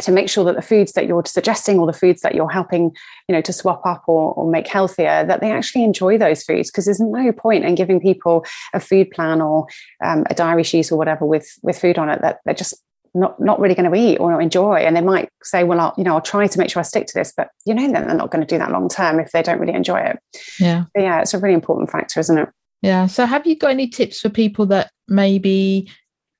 to 0.00 0.12
make 0.12 0.28
sure 0.28 0.44
that 0.44 0.56
the 0.56 0.62
foods 0.62 0.92
that 0.92 1.06
you're 1.06 1.24
suggesting 1.24 1.78
or 1.78 1.86
the 1.86 1.92
foods 1.92 2.20
that 2.20 2.34
you're 2.34 2.50
helping, 2.50 2.94
you 3.28 3.34
know, 3.34 3.40
to 3.40 3.52
swap 3.52 3.80
up 3.86 4.02
or, 4.06 4.34
or 4.34 4.50
make 4.50 4.66
healthier, 4.66 5.24
that 5.24 5.40
they 5.40 5.50
actually 5.50 5.84
enjoy 5.84 6.18
those 6.18 6.42
foods. 6.42 6.70
Because 6.70 6.84
there's 6.84 7.00
no 7.00 7.32
point 7.32 7.64
in 7.64 7.74
giving 7.74 8.00
people 8.00 8.44
a 8.74 8.80
food 8.80 9.10
plan 9.10 9.40
or 9.40 9.66
um, 10.04 10.24
a 10.28 10.34
diary 10.34 10.62
sheet 10.62 10.92
or 10.92 10.98
whatever 10.98 11.24
with 11.24 11.48
with 11.62 11.78
food 11.78 11.98
on 11.98 12.10
it 12.10 12.20
that 12.20 12.40
they're 12.44 12.54
just 12.54 12.74
not 13.14 13.38
not 13.40 13.60
really 13.60 13.74
going 13.74 13.90
to 13.90 13.96
eat 13.96 14.18
or 14.18 14.40
enjoy. 14.40 14.76
And 14.76 14.96
they 14.96 15.00
might 15.00 15.28
say 15.42 15.64
well 15.64 15.80
I'll, 15.80 15.94
you 15.96 16.04
know 16.04 16.14
I'll 16.14 16.20
try 16.20 16.46
to 16.46 16.58
make 16.58 16.70
sure 16.70 16.80
I 16.80 16.84
stick 16.84 17.06
to 17.08 17.14
this 17.14 17.32
but 17.36 17.50
you 17.64 17.74
know 17.74 17.90
then 17.90 18.06
they're 18.06 18.16
not 18.16 18.30
going 18.30 18.44
to 18.44 18.46
do 18.46 18.58
that 18.58 18.70
long 18.70 18.88
term 18.88 19.20
if 19.20 19.30
they 19.32 19.42
don't 19.42 19.58
really 19.58 19.74
enjoy 19.74 20.00
it. 20.00 20.18
Yeah. 20.58 20.84
But 20.94 21.02
yeah 21.02 21.20
it's 21.20 21.34
a 21.34 21.38
really 21.38 21.54
important 21.54 21.90
factor 21.90 22.20
isn't 22.20 22.38
it? 22.38 22.48
Yeah. 22.80 23.06
So 23.06 23.26
have 23.26 23.46
you 23.46 23.56
got 23.56 23.70
any 23.70 23.88
tips 23.88 24.20
for 24.20 24.28
people 24.28 24.66
that 24.66 24.90
maybe 25.08 25.90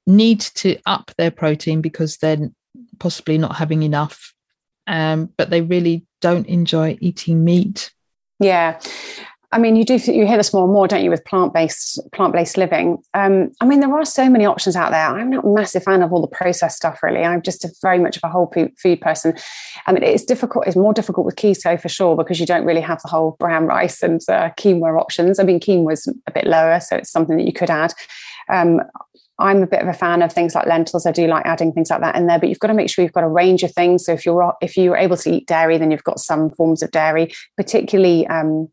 need 0.07 0.41
to 0.41 0.79
up 0.87 1.13
their 1.17 1.31
protein 1.31 1.81
because 1.81 2.17
they're 2.17 2.51
possibly 2.99 3.39
not 3.39 3.57
having 3.57 3.83
enough 3.83 4.33
um, 4.87 5.31
but 5.37 5.51
they 5.51 5.61
really 5.61 6.07
don't 6.21 6.47
enjoy 6.47 6.97
eating 7.01 7.45
meat? 7.45 7.93
Yeah 8.41 8.81
I 9.53 9.59
mean, 9.59 9.77
you 9.77 9.85
do 9.85 9.95
you 9.95 10.27
hear 10.27 10.39
this 10.39 10.55
more 10.55 10.65
and 10.65 10.73
more, 10.73 10.89
don't 10.89 11.05
you, 11.05 11.11
with 11.11 11.25
plant 11.27 11.53
based 11.53 12.01
plant 12.13 12.33
based 12.33 12.57
living? 12.57 13.03
Um, 13.13 13.53
I 13.61 13.67
mean, 13.67 13.81
there 13.81 13.95
are 13.95 14.05
so 14.05 14.31
many 14.31 14.47
options 14.47 14.77
out 14.77 14.91
there. 14.93 15.07
I'm 15.07 15.29
not 15.29 15.45
a 15.45 15.49
massive 15.49 15.83
fan 15.83 16.03
of 16.03 16.11
all 16.13 16.23
the 16.23 16.27
processed 16.27 16.79
stuff, 16.79 17.03
really. 17.03 17.23
I'm 17.23 17.43
just 17.43 17.65
a, 17.65 17.71
very 17.83 17.99
much 17.99 18.17
of 18.17 18.25
a 18.25 18.29
whole 18.31 18.53
food 18.83 19.01
person. 19.01 19.37
I 19.87 19.93
mean, 19.93 20.03
it's 20.03 20.25
difficult. 20.25 20.67
It's 20.67 20.77
more 20.77 20.95
difficult 20.95 21.27
with 21.27 21.37
keto 21.37 21.79
for 21.79 21.91
sure 21.91 22.17
because 22.17 22.41
you 22.41 22.47
don't 22.47 22.65
really 22.65 22.81
have 22.81 23.03
the 23.03 23.09
whole 23.09 23.37
brown 23.39 23.67
rice 23.67 24.03
and 24.03 24.21
uh, 24.29 24.51
quinoa 24.59 24.99
options. 24.99 25.39
I 25.39 25.45
mean, 25.45 25.61
quinoa 25.61 25.93
is 25.93 26.09
a 26.27 26.31
bit 26.33 26.47
lower, 26.47 26.81
so 26.81 26.97
it's 26.97 27.11
something 27.11 27.37
that 27.37 27.47
you 27.47 27.53
could 27.53 27.71
add. 27.71 27.93
Um, 28.49 28.81
I'm 29.39 29.63
a 29.63 29.67
bit 29.67 29.83
of 29.83 29.89
a 29.89 29.93
fan 29.93 30.23
of 30.23 30.33
things 30.33 30.55
like 30.55 30.67
lentils. 30.67 31.05
I 31.05 31.13
do 31.13 31.27
like 31.27 31.45
adding 31.45 31.73
things 31.73 31.91
like 31.91 32.01
that 32.01 32.17
in 32.17 32.27
there, 32.27 32.39
but 32.39 32.49
you've 32.49 32.59
got 32.59 32.69
to 32.69 32.75
make 32.75 32.89
sure 32.89 33.03
you've 33.03 33.13
got 33.13 33.25
a 33.25 33.29
range 33.29 33.63
of 33.65 33.73
things. 33.73 34.07
So 34.07 34.13
if 34.13 34.25
you're 34.25 34.55
if 34.63 34.77
you're 34.77 34.97
able 34.97 35.17
to 35.19 35.31
eat 35.31 35.47
dairy, 35.47 35.77
then 35.77 35.91
you've 35.91 36.05
got 36.05 36.21
some 36.21 36.49
forms 36.51 36.83
of 36.83 36.91
dairy, 36.91 37.33
particularly 37.57 38.27
um, 38.29 38.69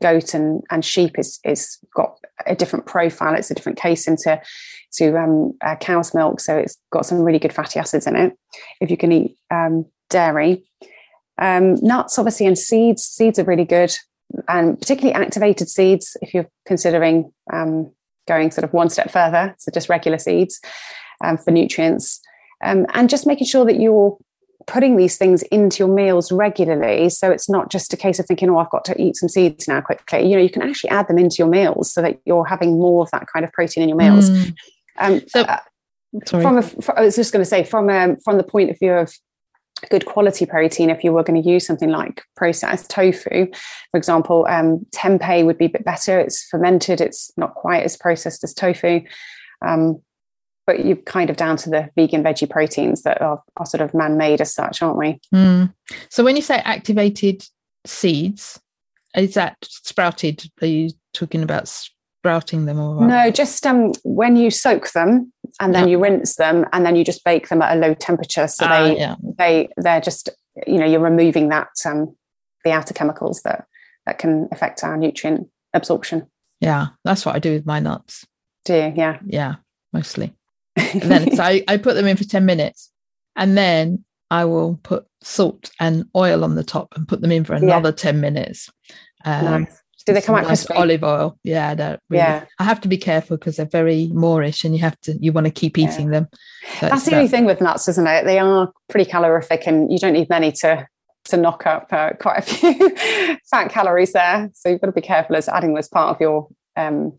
goat 0.00 0.34
and, 0.34 0.62
and 0.70 0.84
sheep 0.84 1.18
is 1.18 1.40
is 1.44 1.78
got 1.94 2.18
a 2.46 2.54
different 2.54 2.86
profile. 2.86 3.34
It's 3.34 3.50
a 3.50 3.54
different 3.54 3.78
case 3.78 4.06
into 4.06 4.40
to 4.92 5.18
um, 5.18 5.54
uh, 5.60 5.76
cow's 5.76 6.14
milk, 6.14 6.40
so 6.40 6.56
it's 6.56 6.78
got 6.90 7.06
some 7.06 7.20
really 7.20 7.38
good 7.38 7.52
fatty 7.52 7.78
acids 7.78 8.06
in 8.06 8.16
it. 8.16 8.36
If 8.80 8.90
you 8.90 8.96
can 8.96 9.12
eat 9.12 9.36
um, 9.50 9.86
dairy, 10.08 10.64
um, 11.38 11.76
nuts 11.76 12.18
obviously 12.18 12.46
and 12.46 12.58
seeds. 12.58 13.04
Seeds 13.04 13.38
are 13.38 13.44
really 13.44 13.64
good, 13.64 13.94
and 14.48 14.78
particularly 14.78 15.14
activated 15.14 15.68
seeds. 15.68 16.16
If 16.22 16.34
you're 16.34 16.48
considering 16.66 17.32
um, 17.52 17.92
going 18.26 18.50
sort 18.50 18.64
of 18.64 18.72
one 18.72 18.90
step 18.90 19.10
further, 19.10 19.54
so 19.58 19.70
just 19.72 19.88
regular 19.88 20.18
seeds 20.18 20.60
um, 21.24 21.36
for 21.36 21.50
nutrients, 21.50 22.20
um, 22.64 22.86
and 22.94 23.10
just 23.10 23.26
making 23.26 23.46
sure 23.46 23.64
that 23.64 23.80
you're 23.80 24.16
putting 24.68 24.96
these 24.96 25.16
things 25.16 25.42
into 25.44 25.78
your 25.78 25.92
meals 25.92 26.30
regularly. 26.30 27.08
So 27.08 27.30
it's 27.30 27.48
not 27.48 27.70
just 27.70 27.92
a 27.94 27.96
case 27.96 28.18
of 28.18 28.26
thinking, 28.26 28.50
oh, 28.50 28.58
I've 28.58 28.70
got 28.70 28.84
to 28.84 29.02
eat 29.02 29.16
some 29.16 29.28
seeds 29.28 29.66
now 29.66 29.80
quickly. 29.80 30.28
You 30.28 30.36
know, 30.36 30.42
you 30.42 30.50
can 30.50 30.62
actually 30.62 30.90
add 30.90 31.08
them 31.08 31.18
into 31.18 31.36
your 31.38 31.48
meals 31.48 31.92
so 31.92 32.02
that 32.02 32.20
you're 32.26 32.44
having 32.44 32.78
more 32.78 33.02
of 33.02 33.10
that 33.10 33.26
kind 33.32 33.44
of 33.44 33.52
protein 33.52 33.82
in 33.82 33.88
your 33.88 33.98
meals. 33.98 34.30
Mm. 34.30 34.54
Um, 34.98 35.22
so, 35.26 35.40
uh, 35.40 35.58
from 36.26 36.58
a, 36.58 36.64
I 36.96 37.02
was 37.02 37.16
just 37.16 37.32
going 37.32 37.42
to 37.42 37.48
say, 37.48 37.64
from 37.64 37.88
um, 37.88 38.18
from 38.24 38.36
the 38.36 38.42
point 38.42 38.70
of 38.70 38.78
view 38.78 38.92
of 38.92 39.12
good 39.90 40.06
quality 40.06 40.44
protein, 40.44 40.90
if 40.90 41.02
you 41.02 41.12
were 41.12 41.22
going 41.22 41.42
to 41.42 41.48
use 41.48 41.66
something 41.66 41.90
like 41.90 42.22
processed 42.36 42.90
tofu, 42.90 43.46
for 43.90 43.96
example, 43.96 44.46
um, 44.48 44.84
tempeh 44.94 45.44
would 45.44 45.58
be 45.58 45.66
a 45.66 45.70
bit 45.70 45.84
better. 45.84 46.18
It's 46.18 46.46
fermented. 46.48 47.00
It's 47.00 47.30
not 47.36 47.54
quite 47.54 47.84
as 47.84 47.96
processed 47.96 48.44
as 48.44 48.52
tofu. 48.52 49.00
Um, 49.66 50.02
but 50.68 50.84
you're 50.84 50.96
kind 50.96 51.30
of 51.30 51.36
down 51.38 51.56
to 51.56 51.70
the 51.70 51.88
vegan 51.96 52.22
veggie 52.22 52.48
proteins 52.48 53.00
that 53.00 53.22
are, 53.22 53.42
are 53.56 53.64
sort 53.64 53.80
of 53.80 53.94
man-made 53.94 54.42
as 54.42 54.52
such, 54.52 54.82
aren't 54.82 54.98
we? 54.98 55.18
Mm. 55.34 55.72
So 56.10 56.22
when 56.22 56.36
you 56.36 56.42
say 56.42 56.56
activated 56.58 57.42
seeds, 57.86 58.60
is 59.16 59.32
that 59.32 59.56
sprouted? 59.62 60.44
Are 60.60 60.66
you 60.66 60.90
talking 61.14 61.42
about 61.42 61.68
sprouting 61.68 62.66
them 62.66 62.78
or 62.78 63.06
no 63.06 63.30
just 63.30 63.64
um 63.64 63.92
when 64.02 64.36
you 64.36 64.50
soak 64.50 64.90
them 64.90 65.32
and 65.60 65.72
then 65.72 65.88
you 65.88 66.00
rinse 66.00 66.34
them 66.34 66.66
and 66.72 66.84
then 66.84 66.96
you 66.96 67.04
just 67.04 67.22
bake 67.24 67.48
them 67.48 67.62
at 67.62 67.76
a 67.76 67.80
low 67.80 67.94
temperature 67.94 68.48
so 68.48 68.66
uh, 68.66 68.82
they 68.88 68.98
yeah. 68.98 69.14
they 69.38 69.68
they're 69.76 70.00
just 70.00 70.28
you 70.66 70.78
know 70.78 70.84
you're 70.84 71.00
removing 71.00 71.48
that 71.48 71.68
um 71.86 72.14
the 72.64 72.72
outer 72.72 72.92
chemicals 72.92 73.40
that 73.42 73.66
that 74.04 74.18
can 74.18 74.48
affect 74.50 74.82
our 74.82 74.96
nutrient 74.96 75.48
absorption 75.74 76.26
yeah 76.60 76.88
that's 77.04 77.24
what 77.24 77.36
i 77.36 77.38
do 77.38 77.52
with 77.52 77.64
my 77.64 77.78
nuts 77.78 78.26
do 78.64 78.74
you 78.74 78.92
yeah 78.96 79.20
yeah 79.24 79.54
mostly 79.92 80.34
and 80.78 81.02
then 81.02 81.36
so 81.36 81.42
I, 81.42 81.62
I 81.68 81.76
put 81.76 81.94
them 81.94 82.06
in 82.06 82.16
for 82.16 82.24
10 82.24 82.44
minutes 82.44 82.90
and 83.36 83.56
then 83.56 84.04
i 84.30 84.44
will 84.44 84.78
put 84.82 85.06
salt 85.22 85.70
and 85.80 86.04
oil 86.14 86.44
on 86.44 86.54
the 86.54 86.64
top 86.64 86.94
and 86.96 87.08
put 87.08 87.20
them 87.20 87.32
in 87.32 87.44
for 87.44 87.54
another 87.54 87.90
yeah. 87.90 87.96
10 87.96 88.20
minutes 88.20 88.70
um, 89.24 89.62
nice. 89.62 89.82
Do 90.08 90.14
they 90.14 90.22
come 90.22 90.36
out 90.36 90.44
nice 90.44 90.64
crispy? 90.64 90.74
Olive 90.74 91.04
oil. 91.04 91.38
Yeah, 91.44 91.74
really, 91.74 91.98
yeah. 92.10 92.46
I 92.58 92.64
have 92.64 92.80
to 92.80 92.88
be 92.88 92.96
careful 92.96 93.36
because 93.36 93.56
they're 93.56 93.66
very 93.66 94.08
moreish 94.14 94.64
and 94.64 94.74
you 94.74 94.80
have 94.80 94.98
to 95.02 95.12
you 95.20 95.32
want 95.32 95.46
to 95.46 95.50
keep 95.50 95.76
eating 95.76 96.06
yeah. 96.06 96.12
them. 96.12 96.28
So 96.80 96.88
That's 96.88 97.04
the 97.04 97.14
only 97.14 97.28
thing 97.28 97.44
with 97.44 97.60
nuts, 97.60 97.88
isn't 97.88 98.06
it? 98.06 98.24
They 98.24 98.38
are 98.38 98.72
pretty 98.88 99.10
calorific, 99.10 99.66
and 99.66 99.92
you 99.92 99.98
don't 99.98 100.14
need 100.14 100.30
many 100.30 100.50
to 100.62 100.88
to 101.26 101.36
knock 101.36 101.66
up 101.66 101.92
uh, 101.92 102.12
quite 102.18 102.38
a 102.38 102.42
few 102.42 102.96
fat 103.50 103.68
calories 103.70 104.14
there. 104.14 104.50
So 104.54 104.70
you've 104.70 104.80
got 104.80 104.86
to 104.86 104.92
be 104.92 105.02
careful 105.02 105.36
as 105.36 105.46
adding 105.46 105.70
them 105.70 105.78
as 105.78 105.88
part 105.88 106.14
of 106.14 106.20
your 106.22 106.48
um, 106.76 107.12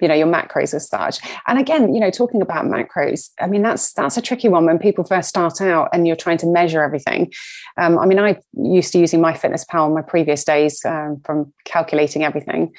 you 0.00 0.08
know 0.08 0.14
your 0.14 0.26
macros 0.26 0.74
as 0.74 0.88
such. 0.88 1.18
And 1.46 1.58
again 1.58 1.94
you 1.94 2.00
know 2.00 2.10
talking 2.10 2.42
about 2.42 2.64
macros 2.64 3.30
i 3.40 3.46
mean 3.46 3.62
that's 3.62 3.92
that's 3.92 4.16
a 4.16 4.22
tricky 4.22 4.48
one 4.48 4.66
when 4.66 4.78
people 4.78 5.04
first 5.04 5.28
start 5.28 5.60
out 5.60 5.88
and 5.92 6.06
you're 6.06 6.16
trying 6.16 6.38
to 6.38 6.46
measure 6.46 6.82
everything. 6.82 7.32
Um, 7.76 7.98
i 7.98 8.06
mean 8.06 8.18
i 8.18 8.38
used 8.54 8.92
to 8.92 8.98
using 8.98 9.20
MyFitnessPal 9.20 9.88
in 9.88 9.94
my 9.94 10.02
previous 10.02 10.44
days 10.44 10.84
um, 10.84 11.20
from 11.24 11.52
calculating 11.64 12.24
everything. 12.24 12.74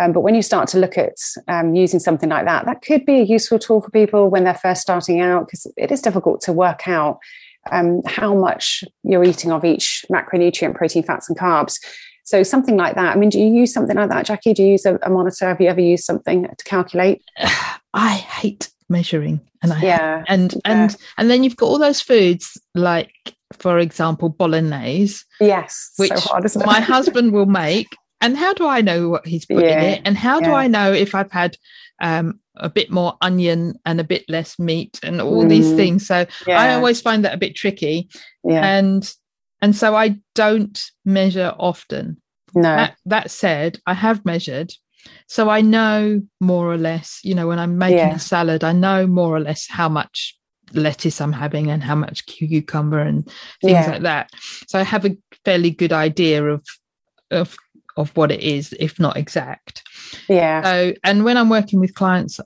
Um, 0.00 0.12
but 0.12 0.20
when 0.20 0.34
you 0.34 0.42
start 0.42 0.68
to 0.68 0.78
look 0.78 0.96
at 0.96 1.16
um, 1.48 1.74
using 1.74 2.00
something 2.00 2.28
like 2.28 2.46
that 2.46 2.64
that 2.66 2.82
could 2.82 3.04
be 3.04 3.16
a 3.20 3.24
useful 3.24 3.58
tool 3.58 3.80
for 3.80 3.90
people 3.90 4.30
when 4.30 4.44
they're 4.44 4.54
first 4.54 4.82
starting 4.82 5.20
out 5.20 5.46
because 5.46 5.66
it 5.76 5.90
is 5.90 6.00
difficult 6.00 6.40
to 6.42 6.52
work 6.52 6.88
out 6.88 7.18
um, 7.70 8.02
how 8.06 8.34
much 8.34 8.82
you're 9.02 9.24
eating 9.24 9.52
of 9.52 9.64
each 9.64 10.04
macronutrient 10.10 10.74
protein 10.74 11.02
fats 11.02 11.28
and 11.28 11.38
carbs 11.38 11.78
so 12.24 12.42
something 12.42 12.76
like 12.76 12.94
that. 12.94 13.16
I 13.16 13.18
mean, 13.18 13.30
do 13.30 13.38
you 13.38 13.46
use 13.46 13.72
something 13.72 13.96
like 13.96 14.10
that, 14.10 14.26
Jackie? 14.26 14.52
Do 14.52 14.62
you 14.62 14.70
use 14.70 14.86
a, 14.86 14.98
a 15.02 15.10
monitor? 15.10 15.48
Have 15.48 15.60
you 15.60 15.68
ever 15.68 15.80
used 15.80 16.04
something 16.04 16.44
to 16.44 16.64
calculate? 16.64 17.22
I 17.94 18.14
hate 18.14 18.70
measuring, 18.88 19.40
and 19.62 19.72
I 19.72 19.80
yeah, 19.80 20.24
and 20.28 20.52
yeah. 20.52 20.60
and 20.64 20.96
and 21.18 21.30
then 21.30 21.42
you've 21.42 21.56
got 21.56 21.66
all 21.66 21.78
those 21.78 22.00
foods 22.00 22.60
like, 22.74 23.12
for 23.52 23.78
example, 23.78 24.28
bolognese. 24.28 25.24
Yes, 25.40 25.92
which 25.96 26.12
so 26.12 26.60
my 26.60 26.80
husband 26.94 27.32
will 27.32 27.46
make. 27.46 27.96
And 28.20 28.36
how 28.36 28.52
do 28.52 28.66
I 28.66 28.82
know 28.82 29.08
what 29.08 29.26
he's 29.26 29.46
put 29.46 29.64
yeah, 29.64 29.80
in 29.80 29.84
it? 29.84 30.02
And 30.04 30.16
how 30.16 30.40
do 30.40 30.52
I 30.52 30.66
know 30.66 30.92
if 30.92 31.14
I've 31.14 31.32
had 31.32 31.56
um, 32.02 32.38
a 32.56 32.68
bit 32.68 32.90
more 32.90 33.16
onion 33.22 33.78
and 33.86 33.98
a 33.98 34.04
bit 34.04 34.28
less 34.28 34.58
meat 34.58 35.00
and 35.02 35.22
all 35.22 35.44
mm, 35.44 35.48
these 35.48 35.72
things? 35.72 36.06
So 36.06 36.26
I 36.46 36.74
always 36.74 37.00
find 37.00 37.24
that 37.24 37.32
a 37.32 37.38
bit 37.38 37.56
tricky. 37.56 38.10
Yeah. 38.44 38.62
And 38.62 39.10
and 39.62 39.74
so 39.74 39.94
I 39.94 40.18
don't 40.34 40.82
measure 41.04 41.54
often. 41.58 42.20
No. 42.54 42.62
That, 42.62 42.96
that, 43.06 43.30
said, 43.30 43.78
I 43.86 43.94
have 43.94 44.24
measured. 44.24 44.72
So 45.28 45.48
I 45.48 45.60
know 45.60 46.22
more 46.40 46.70
or 46.70 46.76
less, 46.76 47.20
you 47.22 47.34
know, 47.34 47.46
when 47.46 47.58
I'm 47.58 47.78
making 47.78 47.98
yeah. 47.98 48.16
a 48.16 48.18
salad, 48.18 48.64
I 48.64 48.72
know 48.72 49.06
more 49.06 49.34
or 49.34 49.40
less 49.40 49.68
how 49.68 49.88
much 49.88 50.36
lettuce 50.72 51.20
I'm 51.20 51.32
having 51.32 51.70
and 51.70 51.82
how 51.82 51.94
much 51.94 52.26
cucumber 52.26 53.00
and 53.00 53.24
things 53.60 53.72
yeah. 53.72 53.90
like 53.90 54.02
that. 54.02 54.30
So 54.68 54.78
I 54.78 54.82
have 54.82 55.04
a 55.04 55.16
fairly 55.44 55.70
good 55.70 55.92
idea 55.92 56.44
of 56.44 56.64
of 57.30 57.56
of 57.96 58.16
what 58.16 58.30
it 58.30 58.40
is, 58.40 58.74
if 58.78 58.98
not 58.98 59.16
exact. 59.16 59.82
Yeah. 60.28 60.62
So, 60.62 60.94
and 61.04 61.24
when 61.24 61.36
I'm 61.36 61.48
working 61.48 61.80
with 61.80 61.94
clients, 61.94 62.40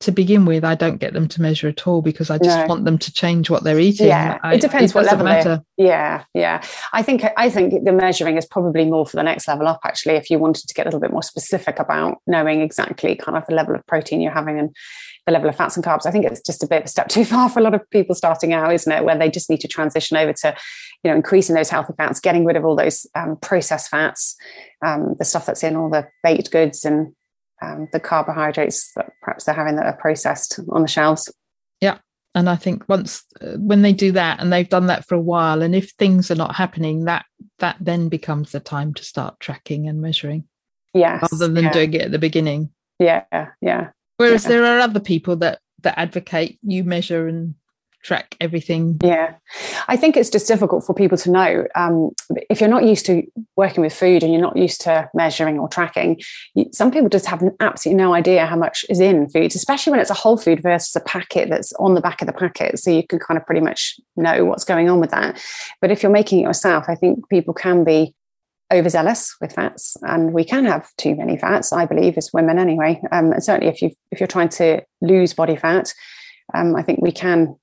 to 0.00 0.12
begin 0.12 0.44
with, 0.44 0.64
I 0.64 0.74
don't 0.74 0.98
get 0.98 1.12
them 1.12 1.28
to 1.28 1.42
measure 1.42 1.68
at 1.68 1.86
all 1.86 2.02
because 2.02 2.30
I 2.30 2.38
just 2.38 2.58
no. 2.58 2.66
want 2.66 2.84
them 2.84 2.98
to 2.98 3.12
change 3.12 3.50
what 3.50 3.64
they're 3.64 3.78
eating. 3.78 4.08
Yeah, 4.08 4.38
I, 4.42 4.54
it 4.54 4.60
depends 4.60 4.92
it 4.92 4.94
what 4.94 5.06
level. 5.06 5.24
Matter. 5.24 5.62
Yeah, 5.76 6.24
yeah. 6.34 6.62
I 6.92 7.02
think 7.02 7.24
I 7.36 7.50
think 7.50 7.84
the 7.84 7.92
measuring 7.92 8.36
is 8.36 8.46
probably 8.46 8.84
more 8.84 9.06
for 9.06 9.16
the 9.16 9.22
next 9.22 9.48
level 9.48 9.66
up. 9.66 9.80
Actually, 9.84 10.14
if 10.14 10.30
you 10.30 10.38
wanted 10.38 10.68
to 10.68 10.74
get 10.74 10.86
a 10.86 10.88
little 10.88 11.00
bit 11.00 11.12
more 11.12 11.22
specific 11.22 11.78
about 11.78 12.18
knowing 12.26 12.60
exactly 12.60 13.14
kind 13.16 13.36
of 13.36 13.46
the 13.46 13.54
level 13.54 13.74
of 13.74 13.86
protein 13.86 14.20
you're 14.20 14.32
having 14.32 14.58
and 14.58 14.74
the 15.26 15.32
level 15.32 15.48
of 15.48 15.56
fats 15.56 15.76
and 15.76 15.84
carbs. 15.84 16.06
I 16.06 16.10
think 16.10 16.26
it's 16.26 16.40
just 16.40 16.62
a 16.62 16.66
bit 16.66 16.80
of 16.80 16.84
a 16.84 16.88
step 16.88 17.08
too 17.08 17.24
far 17.24 17.48
for 17.48 17.60
a 17.60 17.62
lot 17.62 17.74
of 17.74 17.88
people 17.90 18.14
starting 18.14 18.52
out, 18.52 18.72
isn't 18.72 18.92
it? 18.92 19.04
Where 19.04 19.18
they 19.18 19.30
just 19.30 19.50
need 19.50 19.60
to 19.60 19.68
transition 19.68 20.16
over 20.16 20.32
to, 20.32 20.56
you 21.02 21.10
know, 21.10 21.16
increasing 21.16 21.54
those 21.54 21.70
healthy 21.70 21.94
fats, 21.96 22.20
getting 22.20 22.44
rid 22.44 22.56
of 22.56 22.64
all 22.64 22.76
those 22.76 23.06
um, 23.14 23.36
processed 23.36 23.90
fats, 23.90 24.36
um, 24.84 25.14
the 25.18 25.24
stuff 25.24 25.46
that's 25.46 25.62
in 25.62 25.76
all 25.76 25.90
the 25.90 26.06
baked 26.22 26.50
goods 26.50 26.84
and 26.84 27.14
um, 27.62 27.88
the 27.92 28.00
carbohydrates 28.00 28.92
that 28.94 29.12
perhaps 29.22 29.44
they're 29.44 29.54
having 29.54 29.76
that 29.76 29.86
are 29.86 29.96
processed 29.96 30.60
on 30.70 30.82
the 30.82 30.88
shelves. 30.88 31.32
Yeah. 31.80 31.98
And 32.34 32.48
I 32.48 32.56
think 32.56 32.88
once 32.88 33.24
uh, 33.40 33.56
when 33.58 33.82
they 33.82 33.92
do 33.92 34.12
that 34.12 34.40
and 34.40 34.52
they've 34.52 34.68
done 34.68 34.86
that 34.86 35.06
for 35.06 35.14
a 35.14 35.20
while, 35.20 35.62
and 35.62 35.74
if 35.74 35.90
things 35.92 36.30
are 36.30 36.36
not 36.36 36.56
happening, 36.56 37.04
that 37.04 37.24
that 37.58 37.76
then 37.80 38.08
becomes 38.08 38.50
the 38.52 38.60
time 38.60 38.92
to 38.94 39.04
start 39.04 39.38
tracking 39.38 39.88
and 39.88 40.00
measuring. 40.00 40.44
Yes. 40.92 41.28
Rather 41.30 41.48
than 41.48 41.64
yeah. 41.64 41.72
doing 41.72 41.94
it 41.94 42.02
at 42.02 42.10
the 42.10 42.18
beginning. 42.18 42.70
Yeah, 42.98 43.24
yeah. 43.60 43.90
Whereas 44.16 44.44
yeah. 44.44 44.48
there 44.48 44.64
are 44.64 44.80
other 44.80 45.00
people 45.00 45.36
that 45.36 45.60
that 45.82 45.98
advocate 45.98 46.58
you 46.62 46.82
measure 46.82 47.28
and 47.28 47.54
track 48.04 48.36
everything. 48.40 49.00
Yeah, 49.02 49.34
I 49.88 49.96
think 49.96 50.16
it's 50.16 50.30
just 50.30 50.46
difficult 50.46 50.84
for 50.84 50.94
people 50.94 51.18
to 51.18 51.30
know 51.30 51.66
um, 51.74 52.10
if 52.50 52.60
you're 52.60 52.70
not 52.70 52.84
used 52.84 53.06
to 53.06 53.22
working 53.56 53.82
with 53.82 53.94
food 53.94 54.22
and 54.22 54.32
you're 54.32 54.42
not 54.42 54.56
used 54.56 54.82
to 54.82 55.08
measuring 55.14 55.58
or 55.58 55.68
tracking. 55.68 56.20
Some 56.72 56.90
people 56.90 57.08
just 57.08 57.26
have 57.26 57.42
absolutely 57.60 58.02
no 58.02 58.14
idea 58.14 58.46
how 58.46 58.56
much 58.56 58.84
is 58.88 59.00
in 59.00 59.28
foods, 59.30 59.56
especially 59.56 59.90
when 59.90 60.00
it's 60.00 60.10
a 60.10 60.14
whole 60.14 60.36
food 60.36 60.62
versus 60.62 60.94
a 60.94 61.00
packet 61.00 61.48
that's 61.48 61.72
on 61.74 61.94
the 61.94 62.00
back 62.00 62.20
of 62.20 62.26
the 62.26 62.32
packet. 62.32 62.78
So 62.78 62.90
you 62.90 63.06
can 63.06 63.18
kind 63.18 63.38
of 63.38 63.46
pretty 63.46 63.62
much 63.62 63.98
know 64.16 64.44
what's 64.44 64.64
going 64.64 64.88
on 64.88 65.00
with 65.00 65.10
that. 65.10 65.42
But 65.80 65.90
if 65.90 66.02
you're 66.02 66.12
making 66.12 66.40
it 66.40 66.42
yourself, 66.42 66.84
I 66.88 66.94
think 66.94 67.28
people 67.30 67.54
can 67.54 67.84
be 67.84 68.14
overzealous 68.72 69.36
with 69.40 69.52
fats, 69.52 69.96
and 70.02 70.32
we 70.32 70.44
can 70.44 70.64
have 70.64 70.88
too 70.98 71.14
many 71.14 71.36
fats. 71.36 71.72
I 71.72 71.86
believe 71.86 72.16
as 72.18 72.30
women, 72.32 72.58
anyway. 72.58 73.00
Um, 73.12 73.32
and 73.32 73.42
certainly, 73.42 73.72
if 73.72 73.80
you 73.80 73.90
if 74.10 74.20
you're 74.20 74.26
trying 74.26 74.48
to 74.50 74.82
lose 75.00 75.32
body 75.32 75.56
fat, 75.56 75.92
um, 76.54 76.76
I 76.76 76.82
think 76.82 77.00
we 77.00 77.12
can 77.12 77.56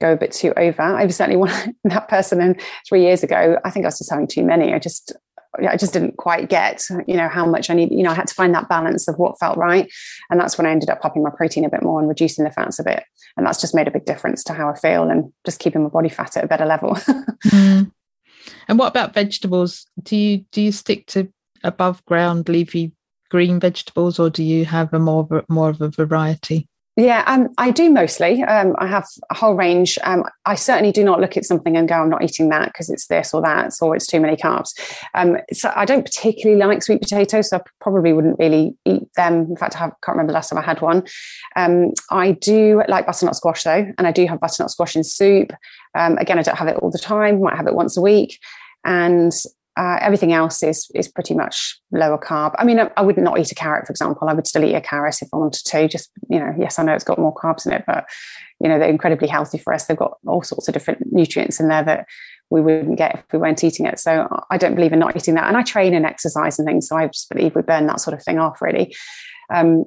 go 0.00 0.12
a 0.12 0.16
bit 0.16 0.32
too 0.32 0.52
over. 0.56 0.82
I 0.82 1.04
was 1.04 1.16
certainly 1.16 1.36
one 1.36 1.76
that 1.84 2.08
person, 2.08 2.40
and 2.40 2.60
three 2.88 3.02
years 3.02 3.22
ago, 3.22 3.58
I 3.64 3.70
think 3.70 3.84
I 3.84 3.88
was 3.88 3.98
just 3.98 4.10
having 4.10 4.26
too 4.26 4.44
many. 4.44 4.72
I 4.72 4.78
just 4.78 5.12
I 5.66 5.76
just 5.76 5.92
didn't 5.92 6.16
quite 6.18 6.48
get, 6.48 6.84
you 7.06 7.16
know, 7.16 7.28
how 7.28 7.46
much 7.46 7.70
I 7.70 7.74
need. 7.74 7.90
You 7.90 8.02
know, 8.02 8.10
I 8.10 8.14
had 8.14 8.26
to 8.26 8.34
find 8.34 8.54
that 8.54 8.68
balance 8.68 9.08
of 9.08 9.18
what 9.18 9.38
felt 9.38 9.56
right, 9.56 9.90
and 10.30 10.38
that's 10.40 10.58
when 10.58 10.66
I 10.66 10.70
ended 10.70 10.90
up 10.90 11.04
upping 11.04 11.22
my 11.22 11.30
protein 11.30 11.64
a 11.64 11.70
bit 11.70 11.82
more 11.82 11.98
and 11.98 12.08
reducing 12.08 12.44
the 12.44 12.50
fats 12.50 12.78
a 12.78 12.84
bit, 12.84 13.04
and 13.36 13.46
that's 13.46 13.60
just 13.60 13.74
made 13.74 13.88
a 13.88 13.92
big 13.92 14.04
difference 14.04 14.44
to 14.44 14.52
how 14.52 14.68
I 14.68 14.74
feel 14.74 15.04
and 15.04 15.32
just 15.44 15.60
keeping 15.60 15.82
my 15.82 15.88
body 15.88 16.08
fat 16.08 16.36
at 16.36 16.44
a 16.44 16.48
better 16.48 16.66
level. 16.66 16.90
mm. 17.46 17.90
And 18.68 18.78
what 18.78 18.88
about 18.88 19.14
vegetables? 19.14 19.86
Do 20.02 20.16
you 20.16 20.38
do 20.52 20.62
you 20.62 20.72
stick 20.72 21.06
to 21.08 21.32
above 21.64 22.04
ground 22.04 22.48
leafy 22.48 22.92
green 23.30 23.60
vegetables, 23.60 24.18
or 24.18 24.30
do 24.30 24.42
you 24.42 24.64
have 24.64 24.92
a 24.92 24.98
more 24.98 25.44
more 25.48 25.70
of 25.70 25.80
a 25.80 25.88
variety? 25.88 26.68
Yeah, 26.98 27.22
um, 27.28 27.50
I 27.58 27.70
do 27.70 27.92
mostly. 27.92 28.42
Um, 28.42 28.74
I 28.78 28.88
have 28.88 29.06
a 29.30 29.34
whole 29.34 29.54
range. 29.54 30.00
Um, 30.02 30.24
I 30.46 30.56
certainly 30.56 30.90
do 30.90 31.04
not 31.04 31.20
look 31.20 31.36
at 31.36 31.44
something 31.44 31.76
and 31.76 31.88
go, 31.88 31.94
I'm 31.94 32.10
not 32.10 32.24
eating 32.24 32.48
that 32.48 32.72
because 32.72 32.90
it's 32.90 33.06
this 33.06 33.32
or 33.32 33.40
that, 33.42 33.72
or 33.80 33.94
it's 33.94 34.08
too 34.08 34.18
many 34.18 34.34
carbs. 34.34 34.70
Um, 35.14 35.36
so 35.52 35.72
I 35.76 35.84
don't 35.84 36.04
particularly 36.04 36.60
like 36.60 36.82
sweet 36.82 37.00
potatoes, 37.00 37.50
so 37.50 37.58
I 37.58 37.60
probably 37.80 38.12
wouldn't 38.12 38.40
really 38.40 38.76
eat 38.84 39.04
them. 39.14 39.46
In 39.48 39.56
fact, 39.56 39.76
I 39.76 39.78
have, 39.78 39.90
can't 40.02 40.16
remember 40.16 40.32
the 40.32 40.38
last 40.38 40.48
time 40.48 40.58
I 40.58 40.62
had 40.62 40.80
one. 40.80 41.04
Um, 41.54 41.92
I 42.10 42.32
do 42.32 42.82
like 42.88 43.06
butternut 43.06 43.36
squash 43.36 43.62
though, 43.62 43.92
and 43.96 44.04
I 44.04 44.10
do 44.10 44.26
have 44.26 44.40
butternut 44.40 44.72
squash 44.72 44.96
in 44.96 45.04
soup. 45.04 45.52
Um, 45.94 46.18
again, 46.18 46.40
I 46.40 46.42
don't 46.42 46.58
have 46.58 46.66
it 46.66 46.78
all 46.78 46.90
the 46.90 46.98
time, 46.98 47.40
might 47.40 47.56
have 47.56 47.68
it 47.68 47.76
once 47.76 47.96
a 47.96 48.00
week. 48.00 48.40
And 48.84 49.32
Uh, 49.78 49.96
everything 50.00 50.32
else 50.32 50.60
is 50.64 50.90
is 50.96 51.06
pretty 51.06 51.34
much 51.34 51.78
lower 51.92 52.18
carb. 52.18 52.52
I 52.58 52.64
mean, 52.64 52.80
I, 52.80 52.90
I, 52.96 53.02
would 53.02 53.16
not 53.16 53.38
eat 53.38 53.52
a 53.52 53.54
carrot, 53.54 53.86
for 53.86 53.92
example. 53.92 54.28
I 54.28 54.34
would 54.34 54.48
still 54.48 54.64
eat 54.64 54.74
a 54.74 54.80
carrot 54.80 55.22
if 55.22 55.28
I 55.32 55.36
wanted 55.36 55.64
to. 55.64 55.86
Just 55.86 56.10
you 56.28 56.40
know, 56.40 56.52
yes, 56.58 56.80
I 56.80 56.82
know 56.82 56.94
it's 56.94 57.04
got 57.04 57.20
more 57.20 57.32
carbs 57.32 57.64
in 57.64 57.72
it, 57.72 57.84
but 57.86 58.04
you 58.58 58.68
know, 58.68 58.76
they're 58.76 58.88
incredibly 58.88 59.28
healthy 59.28 59.56
for 59.56 59.72
us. 59.72 59.86
They've 59.86 59.96
got 59.96 60.18
all 60.26 60.42
sorts 60.42 60.66
of 60.66 60.74
different 60.74 61.12
nutrients 61.12 61.60
in 61.60 61.68
there 61.68 61.84
that 61.84 62.06
we 62.50 62.60
wouldn't 62.60 62.98
get 62.98 63.14
if 63.14 63.32
we 63.32 63.38
weren't 63.38 63.62
eating 63.62 63.86
it. 63.86 64.00
So 64.00 64.26
I 64.50 64.58
don't 64.58 64.74
believe 64.74 64.92
in 64.92 64.98
not 64.98 65.14
eating 65.14 65.34
that. 65.34 65.46
And 65.46 65.56
I 65.56 65.62
train 65.62 65.94
and 65.94 66.04
exercise 66.04 66.58
and 66.58 66.66
things, 66.66 66.88
so 66.88 66.96
I 66.96 67.06
just 67.06 67.30
believe 67.30 67.54
we 67.54 67.62
burn 67.62 67.86
that 67.86 68.00
sort 68.00 68.14
of 68.14 68.24
thing 68.24 68.40
off 68.40 68.60
really. 68.60 68.96
Um, 69.54 69.84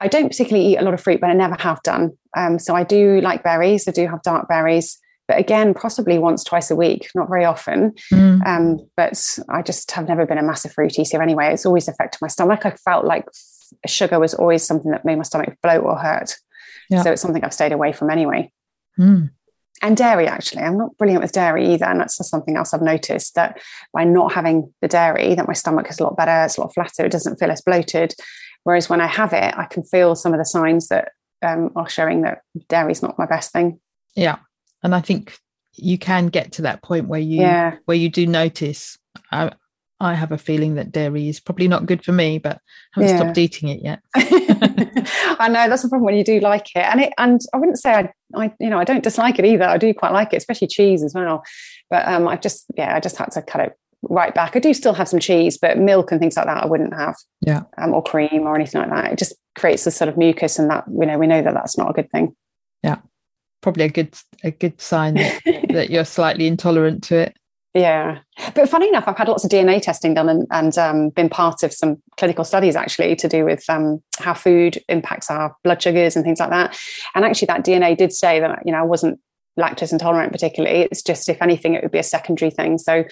I 0.00 0.08
don't 0.08 0.28
particularly 0.28 0.66
eat 0.66 0.76
a 0.76 0.82
lot 0.82 0.92
of 0.92 1.00
fruit, 1.00 1.20
but 1.20 1.30
I 1.30 1.34
never 1.34 1.56
have 1.60 1.82
done. 1.82 2.12
Um, 2.36 2.58
so 2.58 2.74
I 2.74 2.84
do 2.84 3.22
like 3.22 3.42
berries. 3.42 3.88
I 3.88 3.92
do 3.92 4.06
have 4.06 4.22
dark 4.22 4.48
berries 4.48 4.98
but 5.30 5.38
again, 5.38 5.74
possibly 5.74 6.18
once, 6.18 6.42
twice 6.42 6.72
a 6.72 6.74
week, 6.74 7.08
not 7.14 7.28
very 7.28 7.44
often. 7.44 7.92
Mm. 8.12 8.44
Um, 8.44 8.90
but 8.96 9.38
I 9.48 9.62
just 9.62 9.88
have 9.92 10.08
never 10.08 10.26
been 10.26 10.38
a 10.38 10.42
massive 10.42 10.72
fruit 10.72 10.98
eater 10.98 11.22
anyway. 11.22 11.52
It's 11.52 11.64
always 11.64 11.86
affected 11.86 12.18
my 12.20 12.26
stomach. 12.26 12.66
I 12.66 12.72
felt 12.72 13.04
like 13.04 13.26
sugar 13.86 14.18
was 14.18 14.34
always 14.34 14.66
something 14.66 14.90
that 14.90 15.04
made 15.04 15.18
my 15.18 15.22
stomach 15.22 15.56
bloat 15.62 15.84
or 15.84 15.96
hurt. 15.96 16.34
Yeah. 16.88 17.02
So 17.02 17.12
it's 17.12 17.22
something 17.22 17.44
I've 17.44 17.54
stayed 17.54 17.70
away 17.70 17.92
from 17.92 18.10
anyway. 18.10 18.50
Mm. 18.98 19.30
And 19.82 19.96
dairy, 19.96 20.26
actually, 20.26 20.62
I'm 20.62 20.76
not 20.76 20.98
brilliant 20.98 21.22
with 21.22 21.30
dairy 21.30 21.74
either. 21.74 21.86
And 21.86 22.00
that's 22.00 22.18
just 22.18 22.28
something 22.28 22.56
else 22.56 22.74
I've 22.74 22.82
noticed 22.82 23.36
that 23.36 23.62
by 23.92 24.02
not 24.02 24.32
having 24.32 24.74
the 24.82 24.88
dairy, 24.88 25.36
that 25.36 25.46
my 25.46 25.54
stomach 25.54 25.88
is 25.90 26.00
a 26.00 26.02
lot 26.02 26.16
better, 26.16 26.44
it's 26.44 26.56
a 26.56 26.62
lot 26.62 26.74
flatter, 26.74 27.04
it 27.04 27.12
doesn't 27.12 27.36
feel 27.38 27.52
as 27.52 27.62
bloated. 27.62 28.16
Whereas 28.64 28.90
when 28.90 29.00
I 29.00 29.06
have 29.06 29.32
it, 29.32 29.54
I 29.56 29.66
can 29.66 29.84
feel 29.84 30.16
some 30.16 30.34
of 30.34 30.40
the 30.40 30.44
signs 30.44 30.88
that 30.88 31.12
um, 31.40 31.70
are 31.76 31.88
showing 31.88 32.22
that 32.22 32.40
dairy 32.68 32.90
is 32.90 33.00
not 33.00 33.16
my 33.16 33.26
best 33.26 33.52
thing. 33.52 33.78
Yeah 34.16 34.38
and 34.82 34.94
I 34.94 35.00
think 35.00 35.38
you 35.74 35.98
can 35.98 36.26
get 36.26 36.52
to 36.52 36.62
that 36.62 36.82
point 36.82 37.08
where 37.08 37.20
you 37.20 37.40
yeah. 37.40 37.76
where 37.84 37.96
you 37.96 38.08
do 38.08 38.26
notice. 38.26 38.98
I 39.32 39.52
I 40.00 40.14
have 40.14 40.32
a 40.32 40.38
feeling 40.38 40.76
that 40.76 40.92
dairy 40.92 41.28
is 41.28 41.40
probably 41.40 41.68
not 41.68 41.84
good 41.84 42.02
for 42.02 42.12
me, 42.12 42.38
but 42.38 42.56
I 42.96 43.00
haven't 43.00 43.10
yeah. 43.10 43.16
stopped 43.18 43.38
eating 43.38 43.68
it 43.68 43.82
yet. 43.82 44.00
I 45.38 45.48
know 45.48 45.68
that's 45.68 45.82
the 45.82 45.88
problem 45.90 46.06
when 46.06 46.16
you 46.16 46.24
do 46.24 46.40
like 46.40 46.68
it, 46.74 46.84
and 46.84 47.00
it 47.02 47.12
and 47.18 47.40
I 47.52 47.58
wouldn't 47.58 47.78
say 47.78 47.92
I, 47.92 48.12
I 48.34 48.52
you 48.58 48.70
know 48.70 48.78
I 48.78 48.84
don't 48.84 49.04
dislike 49.04 49.38
it 49.38 49.44
either. 49.44 49.64
I 49.64 49.78
do 49.78 49.92
quite 49.92 50.12
like 50.12 50.32
it, 50.32 50.38
especially 50.38 50.68
cheese 50.68 51.02
as 51.02 51.14
well. 51.14 51.44
But 51.90 52.06
um, 52.08 52.26
I 52.26 52.36
just 52.36 52.66
yeah 52.76 52.94
I 52.94 53.00
just 53.00 53.16
had 53.16 53.30
to 53.32 53.42
cut 53.42 53.60
it 53.60 53.76
right 54.02 54.34
back. 54.34 54.56
I 54.56 54.58
do 54.58 54.72
still 54.72 54.94
have 54.94 55.08
some 55.08 55.20
cheese, 55.20 55.58
but 55.58 55.78
milk 55.78 56.10
and 56.10 56.20
things 56.20 56.36
like 56.36 56.46
that 56.46 56.62
I 56.62 56.66
wouldn't 56.66 56.94
have. 56.94 57.16
Yeah, 57.42 57.62
um, 57.76 57.92
or 57.92 58.02
cream 58.02 58.42
or 58.42 58.54
anything 58.54 58.80
like 58.80 58.90
that. 58.90 59.12
It 59.12 59.18
just 59.18 59.34
creates 59.56 59.86
a 59.86 59.90
sort 59.90 60.08
of 60.08 60.16
mucus, 60.16 60.58
and 60.58 60.70
that 60.70 60.84
you 60.88 61.06
know 61.06 61.18
we 61.18 61.26
know 61.26 61.42
that 61.42 61.52
that's 61.54 61.76
not 61.76 61.90
a 61.90 61.92
good 61.92 62.10
thing. 62.10 62.34
Yeah 62.82 62.96
probably 63.60 63.84
a 63.84 63.88
good 63.88 64.16
a 64.44 64.50
good 64.50 64.80
sign 64.80 65.14
that, 65.14 65.40
that 65.70 65.90
you're 65.90 66.04
slightly 66.04 66.46
intolerant 66.46 67.02
to 67.04 67.16
it. 67.16 67.36
Yeah, 67.72 68.18
but 68.56 68.68
funny 68.68 68.88
enough, 68.88 69.04
I've 69.06 69.16
had 69.16 69.28
lots 69.28 69.44
of 69.44 69.50
DNA 69.50 69.80
testing 69.80 70.14
done 70.14 70.28
and, 70.28 70.46
and 70.50 70.76
um, 70.76 71.10
been 71.10 71.28
part 71.28 71.62
of 71.62 71.72
some 71.72 72.02
clinical 72.16 72.44
studies 72.44 72.74
actually 72.74 73.14
to 73.14 73.28
do 73.28 73.44
with 73.44 73.62
um, 73.68 74.02
how 74.18 74.34
food 74.34 74.82
impacts 74.88 75.30
our 75.30 75.54
blood 75.62 75.80
sugars 75.80 76.16
and 76.16 76.24
things 76.24 76.40
like 76.40 76.50
that. 76.50 76.76
And 77.14 77.24
actually, 77.24 77.46
that 77.46 77.64
DNA 77.64 77.96
did 77.96 78.12
say 78.12 78.40
that 78.40 78.62
you 78.66 78.72
know 78.72 78.78
I 78.78 78.82
wasn't 78.82 79.20
lactose 79.58 79.92
intolerant 79.92 80.32
particularly. 80.32 80.88
It's 80.90 81.02
just 81.02 81.28
if 81.28 81.40
anything, 81.40 81.74
it 81.74 81.82
would 81.82 81.92
be 81.92 81.98
a 81.98 82.04
secondary 82.04 82.50
thing. 82.50 82.76
So 82.78 83.04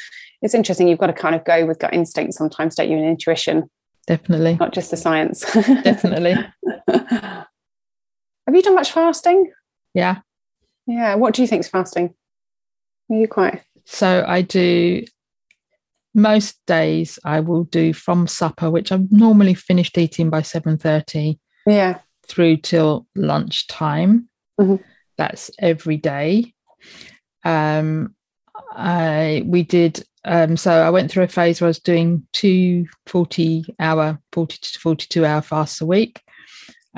it's 0.42 0.54
interesting. 0.54 0.88
You've 0.88 0.98
got 0.98 1.08
to 1.08 1.12
kind 1.12 1.36
of 1.36 1.44
go 1.44 1.64
with 1.64 1.78
gut 1.78 1.94
instinct 1.94 2.34
sometimes, 2.34 2.74
don't 2.74 2.90
you? 2.90 2.96
And 2.96 3.06
intuition. 3.06 3.70
Definitely, 4.08 4.56
not 4.56 4.72
just 4.72 4.90
the 4.90 4.96
science. 4.96 5.40
Definitely. 5.52 6.34
Have 6.88 7.46
you 8.54 8.62
done 8.62 8.74
much 8.74 8.90
fasting? 8.90 9.52
Yeah, 9.94 10.16
yeah. 10.88 11.14
What 11.14 11.34
do 11.34 11.42
you 11.42 11.48
think 11.48 11.60
is 11.60 11.68
fasting? 11.68 12.14
Are 13.10 13.16
you 13.16 13.28
quite? 13.28 13.62
So 13.84 14.24
I 14.26 14.42
do 14.42 15.04
most 16.14 16.58
days 16.66 17.18
I 17.24 17.40
will 17.40 17.64
do 17.64 17.92
from 17.92 18.26
supper, 18.26 18.70
which 18.70 18.90
I'm 18.90 19.06
normally 19.10 19.54
finished 19.54 19.96
eating 19.98 20.30
by 20.30 20.40
7.30. 20.40 21.38
Yeah. 21.66 21.98
Through 22.26 22.58
till 22.58 23.06
lunchtime. 23.14 24.28
Mm-hmm. 24.60 24.82
That's 25.16 25.50
every 25.58 25.98
day. 25.98 26.54
Um 27.44 28.14
I 28.72 29.42
we 29.46 29.62
did 29.62 30.04
um 30.24 30.56
so 30.56 30.72
I 30.72 30.90
went 30.90 31.10
through 31.10 31.24
a 31.24 31.28
phase 31.28 31.60
where 31.60 31.66
I 31.66 31.70
was 31.70 31.78
doing 31.78 32.26
two 32.32 32.86
40 33.06 33.74
hour, 33.78 34.18
40 34.32 34.58
to 34.60 34.78
42 34.80 35.24
hour 35.24 35.42
fasts 35.42 35.80
a 35.80 35.86
week. 35.86 36.20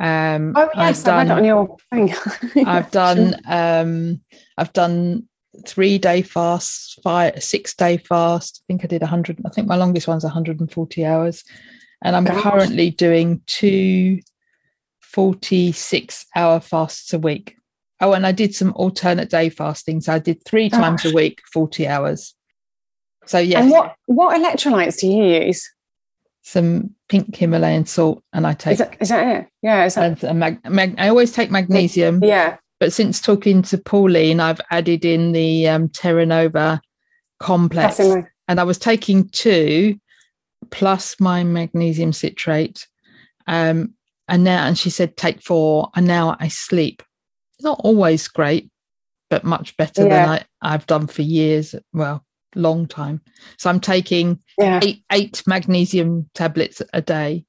Um, 0.00 0.54
oh 0.56 0.70
yes, 0.74 1.06
I've 1.06 1.28
done, 1.28 1.30
I 1.30 1.34
read 1.34 1.44
it 1.44 1.50
on 1.50 1.68
your 1.68 1.76
thing. 1.92 2.66
I've 2.66 2.90
done 2.90 3.36
um, 3.46 4.20
I've 4.56 4.72
done 4.72 5.28
three 5.66 5.98
day 5.98 6.22
fast, 6.22 7.00
five 7.02 7.42
six 7.42 7.74
day 7.74 7.98
fast. 7.98 8.62
I 8.62 8.66
think 8.66 8.84
I 8.84 8.86
did 8.86 9.02
hundred. 9.02 9.40
I 9.44 9.50
think 9.50 9.68
my 9.68 9.76
longest 9.76 10.08
one's 10.08 10.24
140 10.24 11.04
hours, 11.04 11.44
and 12.02 12.16
I'm 12.16 12.24
Gosh. 12.24 12.42
currently 12.42 12.90
doing 12.90 13.42
two 13.46 14.20
46 15.02 16.26
hour 16.34 16.60
fasts 16.60 17.12
a 17.12 17.18
week. 17.18 17.56
Oh, 18.00 18.12
and 18.14 18.26
I 18.26 18.32
did 18.32 18.54
some 18.54 18.72
alternate 18.76 19.28
day 19.28 19.50
fasting. 19.50 20.00
So 20.00 20.14
I 20.14 20.18
did 20.18 20.42
three 20.44 20.70
times 20.70 21.02
Gosh. 21.02 21.12
a 21.12 21.14
week, 21.14 21.42
40 21.52 21.86
hours. 21.86 22.34
So 23.26 23.38
yeah. 23.38 23.60
And 23.60 23.70
what 23.70 23.94
what 24.06 24.40
electrolytes 24.40 25.00
do 25.00 25.08
you 25.08 25.24
use? 25.44 25.70
Some 26.42 26.94
pink 27.08 27.36
Himalayan 27.36 27.86
salt, 27.86 28.22
and 28.32 28.46
I 28.46 28.54
take. 28.54 28.72
Is 28.72 28.78
that, 28.78 28.96
is 29.00 29.08
that 29.10 29.36
it? 29.36 29.48
Yeah. 29.62 29.84
Is 29.84 29.94
that... 29.94 30.22
And 30.22 30.40
mag, 30.40 30.58
mag, 30.70 30.94
I 30.98 31.08
always 31.08 31.32
take 31.32 31.50
magnesium. 31.50 32.24
Yeah. 32.24 32.56
But 32.78 32.92
since 32.94 33.20
talking 33.20 33.60
to 33.62 33.76
Pauline, 33.76 34.40
I've 34.40 34.60
added 34.70 35.04
in 35.04 35.32
the 35.32 35.68
um, 35.68 35.88
Terranova 35.88 36.80
complex, 37.38 38.00
and 38.00 38.58
I 38.58 38.64
was 38.64 38.78
taking 38.78 39.28
two 39.28 40.00
plus 40.70 41.20
my 41.20 41.44
magnesium 41.44 42.12
citrate. 42.12 42.86
Um, 43.46 43.94
and 44.28 44.44
now, 44.44 44.66
and 44.66 44.78
she 44.78 44.88
said 44.88 45.16
take 45.16 45.42
four, 45.42 45.90
and 45.94 46.06
now 46.06 46.36
I 46.40 46.48
sleep. 46.48 47.02
Not 47.60 47.80
always 47.84 48.28
great, 48.28 48.70
but 49.28 49.44
much 49.44 49.76
better 49.76 50.06
yeah. 50.06 50.08
than 50.08 50.28
I, 50.28 50.44
I've 50.62 50.86
done 50.86 51.06
for 51.06 51.20
years. 51.20 51.74
Well, 51.92 52.24
long 52.54 52.86
time. 52.86 53.20
So 53.58 53.70
I'm 53.70 53.80
taking 53.80 54.40
yeah. 54.58 54.80
eight, 54.82 55.04
eight 55.12 55.42
magnesium 55.46 56.28
tablets 56.34 56.82
a 56.92 57.02
day. 57.02 57.44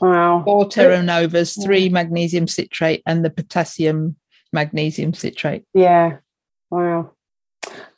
Wow. 0.00 0.42
Four 0.44 0.66
Terranovas, 0.66 1.62
three 1.62 1.84
yeah. 1.84 1.92
magnesium 1.92 2.48
citrate, 2.48 3.02
and 3.06 3.24
the 3.24 3.30
potassium 3.30 4.16
magnesium 4.52 5.12
citrate. 5.12 5.64
Yeah. 5.74 6.18
Wow. 6.70 7.12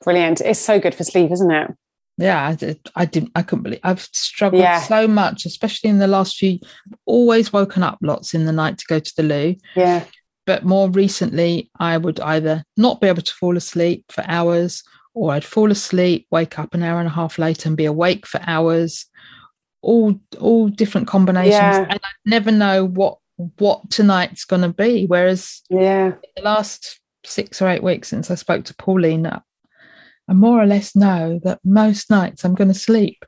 Brilliant. 0.02 0.40
It's 0.40 0.58
so 0.58 0.80
good 0.80 0.94
for 0.94 1.04
sleep, 1.04 1.30
isn't 1.30 1.50
it? 1.50 1.70
Yeah, 2.18 2.48
I, 2.48 2.54
did, 2.54 2.78
I 2.94 3.04
didn't. 3.04 3.32
I 3.34 3.42
couldn't 3.42 3.62
believe. 3.62 3.80
I've 3.82 4.02
struggled 4.12 4.62
yeah. 4.62 4.80
so 4.80 5.08
much, 5.08 5.46
especially 5.46 5.90
in 5.90 5.98
the 5.98 6.06
last 6.06 6.36
few. 6.36 6.58
Always 7.06 7.52
woken 7.52 7.82
up 7.82 7.98
lots 8.02 8.34
in 8.34 8.44
the 8.44 8.52
night 8.52 8.78
to 8.78 8.86
go 8.86 8.98
to 8.98 9.12
the 9.16 9.22
loo. 9.22 9.56
Yeah. 9.74 10.04
But 10.44 10.64
more 10.64 10.90
recently, 10.90 11.70
I 11.78 11.96
would 11.96 12.20
either 12.20 12.64
not 12.76 13.00
be 13.00 13.06
able 13.06 13.22
to 13.22 13.34
fall 13.34 13.56
asleep 13.56 14.04
for 14.10 14.24
hours, 14.26 14.82
or 15.14 15.32
I'd 15.32 15.44
fall 15.44 15.70
asleep, 15.70 16.26
wake 16.30 16.58
up 16.58 16.74
an 16.74 16.82
hour 16.82 16.98
and 16.98 17.08
a 17.08 17.12
half 17.12 17.38
later 17.38 17.68
and 17.68 17.76
be 17.76 17.84
awake 17.84 18.26
for 18.26 18.40
hours. 18.46 19.06
All 19.82 20.20
all 20.38 20.68
different 20.68 21.08
combinations. 21.08 21.52
Yeah. 21.52 21.86
And 21.88 22.00
I 22.02 22.08
never 22.24 22.52
know 22.52 22.84
what 22.86 23.18
what 23.58 23.90
tonight's 23.90 24.44
gonna 24.44 24.72
be. 24.72 25.06
Whereas 25.06 25.62
yeah, 25.70 26.12
the 26.36 26.42
last 26.42 27.00
six 27.24 27.60
or 27.60 27.68
eight 27.68 27.82
weeks 27.82 28.08
since 28.08 28.30
I 28.30 28.36
spoke 28.36 28.64
to 28.66 28.74
Pauline, 28.74 29.26
I 29.26 29.40
more 30.32 30.62
or 30.62 30.66
less 30.66 30.94
know 30.94 31.40
that 31.42 31.60
most 31.64 32.10
nights 32.10 32.44
I'm 32.44 32.54
gonna 32.54 32.74
sleep. 32.74 33.24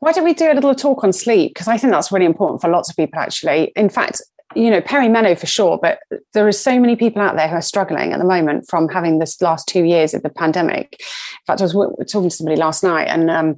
Why 0.00 0.12
don't 0.12 0.24
we 0.24 0.34
do 0.34 0.50
a 0.50 0.54
little 0.54 0.74
talk 0.74 1.04
on 1.04 1.12
sleep? 1.12 1.54
Because 1.54 1.68
I 1.68 1.78
think 1.78 1.92
that's 1.92 2.12
really 2.12 2.26
important 2.26 2.60
for 2.60 2.68
lots 2.68 2.90
of 2.90 2.96
people, 2.96 3.18
actually. 3.18 3.72
In 3.74 3.88
fact, 3.88 4.20
you 4.56 4.70
know, 4.70 4.80
Perry 4.80 5.08
perimeno 5.08 5.38
for 5.38 5.46
sure, 5.46 5.78
but 5.80 6.00
there 6.32 6.46
are 6.46 6.52
so 6.52 6.78
many 6.78 6.96
people 6.96 7.22
out 7.22 7.36
there 7.36 7.48
who 7.48 7.56
are 7.56 7.62
struggling 7.62 8.12
at 8.12 8.18
the 8.18 8.24
moment 8.24 8.68
from 8.68 8.88
having 8.88 9.18
this 9.18 9.40
last 9.40 9.68
two 9.68 9.84
years 9.84 10.14
of 10.14 10.22
the 10.22 10.30
pandemic. 10.30 10.96
In 11.00 11.46
fact, 11.46 11.60
I 11.60 11.64
was 11.64 11.72
talking 12.10 12.30
to 12.30 12.36
somebody 12.36 12.56
last 12.56 12.82
night 12.82 13.08
and, 13.08 13.30
um, 13.30 13.56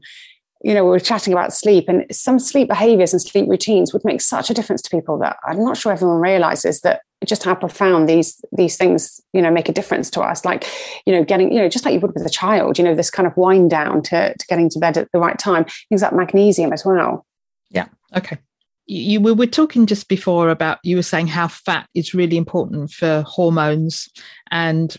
you 0.63 0.73
know, 0.73 0.85
we 0.85 0.91
were 0.91 1.01
chatting 1.01 1.33
about 1.33 1.53
sleep 1.53 1.89
and 1.89 2.07
some 2.11 2.39
sleep 2.39 2.69
behaviors 2.69 3.13
and 3.13 3.21
sleep 3.21 3.49
routines 3.49 3.93
would 3.93 4.05
make 4.05 4.23
such 4.23 4.49
a 4.49 4.55
difference 4.55 4.81
to 4.83 4.91
people 4.91 5.19
that 5.19 5.37
I'm 5.45 5.63
not 5.63 5.77
sure 5.77 5.93
everyone 5.93 6.21
realizes 6.21 6.81
that 6.81 7.03
just 7.27 7.45
how 7.45 7.55
profound 7.55 8.09
these 8.09 8.43
these 8.53 8.77
things 8.77 9.21
you 9.33 9.43
know 9.43 9.51
make 9.51 9.69
a 9.69 9.73
difference 9.73 10.09
to 10.11 10.23
us. 10.23 10.45
Like 10.45 10.67
you 11.05 11.13
know 11.13 11.23
getting 11.23 11.53
you 11.53 11.59
know 11.59 11.69
just 11.69 11.85
like 11.85 11.93
you 11.93 12.01
would 12.01 12.15
with 12.15 12.25
a 12.25 12.31
child 12.31 12.79
you 12.79 12.85
know 12.85 12.95
this 12.95 13.11
kind 13.11 13.27
of 13.27 13.37
wind 13.37 13.71
down 13.71 14.03
to, 14.05 14.35
to 14.35 14.47
getting 14.47 14.71
to 14.71 14.79
bed 14.79 14.97
at 14.97 15.13
the 15.13 15.19
right 15.19 15.39
time 15.39 15.67
things 15.91 16.01
like 16.01 16.15
magnesium 16.15 16.73
as 16.73 16.85
well. 16.85 17.27
Yeah. 17.71 17.89
Okay 18.17 18.39
you 18.87 19.21
we 19.21 19.33
were 19.33 19.47
talking 19.47 19.87
just 19.87 20.09
before 20.09 20.51
about 20.51 20.79
you 20.83 20.97
were 20.97 21.03
saying 21.03 21.27
how 21.27 21.49
fat 21.49 21.89
is 21.95 22.15
really 22.15 22.37
important 22.37 22.91
for 22.91 23.23
hormones. 23.27 24.09
And 24.51 24.97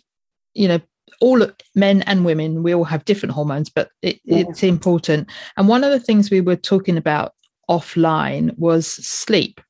you 0.54 0.68
know 0.68 0.80
all 1.22 1.46
men 1.76 2.02
and 2.04 2.26
women 2.26 2.62
we 2.62 2.74
all 2.76 2.84
have 2.84 3.06
different 3.06 3.34
hormones 3.34 3.70
but 3.70 3.90
it, 4.02 4.20
yeah. 4.24 4.40
it's 4.40 4.64
important. 4.64 5.30
And 5.58 5.68
one 5.68 5.84
of 5.84 5.92
the 5.92 6.00
things 6.00 6.30
we 6.30 6.42
were 6.42 6.56
talking 6.56 6.98
about 6.98 7.34
offline 7.70 8.58
was 8.58 8.88
sleep. 8.88 9.62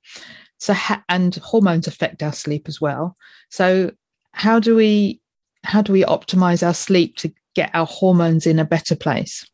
So 0.57 0.73
ha- 0.73 1.03
and 1.09 1.35
hormones 1.35 1.87
affect 1.87 2.23
our 2.23 2.33
sleep 2.33 2.67
as 2.67 2.81
well. 2.81 3.15
So 3.49 3.91
how 4.31 4.59
do 4.59 4.75
we 4.75 5.21
how 5.63 5.81
do 5.81 5.91
we 5.91 6.03
optimize 6.03 6.65
our 6.65 6.73
sleep 6.73 7.17
to 7.17 7.33
get 7.55 7.71
our 7.73 7.85
hormones 7.85 8.45
in 8.45 8.59
a 8.59 8.65
better 8.65 8.95
place 8.95 9.45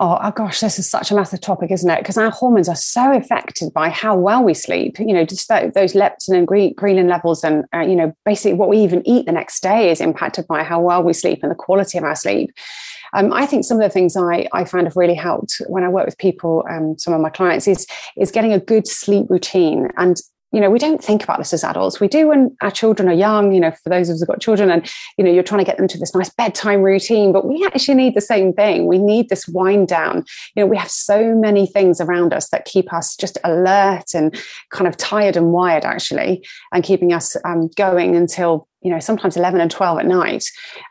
Oh, 0.00 0.18
oh, 0.22 0.30
gosh, 0.30 0.60
this 0.60 0.78
is 0.78 0.88
such 0.88 1.10
a 1.10 1.14
massive 1.14 1.40
topic, 1.40 1.72
isn't 1.72 1.90
it? 1.90 1.98
Because 1.98 2.16
our 2.16 2.30
hormones 2.30 2.68
are 2.68 2.76
so 2.76 3.12
affected 3.16 3.72
by 3.72 3.88
how 3.88 4.16
well 4.16 4.44
we 4.44 4.54
sleep. 4.54 4.98
You 5.00 5.12
know, 5.12 5.24
just 5.24 5.48
that, 5.48 5.74
those 5.74 5.94
leptin 5.94 6.36
and 6.36 6.46
ghrelin 6.46 7.08
levels, 7.08 7.42
and 7.42 7.64
uh, 7.74 7.80
you 7.80 7.96
know, 7.96 8.14
basically 8.24 8.54
what 8.54 8.68
we 8.68 8.78
even 8.78 9.06
eat 9.06 9.26
the 9.26 9.32
next 9.32 9.60
day 9.60 9.90
is 9.90 10.00
impacted 10.00 10.46
by 10.46 10.62
how 10.62 10.80
well 10.80 11.02
we 11.02 11.12
sleep 11.12 11.40
and 11.42 11.50
the 11.50 11.56
quality 11.56 11.98
of 11.98 12.04
our 12.04 12.14
sleep. 12.14 12.50
Um, 13.12 13.32
I 13.32 13.46
think 13.46 13.64
some 13.64 13.78
of 13.78 13.82
the 13.82 13.92
things 13.92 14.16
I, 14.16 14.46
I 14.52 14.64
find 14.64 14.86
have 14.86 14.96
really 14.96 15.14
helped 15.14 15.60
when 15.66 15.82
I 15.82 15.88
work 15.88 16.06
with 16.06 16.18
people, 16.18 16.64
um, 16.70 16.96
some 16.98 17.14
of 17.14 17.20
my 17.20 17.30
clients, 17.30 17.66
is 17.66 17.86
is 18.16 18.30
getting 18.30 18.52
a 18.52 18.60
good 18.60 18.86
sleep 18.86 19.26
routine 19.28 19.88
and 19.96 20.16
you 20.52 20.60
know, 20.60 20.70
we 20.70 20.78
don't 20.78 21.02
think 21.02 21.22
about 21.22 21.38
this 21.38 21.52
as 21.52 21.62
adults. 21.62 22.00
We 22.00 22.08
do 22.08 22.28
when 22.28 22.56
our 22.62 22.70
children 22.70 23.08
are 23.08 23.14
young, 23.14 23.52
you 23.52 23.60
know, 23.60 23.70
for 23.70 23.90
those 23.90 24.08
of 24.08 24.14
us 24.14 24.20
who've 24.20 24.28
got 24.28 24.40
children 24.40 24.70
and, 24.70 24.90
you 25.18 25.24
know, 25.24 25.30
you're 25.30 25.42
trying 25.42 25.60
to 25.60 25.64
get 25.64 25.76
them 25.76 25.88
to 25.88 25.98
this 25.98 26.14
nice 26.14 26.30
bedtime 26.30 26.82
routine, 26.82 27.32
but 27.32 27.46
we 27.46 27.66
actually 27.66 27.96
need 27.96 28.14
the 28.14 28.20
same 28.20 28.52
thing. 28.52 28.86
We 28.86 28.98
need 28.98 29.28
this 29.28 29.46
wind 29.48 29.88
down. 29.88 30.24
You 30.54 30.62
know, 30.62 30.66
we 30.66 30.76
have 30.76 30.90
so 30.90 31.34
many 31.34 31.66
things 31.66 32.00
around 32.00 32.32
us 32.32 32.48
that 32.50 32.64
keep 32.64 32.92
us 32.92 33.16
just 33.16 33.36
alert 33.44 34.14
and 34.14 34.34
kind 34.70 34.86
of 34.86 34.96
tired 34.96 35.36
and 35.36 35.52
wired 35.52 35.84
actually, 35.84 36.46
and 36.72 36.84
keeping 36.84 37.12
us 37.12 37.36
um, 37.44 37.68
going 37.76 38.16
until 38.16 38.67
you 38.82 38.90
know, 38.90 39.00
sometimes 39.00 39.36
11 39.36 39.60
and 39.60 39.70
12 39.70 39.98
at 39.98 40.06
night. 40.06 40.44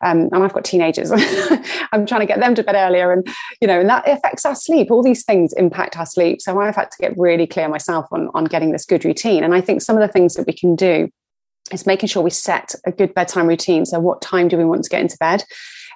Um, 0.03 0.29
and 0.31 0.43
I've 0.43 0.53
got 0.53 0.65
teenagers. 0.65 1.11
I'm 1.91 2.05
trying 2.05 2.21
to 2.21 2.25
get 2.25 2.39
them 2.39 2.53
to 2.55 2.63
bed 2.63 2.75
earlier. 2.75 3.11
And, 3.11 3.25
you 3.61 3.67
know, 3.67 3.79
and 3.79 3.89
that 3.89 4.07
affects 4.07 4.45
our 4.45 4.55
sleep. 4.55 4.91
All 4.91 5.03
these 5.03 5.23
things 5.23 5.53
impact 5.53 5.97
our 5.97 6.05
sleep. 6.05 6.41
So 6.41 6.59
I've 6.59 6.75
had 6.75 6.91
to 6.91 6.97
get 6.99 7.17
really 7.17 7.47
clear 7.47 7.69
myself 7.69 8.07
on, 8.11 8.29
on 8.33 8.45
getting 8.45 8.71
this 8.71 8.85
good 8.85 9.05
routine. 9.05 9.43
And 9.43 9.53
I 9.53 9.61
think 9.61 9.81
some 9.81 9.95
of 9.95 10.01
the 10.01 10.11
things 10.11 10.33
that 10.33 10.45
we 10.45 10.53
can 10.53 10.75
do 10.75 11.09
is 11.71 11.85
making 11.85 12.07
sure 12.07 12.23
we 12.23 12.29
set 12.29 12.75
a 12.85 12.91
good 12.91 13.13
bedtime 13.13 13.47
routine. 13.47 13.85
So 13.85 13.99
what 13.99 14.21
time 14.21 14.47
do 14.47 14.57
we 14.57 14.65
want 14.65 14.83
to 14.83 14.89
get 14.89 15.01
into 15.01 15.17
bed? 15.17 15.43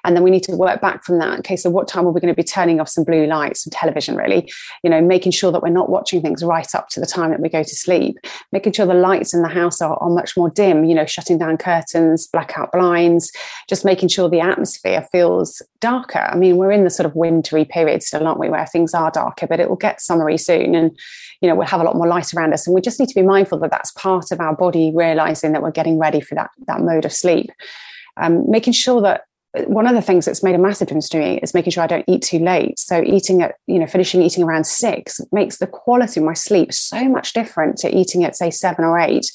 And 0.04 0.16
then 0.16 0.22
we 0.22 0.30
need 0.30 0.42
to 0.44 0.56
work 0.56 0.80
back 0.80 1.04
from 1.04 1.18
that. 1.18 1.38
Okay 1.40 1.56
so 1.56 1.70
what 1.70 1.88
time 1.88 2.06
are 2.06 2.10
we 2.10 2.20
going 2.20 2.32
to 2.32 2.36
be 2.36 2.44
turning 2.44 2.80
off 2.80 2.88
some 2.88 3.04
blue 3.04 3.26
lights 3.26 3.64
some 3.64 3.70
television 3.70 4.16
really? 4.16 4.50
You 4.82 4.90
know 4.90 5.00
making 5.00 5.32
sure 5.32 5.52
that 5.52 5.62
we're 5.62 5.68
not 5.68 5.90
watching 5.90 6.20
things 6.22 6.42
right 6.42 6.74
up 6.74 6.88
to 6.90 7.00
the 7.00 7.06
time 7.06 7.30
that 7.30 7.40
we 7.40 7.48
go 7.48 7.62
to 7.62 7.74
sleep. 7.74 8.16
Making 8.50 8.72
sure 8.72 8.86
the 8.86 8.94
lights 8.94 9.32
in 9.32 9.42
the 9.42 9.48
house 9.48 9.80
are, 9.80 9.96
are 10.02 10.10
much 10.10 10.36
more 10.36 10.50
dim 10.50 10.84
you 10.84 10.94
know 10.94 11.06
shutting 11.06 11.38
down 11.38 11.56
curtains 11.56 12.26
blackout 12.26 12.72
blinds. 12.72 13.32
Just 13.68 13.84
making 13.84 14.08
sure 14.08 14.28
the 14.28 14.40
atmosphere 14.40 15.06
feels 15.12 15.62
darker. 15.80 16.28
I 16.30 16.36
mean 16.36 16.56
we're 16.56 16.72
in 16.72 16.84
the 16.84 16.90
sort 16.90 17.06
of 17.06 17.14
wintry 17.14 17.64
period 17.64 18.02
still 18.02 18.26
aren't 18.26 18.40
we 18.40 18.48
where 18.48 18.66
things 18.66 18.94
are 18.94 19.10
darker 19.10 19.46
but 19.46 19.60
it 19.60 19.68
will 19.68 19.76
get 19.76 20.00
summery 20.00 20.38
soon. 20.38 20.74
And 20.74 20.98
you 21.40 21.48
know 21.48 21.54
we'll 21.54 21.66
have 21.66 21.80
a 21.80 21.84
lot 21.84 21.96
more 21.96 22.06
light 22.06 22.34
around 22.34 22.52
us. 22.52 22.66
And 22.66 22.74
we 22.74 22.80
just 22.80 22.98
need 22.98 23.08
to 23.08 23.14
be 23.14 23.22
mindful 23.22 23.58
that 23.60 23.70
that's 23.70 23.92
part 23.92 24.30
of 24.30 24.40
our 24.40 24.54
body 24.54 24.92
realizing 24.94 25.52
that 25.52 25.62
we're 25.62 25.70
getting 25.70 25.98
ready 25.98 26.20
for 26.20 26.34
that 26.34 26.50
that 26.66 26.80
mode 26.80 27.04
of 27.04 27.12
sleep. 27.12 27.50
Um, 28.18 28.44
making 28.50 28.74
sure 28.74 29.00
that 29.00 29.22
one 29.66 29.86
of 29.86 29.94
the 29.94 30.02
things 30.02 30.24
that's 30.24 30.42
made 30.42 30.54
a 30.54 30.58
massive 30.58 30.88
difference 30.88 31.08
to 31.10 31.18
me 31.18 31.38
is 31.42 31.52
making 31.52 31.72
sure 31.72 31.82
I 31.82 31.86
don't 31.86 32.08
eat 32.08 32.22
too 32.22 32.38
late. 32.38 32.78
So 32.78 33.02
eating 33.02 33.42
at, 33.42 33.56
you 33.66 33.78
know, 33.78 33.86
finishing 33.86 34.22
eating 34.22 34.44
around 34.44 34.64
six 34.64 35.20
makes 35.30 35.58
the 35.58 35.66
quality 35.66 36.20
of 36.20 36.26
my 36.26 36.34
sleep 36.34 36.72
so 36.72 37.08
much 37.08 37.32
different 37.32 37.76
to 37.78 37.94
eating 37.94 38.24
at 38.24 38.36
say 38.36 38.50
seven 38.50 38.84
or 38.84 38.98
eight. 38.98 39.30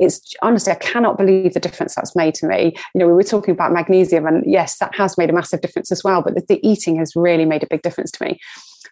It's 0.00 0.34
honestly, 0.42 0.72
I 0.72 0.76
cannot 0.76 1.18
believe 1.18 1.52
the 1.52 1.60
difference 1.60 1.94
that's 1.94 2.16
made 2.16 2.34
to 2.36 2.46
me. 2.46 2.74
You 2.94 2.98
know, 2.98 3.06
we 3.06 3.12
were 3.12 3.22
talking 3.22 3.52
about 3.52 3.72
magnesium, 3.72 4.26
and 4.26 4.42
yes, 4.46 4.78
that 4.78 4.94
has 4.94 5.18
made 5.18 5.28
a 5.28 5.34
massive 5.34 5.60
difference 5.60 5.92
as 5.92 6.02
well. 6.02 6.22
But 6.22 6.34
the, 6.34 6.44
the 6.48 6.66
eating 6.66 6.96
has 6.96 7.14
really 7.14 7.44
made 7.44 7.62
a 7.62 7.68
big 7.68 7.82
difference 7.82 8.10
to 8.12 8.24
me. 8.24 8.40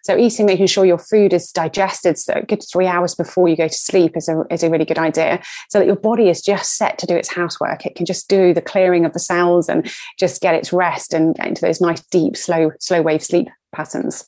So 0.09 0.17
eating, 0.17 0.47
making 0.47 0.65
sure 0.65 0.85
your 0.85 0.97
food 0.97 1.33
is 1.33 1.51
digested, 1.51 2.17
so 2.17 2.33
a 2.33 2.41
good 2.41 2.63
three 2.63 2.87
hours 2.87 3.13
before 3.13 3.47
you 3.47 3.55
go 3.55 3.67
to 3.67 3.73
sleep 3.77 4.17
is 4.17 4.27
a, 4.27 4.41
is 4.49 4.63
a 4.63 4.69
really 4.71 4.83
good 4.83 4.97
idea. 4.97 5.39
So 5.69 5.77
that 5.77 5.85
your 5.85 5.97
body 5.97 6.29
is 6.29 6.41
just 6.41 6.77
set 6.77 6.97
to 6.97 7.05
do 7.05 7.15
its 7.15 7.31
housework. 7.31 7.85
It 7.85 7.93
can 7.93 8.07
just 8.07 8.27
do 8.27 8.51
the 8.51 8.59
clearing 8.59 9.05
of 9.05 9.13
the 9.13 9.19
cells 9.19 9.69
and 9.69 9.87
just 10.17 10.41
get 10.41 10.55
its 10.55 10.73
rest 10.73 11.13
and 11.13 11.35
get 11.35 11.45
into 11.45 11.61
those 11.61 11.79
nice, 11.79 12.01
deep, 12.07 12.35
slow, 12.35 12.71
slow 12.79 13.03
wave 13.03 13.23
sleep 13.23 13.49
patterns. 13.71 14.27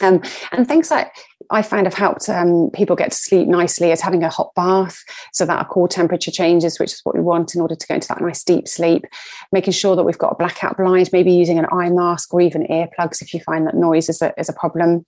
Um, 0.00 0.22
and 0.52 0.66
things 0.66 0.88
that 0.88 1.12
I 1.50 1.62
find 1.62 1.86
have 1.86 1.94
helped 1.94 2.28
um, 2.28 2.70
people 2.72 2.94
get 2.94 3.10
to 3.10 3.16
sleep 3.16 3.48
nicely 3.48 3.90
is 3.90 4.00
having 4.00 4.22
a 4.22 4.28
hot 4.28 4.52
bath 4.54 5.02
so 5.32 5.44
that 5.46 5.58
our 5.58 5.66
core 5.66 5.88
temperature 5.88 6.30
changes, 6.30 6.78
which 6.78 6.92
is 6.92 7.00
what 7.02 7.16
we 7.16 7.20
want 7.20 7.54
in 7.54 7.60
order 7.60 7.74
to 7.74 7.86
go 7.86 7.94
into 7.94 8.08
that 8.08 8.20
nice 8.20 8.44
deep 8.44 8.68
sleep. 8.68 9.04
Making 9.50 9.72
sure 9.72 9.96
that 9.96 10.04
we've 10.04 10.18
got 10.18 10.32
a 10.32 10.36
blackout 10.36 10.76
blind, 10.76 11.10
maybe 11.12 11.32
using 11.32 11.58
an 11.58 11.66
eye 11.72 11.90
mask 11.90 12.32
or 12.32 12.40
even 12.40 12.66
earplugs 12.68 13.20
if 13.20 13.34
you 13.34 13.40
find 13.40 13.66
that 13.66 13.74
noise 13.74 14.08
is 14.08 14.22
a, 14.22 14.32
is 14.38 14.48
a 14.48 14.52
problem. 14.52 15.04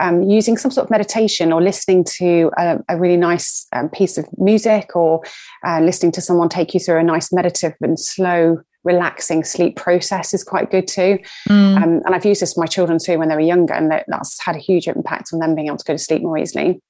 Um, 0.00 0.22
using 0.22 0.58
some 0.58 0.70
sort 0.70 0.86
of 0.86 0.90
meditation 0.90 1.52
or 1.52 1.62
listening 1.62 2.04
to 2.18 2.50
a, 2.58 2.78
a 2.88 2.98
really 2.98 3.16
nice 3.16 3.66
um, 3.72 3.88
piece 3.88 4.18
of 4.18 4.26
music 4.38 4.94
or 4.94 5.22
uh, 5.66 5.80
listening 5.80 6.12
to 6.12 6.20
someone 6.20 6.48
take 6.48 6.74
you 6.74 6.80
through 6.80 6.98
a 6.98 7.02
nice 7.02 7.32
meditative 7.32 7.76
and 7.80 7.98
slow 7.98 8.58
relaxing 8.88 9.44
sleep 9.44 9.76
process 9.76 10.34
is 10.34 10.42
quite 10.42 10.70
good 10.70 10.88
too. 10.88 11.18
Mm. 11.48 11.76
Um, 11.76 12.02
and 12.04 12.14
I've 12.14 12.24
used 12.24 12.42
this 12.42 12.54
for 12.54 12.60
my 12.60 12.66
children 12.66 12.98
too 12.98 13.18
when 13.18 13.28
they 13.28 13.34
were 13.34 13.40
younger, 13.40 13.74
and 13.74 13.92
that's 14.08 14.40
had 14.40 14.56
a 14.56 14.58
huge 14.58 14.88
impact 14.88 15.30
on 15.32 15.38
them 15.38 15.54
being 15.54 15.68
able 15.68 15.76
to 15.76 15.84
go 15.84 15.94
to 15.94 15.98
sleep 15.98 16.22
more 16.22 16.38
easily. 16.38 16.80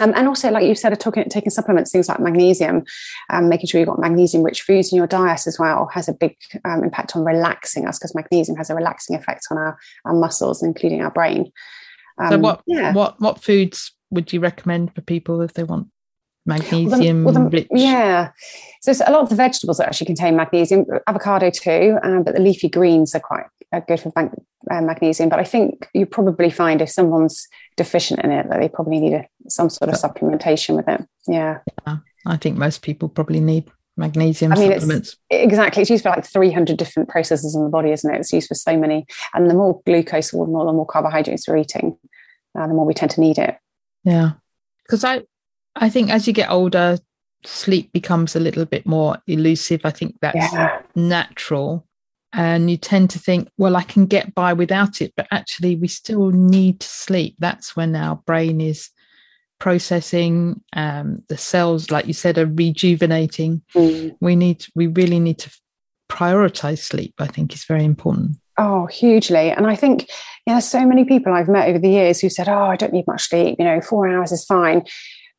Um, 0.00 0.12
and 0.14 0.28
also, 0.28 0.50
like 0.50 0.64
you 0.64 0.76
said, 0.76 0.98
talking, 1.00 1.24
taking 1.28 1.50
supplements, 1.50 1.90
things 1.90 2.08
like 2.08 2.20
magnesium, 2.20 2.84
um, 3.30 3.48
making 3.48 3.66
sure 3.66 3.80
you've 3.80 3.88
got 3.88 3.98
magnesium 3.98 4.44
rich 4.44 4.62
foods 4.62 4.92
in 4.92 4.96
your 4.96 5.08
diet 5.08 5.46
as 5.46 5.58
well 5.58 5.90
has 5.92 6.08
a 6.08 6.12
big 6.12 6.36
um, 6.64 6.84
impact 6.84 7.16
on 7.16 7.24
relaxing 7.24 7.84
us 7.84 7.98
because 7.98 8.14
magnesium 8.14 8.56
has 8.56 8.70
a 8.70 8.76
relaxing 8.76 9.16
effect 9.16 9.46
on 9.50 9.58
our, 9.58 9.76
our 10.04 10.14
muscles, 10.14 10.62
including 10.62 11.02
our 11.02 11.10
brain. 11.10 11.50
so, 12.28 12.34
um, 12.34 12.42
what, 12.42 12.62
yeah. 12.66 12.92
what, 12.92 13.20
what 13.20 13.42
foods 13.42 13.92
would 14.10 14.32
you 14.32 14.38
recommend 14.38 14.94
for 14.94 15.00
people 15.00 15.40
if 15.40 15.54
they 15.54 15.64
want 15.64 15.88
magnesium 16.48 17.24
well, 17.24 17.34
the, 17.34 17.40
well, 17.40 17.50
the. 17.50 17.68
Yeah. 17.70 18.32
So 18.80 18.92
a 19.06 19.12
lot 19.12 19.22
of 19.22 19.28
the 19.28 19.36
vegetables 19.36 19.78
that 19.78 19.86
actually 19.86 20.06
contain 20.06 20.34
magnesium, 20.34 20.86
avocado 21.06 21.50
too, 21.50 21.98
um, 22.02 22.24
but 22.24 22.34
the 22.34 22.40
leafy 22.40 22.68
greens 22.68 23.14
are 23.14 23.20
quite 23.20 23.46
uh, 23.72 23.80
good 23.86 24.00
for 24.00 24.12
uh, 24.16 24.80
magnesium. 24.80 25.28
But 25.28 25.38
I 25.38 25.44
think 25.44 25.88
you 25.94 26.06
probably 26.06 26.50
find 26.50 26.80
if 26.80 26.90
someone's 26.90 27.46
deficient 27.76 28.20
in 28.24 28.30
it, 28.30 28.48
that 28.48 28.60
they 28.60 28.68
probably 28.68 28.98
need 28.98 29.14
a, 29.14 29.28
some 29.48 29.68
sort 29.68 29.90
of 29.90 29.96
supplementation 29.96 30.74
with 30.74 30.88
it. 30.88 31.06
Yeah. 31.26 31.58
yeah. 31.86 31.98
I 32.26 32.36
think 32.36 32.56
most 32.56 32.82
people 32.82 33.08
probably 33.08 33.40
need 33.40 33.70
magnesium 33.96 34.52
I 34.52 34.56
mean, 34.56 34.72
supplements. 34.72 35.16
It's, 35.28 35.44
exactly. 35.44 35.82
It's 35.82 35.90
used 35.90 36.04
for 36.04 36.10
like 36.10 36.24
300 36.24 36.76
different 36.76 37.08
processes 37.08 37.54
in 37.54 37.64
the 37.64 37.70
body, 37.70 37.90
isn't 37.90 38.14
it? 38.14 38.18
It's 38.18 38.32
used 38.32 38.48
for 38.48 38.54
so 38.54 38.76
many. 38.76 39.06
And 39.34 39.50
the 39.50 39.54
more 39.54 39.82
glucose 39.84 40.32
or 40.32 40.46
the 40.46 40.52
more, 40.52 40.64
the 40.64 40.72
more 40.72 40.86
carbohydrates 40.86 41.46
we're 41.46 41.58
eating, 41.58 41.98
uh, 42.58 42.66
the 42.66 42.74
more 42.74 42.86
we 42.86 42.94
tend 42.94 43.10
to 43.12 43.20
need 43.20 43.38
it. 43.38 43.56
Yeah. 44.04 44.32
Because 44.84 45.04
I, 45.04 45.22
I 45.78 45.88
think 45.88 46.10
as 46.10 46.26
you 46.26 46.32
get 46.32 46.50
older, 46.50 46.98
sleep 47.44 47.92
becomes 47.92 48.34
a 48.34 48.40
little 48.40 48.64
bit 48.64 48.86
more 48.86 49.18
elusive. 49.26 49.82
I 49.84 49.90
think 49.90 50.16
that's 50.20 50.52
yeah. 50.52 50.80
natural. 50.94 51.86
And 52.32 52.70
you 52.70 52.76
tend 52.76 53.10
to 53.10 53.18
think, 53.18 53.48
well, 53.56 53.76
I 53.76 53.82
can 53.82 54.06
get 54.06 54.34
by 54.34 54.52
without 54.52 55.00
it. 55.00 55.14
But 55.16 55.28
actually, 55.30 55.76
we 55.76 55.88
still 55.88 56.30
need 56.30 56.80
to 56.80 56.88
sleep. 56.88 57.36
That's 57.38 57.74
when 57.74 57.96
our 57.96 58.16
brain 58.16 58.60
is 58.60 58.90
processing. 59.58 60.60
Um, 60.74 61.22
the 61.28 61.38
cells, 61.38 61.90
like 61.90 62.06
you 62.06 62.12
said, 62.12 62.36
are 62.36 62.46
rejuvenating. 62.46 63.62
Mm. 63.74 64.16
We 64.20 64.36
need, 64.36 64.66
we 64.74 64.88
really 64.88 65.20
need 65.20 65.38
to 65.38 65.50
prioritize 66.10 66.80
sleep. 66.80 67.14
I 67.18 67.28
think 67.28 67.54
is 67.54 67.64
very 67.64 67.84
important. 67.84 68.36
Oh, 68.58 68.86
hugely. 68.86 69.50
And 69.50 69.66
I 69.68 69.76
think, 69.76 70.02
you 70.02 70.06
know, 70.48 70.54
there's 70.54 70.66
so 70.66 70.84
many 70.84 71.04
people 71.04 71.32
I've 71.32 71.48
met 71.48 71.68
over 71.68 71.78
the 71.78 71.90
years 71.90 72.20
who 72.20 72.28
said, 72.28 72.48
Oh, 72.48 72.64
I 72.64 72.76
don't 72.76 72.92
need 72.92 73.06
much 73.06 73.28
sleep, 73.28 73.56
you 73.58 73.64
know, 73.64 73.80
four 73.80 74.08
hours 74.08 74.32
is 74.32 74.44
fine. 74.44 74.82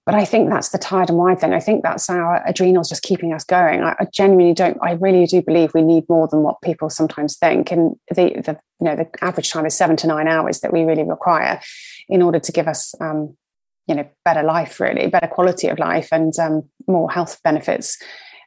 But 0.10 0.18
I 0.18 0.26
think 0.26 0.50
that's 0.50 0.70
the 0.70 0.80
tired 0.80 1.10
and 1.10 1.20
wide 1.20 1.40
thing. 1.40 1.54
I 1.54 1.60
think 1.60 1.84
that's 1.84 2.10
our 2.10 2.42
adrenals 2.48 2.90
just 2.90 3.04
keeping 3.04 3.32
us 3.32 3.44
going. 3.44 3.84
I, 3.84 3.96
I, 4.00 4.06
genuinely 4.12 4.56
don't. 4.56 4.76
I 4.82 4.94
really 4.94 5.28
do 5.28 5.40
believe 5.40 5.72
we 5.76 5.84
need 5.84 6.10
more 6.10 6.28
than 6.28 6.42
what 6.42 6.64
people 6.64 6.90
sometimes 6.90 7.38
think. 7.38 7.72
And 7.72 7.96
the, 8.10 8.42
the 8.44 8.60
you 8.80 8.86
know 8.86 8.96
the 8.96 9.08
average 9.22 9.52
time 9.52 9.68
is 9.68 9.78
seven 9.78 9.96
to 9.98 10.08
nine 10.08 10.28
hours 10.28 10.62
that 10.62 10.74
we 10.74 10.82
really 10.82 11.04
require 11.04 11.62
in 12.08 12.24
order 12.24 12.40
to 12.40 12.52
give 12.52 12.68
us 12.68 12.96
um, 13.00 13.38
you 13.86 13.94
know 13.94 14.10
better 14.26 14.42
life, 14.42 14.80
really 14.80 15.06
better 15.06 15.28
quality 15.28 15.68
of 15.68 15.78
life, 15.78 16.10
and 16.12 16.34
um, 16.40 16.64
more 16.88 17.12
health 17.12 17.40
benefits. 17.44 18.02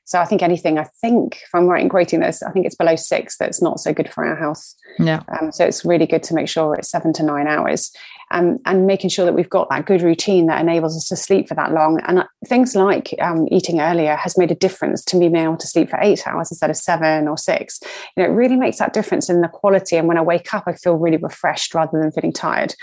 So 0.05 0.18
I 0.18 0.24
think 0.24 0.42
anything, 0.42 0.78
I 0.78 0.84
think 1.00 1.36
if 1.42 1.55
I'm 1.55 1.66
right 1.66 1.82
in 1.82 1.88
grading 1.88 2.20
this, 2.20 2.42
I 2.42 2.50
think 2.50 2.66
it's 2.66 2.74
below 2.74 2.96
six 2.96 3.36
that's 3.36 3.62
not 3.62 3.80
so 3.80 3.92
good 3.92 4.11
for 4.11 4.26
our 4.26 4.36
health. 4.36 4.74
Yeah. 4.98 5.22
Um, 5.40 5.53
so 5.53 5.64
it's 5.64 5.84
really 5.84 6.07
good 6.07 6.22
to 6.24 6.34
make 6.34 6.48
sure 6.48 6.74
it's 6.74 6.90
seven 6.90 7.12
to 7.14 7.22
nine 7.22 7.46
hours 7.46 7.92
um, 8.32 8.59
and 8.66 8.86
making 8.86 9.11
sure 9.11 9.24
that 9.24 9.34
we've 9.34 9.48
got 9.48 9.70
that 9.70 9.86
good 9.86 10.03
routine 10.03 10.46
that 10.46 10.61
enables 10.61 10.96
us 10.96 11.09
to 11.09 11.16
sleep 11.16 11.48
for 11.48 11.55
that 11.55 11.72
long. 11.72 12.00
And 12.07 12.20
uh, 12.20 12.26
things 12.46 12.74
like 12.74 13.14
um, 13.20 13.46
eating 13.50 13.80
earlier 13.80 14.16
has 14.16 14.36
made 14.36 14.50
a 14.50 14.57
difference 14.57 15.05
to 15.07 15.16
me 15.16 15.28
being 15.28 15.44
able 15.44 15.57
to 15.59 15.66
sleep 15.66 15.90
for 15.90 15.98
eight 16.03 16.26
hours 16.26 16.50
instead 16.50 16.70
of 16.70 16.76
seven 16.76 17.28
or 17.28 17.38
six. 17.38 17.78
You 18.16 18.22
know, 18.22 18.30
it 18.30 18.32
really 18.32 18.57
makes 18.57 18.78
that 18.78 18.92
difference 18.92 19.30
in 19.30 19.40
the 19.40 19.48
quality. 19.48 19.96
And 19.96 20.09
when 20.09 20.18
I 20.18 20.22
wake 20.22 20.53
up, 20.53 20.64
I 20.66 20.72
feel 20.72 20.94
really 20.94 21.18
refreshed 21.18 21.74
rather 21.74 22.00
than 22.00 22.11
feeling 22.11 22.32
tired. 22.32 22.74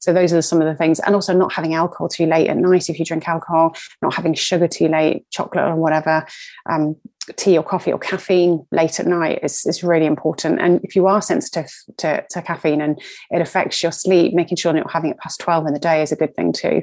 So 0.00 0.12
those 0.12 0.32
are 0.32 0.42
some 0.42 0.60
of 0.60 0.66
the 0.66 0.74
things, 0.74 1.00
and 1.00 1.14
also 1.14 1.34
not 1.34 1.52
having 1.52 1.74
alcohol 1.74 2.08
too 2.08 2.26
late 2.26 2.48
at 2.48 2.56
night 2.56 2.88
if 2.88 2.98
you 2.98 3.04
drink 3.04 3.28
alcohol, 3.28 3.76
not 4.02 4.14
having 4.14 4.34
sugar 4.34 4.68
too 4.68 4.88
late, 4.88 5.24
chocolate 5.30 5.64
or 5.64 5.76
whatever, 5.76 6.26
um, 6.68 6.96
tea 7.36 7.56
or 7.56 7.64
coffee 7.64 7.92
or 7.92 7.98
caffeine 7.98 8.66
late 8.70 9.00
at 9.00 9.06
night 9.06 9.40
is, 9.42 9.64
is 9.66 9.82
really 9.82 10.06
important. 10.06 10.60
And 10.60 10.80
if 10.84 10.94
you 10.94 11.06
are 11.06 11.22
sensitive 11.22 11.70
to, 11.98 12.24
to 12.30 12.42
caffeine 12.42 12.80
and 12.80 13.00
it 13.30 13.40
affects 13.40 13.82
your 13.82 13.92
sleep, 13.92 14.34
making 14.34 14.56
sure 14.56 14.72
you're 14.72 14.84
not 14.84 14.92
having 14.92 15.10
it 15.10 15.18
past 15.18 15.40
12 15.40 15.66
in 15.66 15.72
the 15.72 15.78
day 15.78 16.02
is 16.02 16.12
a 16.12 16.16
good 16.16 16.34
thing 16.34 16.52
too. 16.52 16.82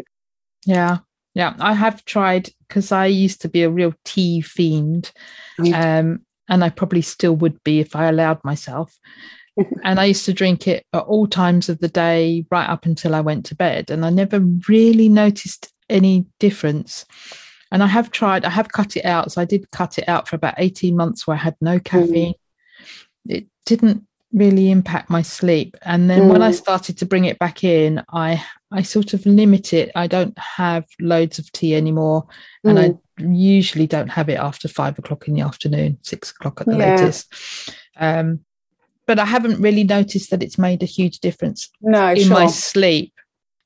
Yeah. 0.66 1.00
Yeah. 1.34 1.54
I 1.60 1.74
have 1.74 2.04
tried 2.06 2.50
because 2.68 2.92
I 2.92 3.06
used 3.06 3.42
to 3.42 3.50
be 3.50 3.64
a 3.64 3.70
real 3.70 3.94
tea 4.04 4.42
fiend. 4.42 5.12
Mm. 5.60 5.74
Um, 5.74 6.26
and 6.50 6.64
I 6.64 6.70
probably 6.70 7.02
still 7.02 7.36
would 7.38 7.64
be 7.64 7.80
if 7.80 7.96
I 7.96 8.08
allowed 8.08 8.44
myself. 8.44 8.98
And 9.84 10.00
I 10.00 10.06
used 10.06 10.26
to 10.26 10.34
drink 10.34 10.68
it 10.68 10.86
at 10.94 11.04
all 11.04 11.28
times 11.28 11.70
of 11.70 11.80
the 11.80 11.88
day, 11.88 12.46
right 12.52 12.70
up 12.70 12.86
until 12.86 13.16
I 13.16 13.22
went 13.22 13.46
to 13.48 13.56
bed. 13.56 13.92
And 13.92 14.06
I 14.06 14.10
never 14.10 14.40
really 14.68 15.10
noticed 15.10 15.72
any 15.90 16.26
difference. 16.40 17.06
And 17.72 17.84
I 17.84 17.88
have 17.88 18.12
tried, 18.12 18.46
I 18.46 18.50
have 18.50 18.72
cut 18.72 18.98
it 18.98 19.06
out. 19.06 19.32
So 19.32 19.42
I 19.42 19.46
did 19.46 19.72
cut 19.72 19.98
it 19.98 20.08
out 20.08 20.28
for 20.28 20.36
about 20.36 20.56
18 20.58 20.96
months 20.96 21.26
where 21.26 21.38
I 21.38 21.40
had 21.40 21.56
no 21.62 21.80
caffeine. 21.80 22.34
Mm. 22.34 23.36
It 23.36 23.48
didn't 23.66 24.06
really 24.34 24.72
impact 24.72 25.10
my 25.10 25.22
sleep. 25.22 25.78
And 25.82 26.10
then 26.10 26.24
mm. 26.24 26.32
when 26.32 26.42
I 26.42 26.52
mm. 26.52 26.56
started 26.56 26.98
to 26.98 27.06
bring 27.06 27.26
it 27.26 27.40
back 27.40 27.64
in, 27.64 28.04
I 28.10 28.44
I 28.72 28.84
sort 28.84 29.14
of 29.14 29.26
limit 29.26 29.74
it. 29.74 29.92
I 29.96 30.08
don't 30.08 30.38
have 30.38 30.86
loads 31.00 31.40
of 31.40 31.52
tea 31.52 31.76
anymore. 31.76 32.26
And 32.64 32.78
mm. 32.78 33.00
I 33.20 33.24
usually 33.24 33.88
don't 33.88 34.08
have 34.08 34.30
it 34.30 34.40
after 34.40 34.68
five 34.68 34.98
o'clock 34.98 35.28
in 35.28 35.34
the 35.34 35.42
afternoon, 35.42 36.00
six 36.04 36.32
o'clock 36.32 36.62
at 36.62 36.68
the 36.68 36.78
yeah. 36.78 36.96
latest. 36.96 37.34
Um, 37.98 38.42
but 39.12 39.20
I 39.20 39.26
haven't 39.26 39.62
really 39.62 39.84
noticed 39.84 40.32
that 40.32 40.42
it's 40.42 40.58
made 40.58 40.82
a 40.82 40.86
huge 40.86 41.20
difference 41.20 41.70
no, 41.82 42.12
in 42.12 42.28
sure. 42.28 42.34
my 42.34 42.48
sleep. 42.48 43.14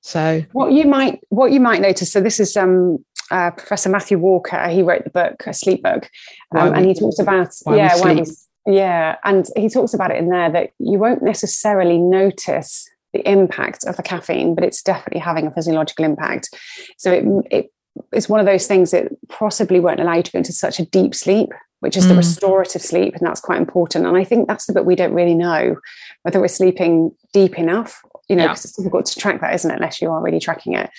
So 0.02 0.44
what 0.54 0.72
you 0.72 0.86
might 0.86 1.20
what 1.30 1.52
you 1.52 1.60
might 1.60 1.82
notice. 1.82 2.12
So 2.12 2.20
this 2.20 2.40
is 2.40 2.58
um, 2.58 3.06
uh, 3.30 3.52
Professor 3.52 3.90
Matthew 3.90 4.18
Walker. 4.18 4.68
He 4.70 4.82
wrote 4.82 5.04
the 5.04 5.12
book, 5.12 5.44
a 5.46 5.54
sleep 5.54 5.84
book, 5.84 6.10
um, 6.58 6.74
and 6.74 6.84
he 6.88 6.96
talks 6.96 7.20
about 7.20 7.54
yeah, 7.68 7.96
why 8.00 8.24
yeah, 8.66 9.18
and 9.24 9.46
he 9.56 9.70
talks 9.70 9.94
about 9.94 10.10
it 10.10 10.18
in 10.18 10.30
there 10.30 10.52
that 10.52 10.72
you 10.80 10.98
won't 10.98 11.22
necessarily 11.22 12.00
notice 12.00 12.90
the 13.14 13.22
impact 13.30 13.86
of 13.86 13.98
the 13.98 14.04
caffeine, 14.04 14.56
but 14.56 14.64
it's 14.64 14.82
definitely 14.82 15.20
having 15.20 15.46
a 15.46 15.52
physiological 15.52 16.06
impact. 16.06 16.50
So 16.98 17.12
it, 17.12 17.26
it 17.52 17.72
it's 18.12 18.28
one 18.28 18.40
of 18.40 18.48
those 18.48 18.66
things 18.66 18.90
that 18.90 19.12
possibly 19.30 19.80
won't 19.80 20.00
allow 20.00 20.16
you 20.16 20.24
to 20.24 20.32
go 20.32 20.40
into 20.40 20.54
such 20.54 20.80
a 20.80 20.86
deep 20.86 21.14
sleep, 21.14 21.50
which 21.86 21.98
is 21.98 22.06
mm. 22.06 22.10
the 22.10 22.16
restorative 22.16 22.82
sleep, 22.82 23.14
and 23.16 23.26
that's 23.28 23.40
quite 23.40 23.62
important. 23.62 24.08
And 24.08 24.18
I 24.18 24.24
think 24.24 24.48
that's 24.48 24.66
the 24.66 24.74
bit 24.74 24.86
we 24.86 24.96
don't 24.96 25.14
really 25.14 25.36
know 25.36 25.78
whether 26.24 26.42
we're 26.42 26.48
sleeping 26.48 27.12
deep 27.32 27.60
enough. 27.60 28.02
You 28.28 28.36
know, 28.36 28.48
because 28.48 28.66
yeah. 28.66 28.70
it's 28.70 28.78
difficult 28.78 29.06
to 29.06 29.20
track 29.20 29.40
that, 29.42 29.54
isn't 29.54 29.70
it? 29.70 29.76
Unless 29.76 30.02
you 30.02 30.10
are 30.10 30.20
really 30.20 30.40
tracking 30.40 30.74
it. 30.74 30.90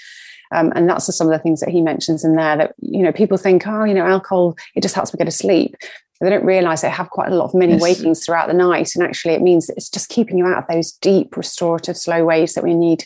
Um, 0.55 0.73
and 0.77 0.89
that's 0.89 1.13
some 1.17 1.27
of 1.27 1.33
the 1.33 1.43
things 1.43 1.59
that 1.59 1.71
he 1.71 1.83
mentions 1.83 2.25
in 2.25 2.37
there 2.37 2.57
that, 2.57 2.75
you 2.79 3.03
know, 3.03 3.11
people 3.11 3.37
think, 3.37 3.67
oh, 3.67 3.83
you 3.83 3.95
know, 3.95 4.07
alcohol, 4.07 4.57
it 4.77 4.83
just 4.83 4.95
helps 4.95 5.13
me 5.13 5.19
go 5.19 5.25
to 5.25 5.31
sleep. 5.33 5.75
They 6.21 6.31
don't 6.31 6.45
realize 6.45 6.83
they 6.83 6.89
have 6.89 7.11
quite 7.11 7.33
a 7.33 7.35
lot 7.35 7.47
of 7.47 7.55
mini 7.55 7.73
yes. 7.73 7.83
wakings 7.83 8.25
throughout 8.25 8.47
the 8.47 8.55
night. 8.55 8.95
And 8.95 9.03
actually, 9.03 9.35
it 9.35 9.43
means 9.43 9.69
it's 9.71 9.91
just 9.91 10.09
keeping 10.09 10.39
you 10.39 10.47
out 10.47 10.59
of 10.59 10.69
those 10.69 10.93
deep, 10.93 11.37
restorative, 11.37 11.97
slow 11.97 12.25
waves 12.25 12.55
that 12.55 12.63
we 12.63 12.75
need 12.75 13.05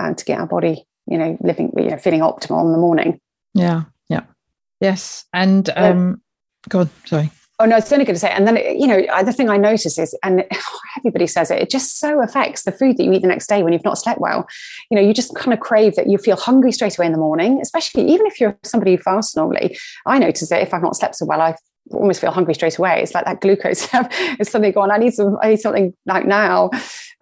uh, 0.00 0.14
to 0.14 0.24
get 0.24 0.40
our 0.40 0.48
body, 0.48 0.84
you 1.06 1.16
know, 1.16 1.38
living, 1.40 1.72
you 1.76 1.90
know, 1.90 1.96
feeling 1.96 2.20
optimal 2.22 2.64
in 2.66 2.72
the 2.72 2.78
morning. 2.78 3.20
Yeah. 3.54 3.84
Yeah. 4.08 4.24
Yes. 4.80 5.26
And, 5.32 5.70
um, 5.76 6.08
yeah. 6.08 6.14
Go 6.68 6.80
on. 6.80 6.90
Sorry. 7.04 7.30
Oh 7.58 7.66
no, 7.66 7.76
it's 7.76 7.92
only 7.92 8.06
going 8.06 8.14
to 8.14 8.20
say. 8.20 8.30
And 8.30 8.48
then 8.48 8.56
you 8.56 8.86
know, 8.86 9.02
the 9.22 9.34
thing 9.34 9.50
I 9.50 9.58
notice 9.58 9.98
is, 9.98 10.16
and 10.22 10.44
everybody 10.98 11.26
says 11.26 11.50
it, 11.50 11.60
it 11.60 11.70
just 11.70 11.98
so 11.98 12.22
affects 12.22 12.62
the 12.62 12.72
food 12.72 12.96
that 12.96 13.04
you 13.04 13.12
eat 13.12 13.22
the 13.22 13.28
next 13.28 13.48
day 13.48 13.62
when 13.62 13.72
you've 13.72 13.84
not 13.84 13.98
slept 13.98 14.20
well. 14.20 14.46
You 14.90 14.96
know, 14.96 15.02
you 15.02 15.12
just 15.12 15.34
kind 15.34 15.52
of 15.52 15.60
crave 15.60 15.94
that 15.96 16.08
you 16.08 16.16
feel 16.16 16.36
hungry 16.36 16.72
straight 16.72 16.96
away 16.96 17.06
in 17.06 17.12
the 17.12 17.18
morning, 17.18 17.60
especially 17.60 18.08
even 18.10 18.26
if 18.26 18.40
you're 18.40 18.58
somebody 18.64 18.96
who 18.96 19.02
fasts 19.02 19.36
normally. 19.36 19.78
I 20.06 20.18
notice 20.18 20.48
that 20.48 20.62
if 20.62 20.72
I've 20.72 20.82
not 20.82 20.96
slept 20.96 21.16
so 21.16 21.26
well, 21.26 21.42
I 21.42 21.54
almost 21.92 22.20
feel 22.20 22.30
hungry 22.30 22.54
straight 22.54 22.78
away. 22.78 23.02
It's 23.02 23.14
like 23.14 23.24
that 23.24 23.40
glucose 23.40 23.88
is 24.38 24.48
suddenly 24.48 24.72
gone. 24.72 24.90
I 24.90 24.98
need 24.98 25.14
some. 25.14 25.38
I 25.42 25.50
need 25.50 25.60
something 25.60 25.94
like 26.06 26.26
now. 26.26 26.70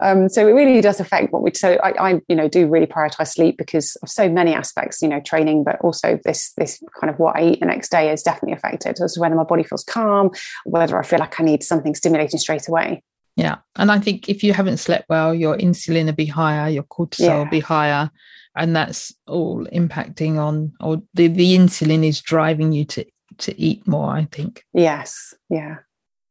Um, 0.01 0.29
so 0.29 0.47
it 0.47 0.51
really 0.51 0.79
does 0.81 0.99
affect 0.99 1.33
what 1.33 1.41
we. 1.41 1.51
So 1.53 1.77
I, 1.83 2.11
I, 2.11 2.21
you 2.27 2.35
know, 2.35 2.47
do 2.47 2.67
really 2.67 2.85
prioritize 2.85 3.29
sleep 3.29 3.57
because 3.57 3.95
of 3.97 4.09
so 4.09 4.29
many 4.29 4.53
aspects. 4.53 5.01
You 5.01 5.09
know, 5.09 5.19
training, 5.19 5.63
but 5.63 5.79
also 5.81 6.19
this 6.23 6.53
this 6.57 6.81
kind 6.99 7.09
of 7.11 7.19
what 7.19 7.35
I 7.35 7.49
eat 7.49 7.59
the 7.59 7.65
next 7.65 7.89
day 7.89 8.11
is 8.11 8.23
definitely 8.23 8.53
affected. 8.53 8.99
As 9.01 9.17
whether 9.17 9.35
my 9.35 9.43
body 9.43 9.63
feels 9.63 9.83
calm, 9.83 10.31
whether 10.65 10.97
I 10.97 11.03
feel 11.03 11.19
like 11.19 11.39
I 11.39 11.43
need 11.43 11.63
something 11.63 11.95
stimulating 11.95 12.39
straight 12.39 12.67
away. 12.67 13.03
Yeah, 13.35 13.57
and 13.77 13.91
I 13.91 13.99
think 13.99 14.27
if 14.27 14.43
you 14.43 14.53
haven't 14.53 14.77
slept 14.77 15.05
well, 15.07 15.33
your 15.33 15.57
insulin 15.57 16.05
will 16.05 16.13
be 16.13 16.25
higher, 16.25 16.69
your 16.69 16.83
cortisol 16.83 17.19
yeah. 17.25 17.37
will 17.37 17.49
be 17.49 17.61
higher, 17.61 18.11
and 18.55 18.75
that's 18.75 19.13
all 19.27 19.65
impacting 19.67 20.37
on, 20.37 20.73
or 20.81 21.01
the 21.13 21.27
the 21.27 21.55
insulin 21.55 22.05
is 22.05 22.21
driving 22.21 22.73
you 22.73 22.85
to 22.85 23.05
to 23.39 23.59
eat 23.59 23.87
more 23.87 24.11
i 24.11 24.27
think. 24.31 24.63
Yes. 24.73 25.33
Yeah. 25.49 25.77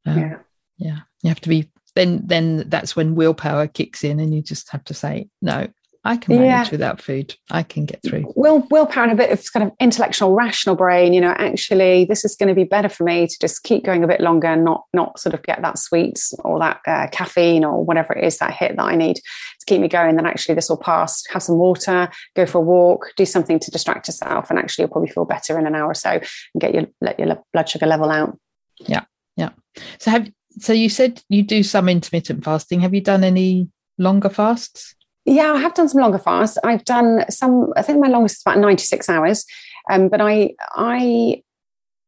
Um, 0.07 0.19
yeah. 0.19 0.39
Yeah. 0.79 0.99
You 1.23 1.29
have 1.29 1.41
to 1.41 1.49
be 1.49 1.71
then 1.95 2.23
then 2.27 2.65
that's 2.69 2.95
when 2.95 3.15
willpower 3.15 3.67
kicks 3.67 4.05
in 4.05 4.21
and 4.21 4.35
you 4.35 4.43
just 4.43 4.71
have 4.71 4.85
to 4.85 4.95
say 4.95 5.29
no 5.43 5.67
I 6.09 6.17
can 6.17 6.37
manage 6.37 6.49
yeah. 6.49 6.71
without 6.71 7.03
food. 7.03 7.37
I 7.51 7.63
can 7.63 7.85
get 7.85 8.03
through. 8.03 8.33
Will 8.35 8.67
willpower 8.71 9.03
and 9.03 9.13
a 9.13 9.15
bit 9.15 9.31
of 9.31 9.45
kind 9.53 9.67
of 9.67 9.75
intellectual, 9.79 10.33
rational 10.33 10.75
brain. 10.75 11.13
You 11.13 11.21
know, 11.21 11.35
actually, 11.37 12.07
this 12.07 12.25
is 12.25 12.35
going 12.35 12.49
to 12.49 12.55
be 12.55 12.65
better 12.65 12.89
for 12.89 13.05
me 13.05 13.27
to 13.27 13.37
just 13.39 13.63
keep 13.63 13.85
going 13.85 14.03
a 14.03 14.09
bit 14.09 14.23
longer 14.23 14.47
and 14.47 14.65
not 14.65 14.85
not 14.95 15.21
sort 15.21 15.35
of 15.35 15.43
get 15.43 15.61
that 15.61 15.77
sweets 15.77 16.33
or 16.45 16.61
that 16.61 16.81
uh, 16.87 17.09
caffeine 17.13 17.63
or 17.63 17.85
whatever 17.85 18.15
it 18.15 18.25
is 18.25 18.39
that 18.39 18.55
hit 18.55 18.75
that 18.77 18.83
I 18.83 18.97
need 18.97 19.17
to 19.17 19.67
keep 19.67 19.83
me 19.83 19.89
going. 19.89 20.17
Then 20.17 20.25
actually, 20.25 20.55
this 20.55 20.71
will 20.71 20.79
pass. 20.79 21.23
Have 21.29 21.43
some 21.43 21.59
water, 21.59 22.09
go 22.35 22.47
for 22.47 22.57
a 22.57 22.63
walk, 22.63 23.13
do 23.19 23.27
something 23.27 23.59
to 23.59 23.71
distract 23.71 24.09
yourself, 24.09 24.49
and 24.49 24.59
actually, 24.59 24.85
you'll 24.85 24.93
probably 24.93 25.11
feel 25.11 25.27
better 25.27 25.59
in 25.59 25.67
an 25.67 25.75
hour 25.75 25.91
or 25.91 25.95
so 25.95 26.13
and 26.13 26.23
get 26.59 26.73
your 26.73 26.87
let 27.03 27.21
your 27.21 27.45
blood 27.53 27.69
sugar 27.69 27.87
level 27.87 28.11
out. 28.11 28.35
Yeah, 28.79 29.05
yeah. 29.37 29.51
So 29.99 30.11
have 30.11 30.33
so 30.59 30.73
you 30.73 30.89
said 30.89 31.23
you 31.29 31.43
do 31.43 31.63
some 31.63 31.87
intermittent 31.87 32.45
fasting. 32.45 32.81
Have 32.81 32.95
you 32.95 33.03
done 33.03 33.25
any 33.25 33.69
longer 33.99 34.31
fasts? 34.31 34.95
Yeah, 35.29 35.53
I 35.53 35.59
have 35.59 35.75
done 35.75 35.91
some 35.91 36.01
longer 36.01 36.19
fasts. 36.19 36.57
I've 36.65 36.87
done 36.87 37.25
some. 37.31 37.73
I 37.77 37.83
think 37.83 38.01
my 38.01 38.09
longest 38.09 38.37
is 38.37 38.43
about 38.43 38.59
ninety 38.59 38.85
six 38.85 39.11
hours. 39.11 39.45
Um, 39.91 40.09
but 40.09 40.23
I 40.23 40.55
I 40.73 41.43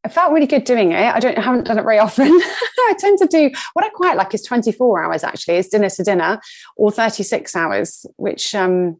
I 0.04 0.08
felt 0.08 0.32
really 0.32 0.46
good 0.46 0.64
doing 0.64 0.92
it. 0.92 1.14
I 1.14 1.20
don't 1.20 1.36
I 1.36 1.42
haven't 1.42 1.66
done 1.66 1.78
it 1.78 1.82
very 1.82 1.98
often. 1.98 2.28
I 2.28 2.94
tend 2.98 3.18
to 3.18 3.26
do 3.26 3.50
what 3.74 3.84
I 3.84 3.90
quite 3.90 4.16
like 4.16 4.32
is 4.32 4.42
24 4.42 5.04
hours 5.04 5.22
actually, 5.22 5.56
is 5.56 5.68
dinner 5.68 5.90
to 5.90 6.02
dinner, 6.02 6.40
or 6.76 6.90
36 6.90 7.54
hours, 7.54 8.06
which 8.16 8.54
um, 8.54 8.98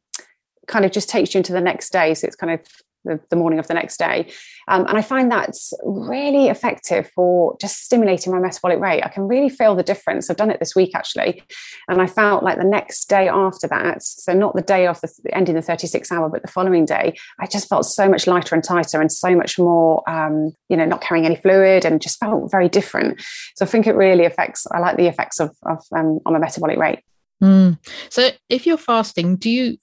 kind 0.66 0.84
of 0.84 0.92
just 0.92 1.08
takes 1.08 1.32
you 1.32 1.38
into 1.38 1.52
the 1.52 1.60
next 1.60 1.90
day. 1.90 2.12
So 2.12 2.26
it's 2.26 2.36
kind 2.36 2.52
of 2.52 2.60
the, 3.04 3.20
the 3.30 3.36
morning 3.36 3.58
of 3.58 3.66
the 3.66 3.74
next 3.74 3.98
day. 3.98 4.30
Um, 4.68 4.86
and 4.86 4.96
I 4.96 5.02
find 5.02 5.30
that's 5.30 5.72
really 5.84 6.48
effective 6.48 7.10
for 7.14 7.56
just 7.60 7.82
stimulating 7.82 8.32
my 8.32 8.38
metabolic 8.38 8.78
rate. 8.78 9.02
I 9.02 9.08
can 9.08 9.26
really 9.26 9.48
feel 9.48 9.74
the 9.74 9.82
difference. 9.82 10.28
I've 10.28 10.36
done 10.36 10.50
it 10.50 10.60
this 10.60 10.74
week 10.74 10.94
actually. 10.94 11.42
And 11.88 12.00
I 12.00 12.06
felt 12.06 12.42
like 12.42 12.58
the 12.58 12.64
next 12.64 13.08
day 13.08 13.28
after 13.28 13.66
that, 13.68 14.02
so 14.02 14.32
not 14.32 14.54
the 14.54 14.62
day 14.62 14.86
of 14.86 15.00
the 15.00 15.10
ending 15.32 15.54
the 15.54 15.62
36 15.62 16.10
hour, 16.12 16.28
but 16.28 16.42
the 16.42 16.48
following 16.48 16.84
day, 16.84 17.16
I 17.40 17.46
just 17.46 17.68
felt 17.68 17.86
so 17.86 18.08
much 18.08 18.26
lighter 18.26 18.54
and 18.54 18.64
tighter 18.64 19.00
and 19.00 19.10
so 19.10 19.34
much 19.34 19.58
more, 19.58 20.08
um, 20.08 20.52
you 20.68 20.76
know, 20.76 20.84
not 20.84 21.00
carrying 21.00 21.26
any 21.26 21.36
fluid 21.36 21.84
and 21.84 22.00
just 22.00 22.18
felt 22.18 22.50
very 22.50 22.68
different. 22.68 23.20
So 23.56 23.64
I 23.64 23.68
think 23.68 23.86
it 23.86 23.94
really 23.94 24.24
affects, 24.24 24.66
I 24.72 24.78
like 24.78 24.96
the 24.96 25.06
effects 25.06 25.40
of, 25.40 25.56
of 25.64 25.78
um, 25.94 26.20
on 26.26 26.32
my 26.32 26.38
metabolic 26.38 26.78
rate. 26.78 27.00
Mm. 27.42 27.78
So 28.10 28.30
if 28.48 28.66
you're 28.66 28.76
fasting, 28.76 29.36
do 29.36 29.48
you 29.48 29.78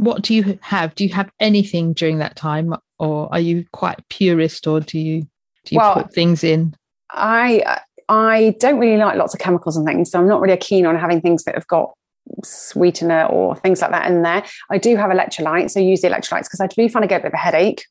what 0.00 0.22
do 0.22 0.34
you 0.34 0.58
have? 0.62 0.94
Do 0.94 1.04
you 1.04 1.12
have 1.14 1.30
anything 1.40 1.92
during 1.92 2.18
that 2.18 2.36
time, 2.36 2.74
or 2.98 3.32
are 3.32 3.40
you 3.40 3.64
quite 3.72 4.00
purist, 4.08 4.66
or 4.66 4.80
do 4.80 4.98
you 4.98 5.22
do 5.64 5.74
you 5.74 5.78
well, 5.78 5.94
put 5.94 6.12
things 6.12 6.42
in? 6.42 6.74
I 7.10 7.80
I 8.08 8.56
don't 8.58 8.78
really 8.78 8.96
like 8.96 9.16
lots 9.16 9.34
of 9.34 9.40
chemicals 9.40 9.76
and 9.76 9.86
things, 9.86 10.10
so 10.10 10.18
I'm 10.18 10.28
not 10.28 10.40
really 10.40 10.56
keen 10.56 10.86
on 10.86 10.96
having 10.96 11.20
things 11.20 11.44
that 11.44 11.54
have 11.54 11.66
got 11.66 11.92
sweetener 12.44 13.26
or 13.26 13.56
things 13.56 13.80
like 13.82 13.90
that 13.90 14.10
in 14.10 14.22
there. 14.22 14.44
I 14.70 14.78
do 14.78 14.96
have 14.96 15.10
electrolytes, 15.10 15.72
so 15.72 15.80
I 15.80 15.84
use 15.84 16.00
the 16.00 16.08
electrolytes 16.08 16.44
because 16.44 16.60
I 16.60 16.66
do 16.66 16.88
find 16.88 17.04
I 17.04 17.08
get 17.08 17.20
a 17.20 17.24
bit 17.24 17.28
of 17.28 17.34
a 17.34 17.38
headache. 17.38 17.84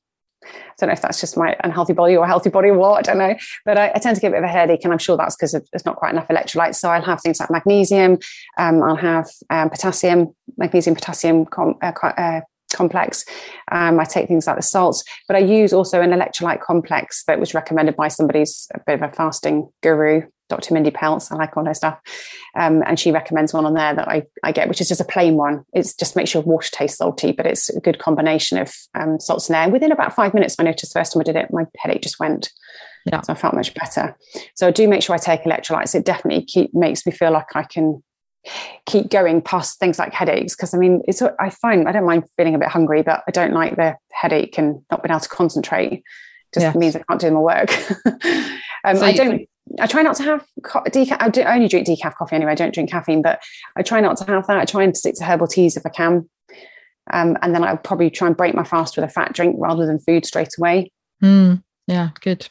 I 0.50 0.74
don't 0.80 0.88
know 0.88 0.94
if 0.94 1.02
that's 1.02 1.20
just 1.20 1.38
my 1.38 1.56
unhealthy 1.64 1.94
body 1.94 2.16
or 2.16 2.26
healthy 2.26 2.50
body 2.50 2.70
or 2.70 2.78
what, 2.78 2.98
I 3.00 3.02
don't 3.02 3.18
know. 3.18 3.36
But 3.66 3.78
I, 3.78 3.92
I 3.96 4.00
tend 4.00 4.16
to 4.16 4.22
get 4.22 4.30
a 4.30 4.32
bit 4.32 4.40
of 4.40 4.46
a 4.46 4.48
headache, 4.48 4.84
and 4.84 4.94
I'm 4.94 5.00
sure 5.00 5.18
that's 5.18 5.36
because 5.36 5.52
there's 5.52 5.86
not 5.86 5.98
quite 5.98 6.14
enough 6.14 6.28
electrolytes. 6.28 6.76
So 6.76 6.90
I'll 6.90 7.02
have 7.02 7.22
things 7.22 7.40
like 7.40 7.52
magnesium, 7.52 8.18
um, 8.58 8.82
I'll 8.84 8.96
have 8.96 9.28
um, 9.50 9.70
potassium, 9.70 10.36
magnesium, 10.58 10.96
potassium 10.96 11.46
com- 11.46 11.78
uh, 11.82 11.92
uh, 12.04 12.42
complex. 12.74 13.26
Um, 13.72 14.00
I 14.00 14.06
take 14.06 14.28
things 14.28 14.48
like 14.48 14.56
the 14.56 14.62
salts, 14.62 15.04
but 15.28 15.36
I 15.36 15.40
use 15.40 15.74
also 15.74 16.02
an 16.02 16.12
electrolyte 16.12 16.62
complex 16.62 17.24
that 17.26 17.40
was 17.40 17.54
recommended 17.54 17.96
by 17.96 18.08
somebody's 18.08 18.68
a 18.74 18.80
bit 18.86 19.02
of 19.02 19.10
a 19.10 19.14
fasting 19.14 19.70
guru, 19.82 20.22
Dr. 20.50 20.74
Mindy 20.74 20.92
Pelz. 20.92 21.32
I 21.32 21.36
like 21.36 21.56
all 21.56 21.66
her 21.66 21.74
stuff. 21.74 22.00
Um, 22.56 22.84
and 22.86 23.00
she 23.00 23.12
recommends 23.12 23.54
one 23.54 23.66
on 23.66 23.76
there 23.76 23.94
that 23.94 24.08
I, 24.08 24.24
I 24.44 24.52
get, 24.52 24.68
which 24.68 24.82
is 24.82 24.90
just 24.90 25.02
a 25.02 25.06
plain 25.06 25.36
one. 25.36 25.64
It's 25.74 25.94
just 25.94 26.16
makes 26.16 26.34
your 26.34 26.44
water 26.44 26.70
taste 26.72 26.98
salty, 26.98 27.32
but 27.32 27.46
it's 27.46 27.70
a 27.70 27.80
good 27.80 28.00
combination 28.00 28.58
of 28.58 28.74
um, 28.96 29.20
salts 29.20 29.50
and 29.50 29.56
air. 29.56 29.70
Within 29.70 29.92
about 29.92 30.16
five 30.16 30.34
minutes, 30.34 30.56
I 30.60 30.64
noticed 30.64 30.94
the 30.94 31.00
first 31.00 31.14
time 31.14 31.22
I 31.22 31.24
did 31.24 31.36
it, 31.36 31.52
my 31.52 31.66
headache 31.78 32.02
just 32.02 32.20
went. 32.20 32.52
Yeah. 33.06 33.22
So 33.22 33.34
I 33.34 33.36
felt 33.36 33.54
much 33.54 33.74
better. 33.74 34.18
So 34.56 34.68
I 34.68 34.72
do 34.72 34.88
make 34.88 35.04
sure 35.04 35.16
I 35.16 35.20
take 35.20 35.44
electrolytes. 35.44 35.96
It 35.96 36.06
definitely 36.06 36.44
keep, 36.44 36.74
makes 36.74 37.06
me 37.06 37.12
feel 37.12 37.32
like 37.32 37.56
I 37.56 37.64
can 37.64 38.04
keep 38.86 39.10
going 39.10 39.42
past 39.42 39.80
things 39.80 40.00
like 40.00 40.14
headaches 40.14 40.56
because 40.56 40.74
I 40.74 40.78
mean 40.78 41.02
it's 41.08 41.22
I 41.22 41.50
find 41.50 41.88
I 41.88 41.92
don't 41.92 42.06
mind 42.06 42.24
feeling 42.38 42.56
a 42.56 42.58
bit 42.58 42.70
hungry 42.70 43.02
but 43.02 43.22
I 43.28 43.32
don't 43.32 43.54
like 43.54 43.76
the 43.76 43.96
headache 44.12 44.58
and 44.58 44.82
not 44.90 45.04
being 45.04 45.12
able 45.12 45.20
to 45.20 45.30
concentrate 45.30 46.04
just 46.54 46.64
yes. 46.64 46.76
means 46.76 46.96
I 46.96 47.04
can't 47.08 47.20
do 47.20 47.32
my 47.32 47.40
work 47.40 47.70
um, 48.86 48.96
so 48.96 49.06
I 49.06 49.12
don't 49.12 49.48
I 49.80 49.88
try 49.88 50.02
not 50.02 50.16
to 50.18 50.24
have 50.24 50.46
decaf 50.64 51.18
I, 51.20 51.30
do, 51.30 51.42
I 51.42 51.56
only 51.56 51.68
drink 51.68 51.88
decaf 51.88 52.16
coffee 52.16 52.36
anyway 52.36 52.54
I 52.54 52.56
don't 52.56 52.74
drink 52.74 52.90
caffeine 52.90 53.22
but 53.22 53.42
I 53.76 53.84
try 53.84 54.00
not 54.02 54.18
to 54.18 54.26
have 54.26 54.48
that. 54.48 54.58
I 54.58 54.66
try 54.66 54.84
and 54.84 54.96
stick 54.96 55.16
to 55.16 55.24
herbal 55.24 55.48
teas 55.48 55.78
if 55.78 55.86
I 55.86 55.90
can. 55.90 56.30
Um, 57.12 57.38
and 57.42 57.56
then 57.56 57.64
I'll 57.64 57.78
probably 57.78 58.10
try 58.10 58.28
and 58.28 58.38
break 58.38 58.54
my 58.54 58.64
fast 58.64 58.96
with 58.96 59.06
a 59.06 59.10
fat 59.10 59.34
drink 59.34 59.56
rather 59.58 59.86
than 59.86 60.00
food 60.00 60.26
straight 60.26 60.58
away. 60.58 60.92
Mm, 61.24 61.64
yeah 61.88 62.10
good. 62.22 62.50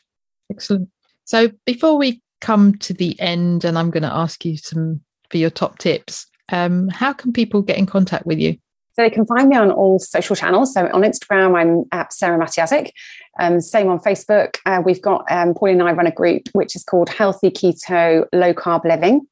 Excellent. 0.51 0.89
So 1.25 1.51
before 1.65 1.97
we 1.97 2.23
come 2.41 2.77
to 2.79 2.95
the 2.95 3.19
end 3.21 3.65
and 3.65 3.79
I'm 3.79 3.91
going 3.91 4.03
to 4.03 4.13
ask 4.13 4.45
you 4.45 4.57
some 4.57 5.01
for 5.31 5.39
your 5.39 5.51
top 5.51 5.79
tips. 5.79 6.27
Um, 6.51 6.89
how 6.89 7.13
can 7.13 7.33
people 7.33 7.63
get 7.63 7.79
in 7.79 7.87
contact 7.87 8.27
with 8.27 8.39
you? 8.39 8.57
So 8.99 9.05
they 9.05 9.11
can 9.11 9.27
find 9.27 9.49
me 9.49 9.57
on 9.57 9.71
all 9.71 10.01
social 10.01 10.35
channels. 10.35 10.75
So 10.75 10.91
on 10.93 11.03
Instagram, 11.03 11.57
I'm 11.57 11.85
at 11.93 12.13
Sarah 12.13 12.37
Matiatic. 12.37 12.91
Um, 13.39 13.61
same 13.61 13.87
on 13.89 14.01
Facebook. 14.01 14.57
Uh, 14.67 14.83
we've 14.85 15.01
got 15.01 15.25
um, 15.31 15.55
Pauline 15.55 15.81
and 15.81 15.89
I 15.89 15.93
run 15.93 16.09
a 16.09 16.11
group 16.11 16.49
which 16.51 16.75
is 16.75 16.83
called 16.83 17.09
Healthy 17.09 17.51
Keto 17.51 18.27
Low 18.33 18.53
Carb 18.53 18.85
Living. 18.85 19.25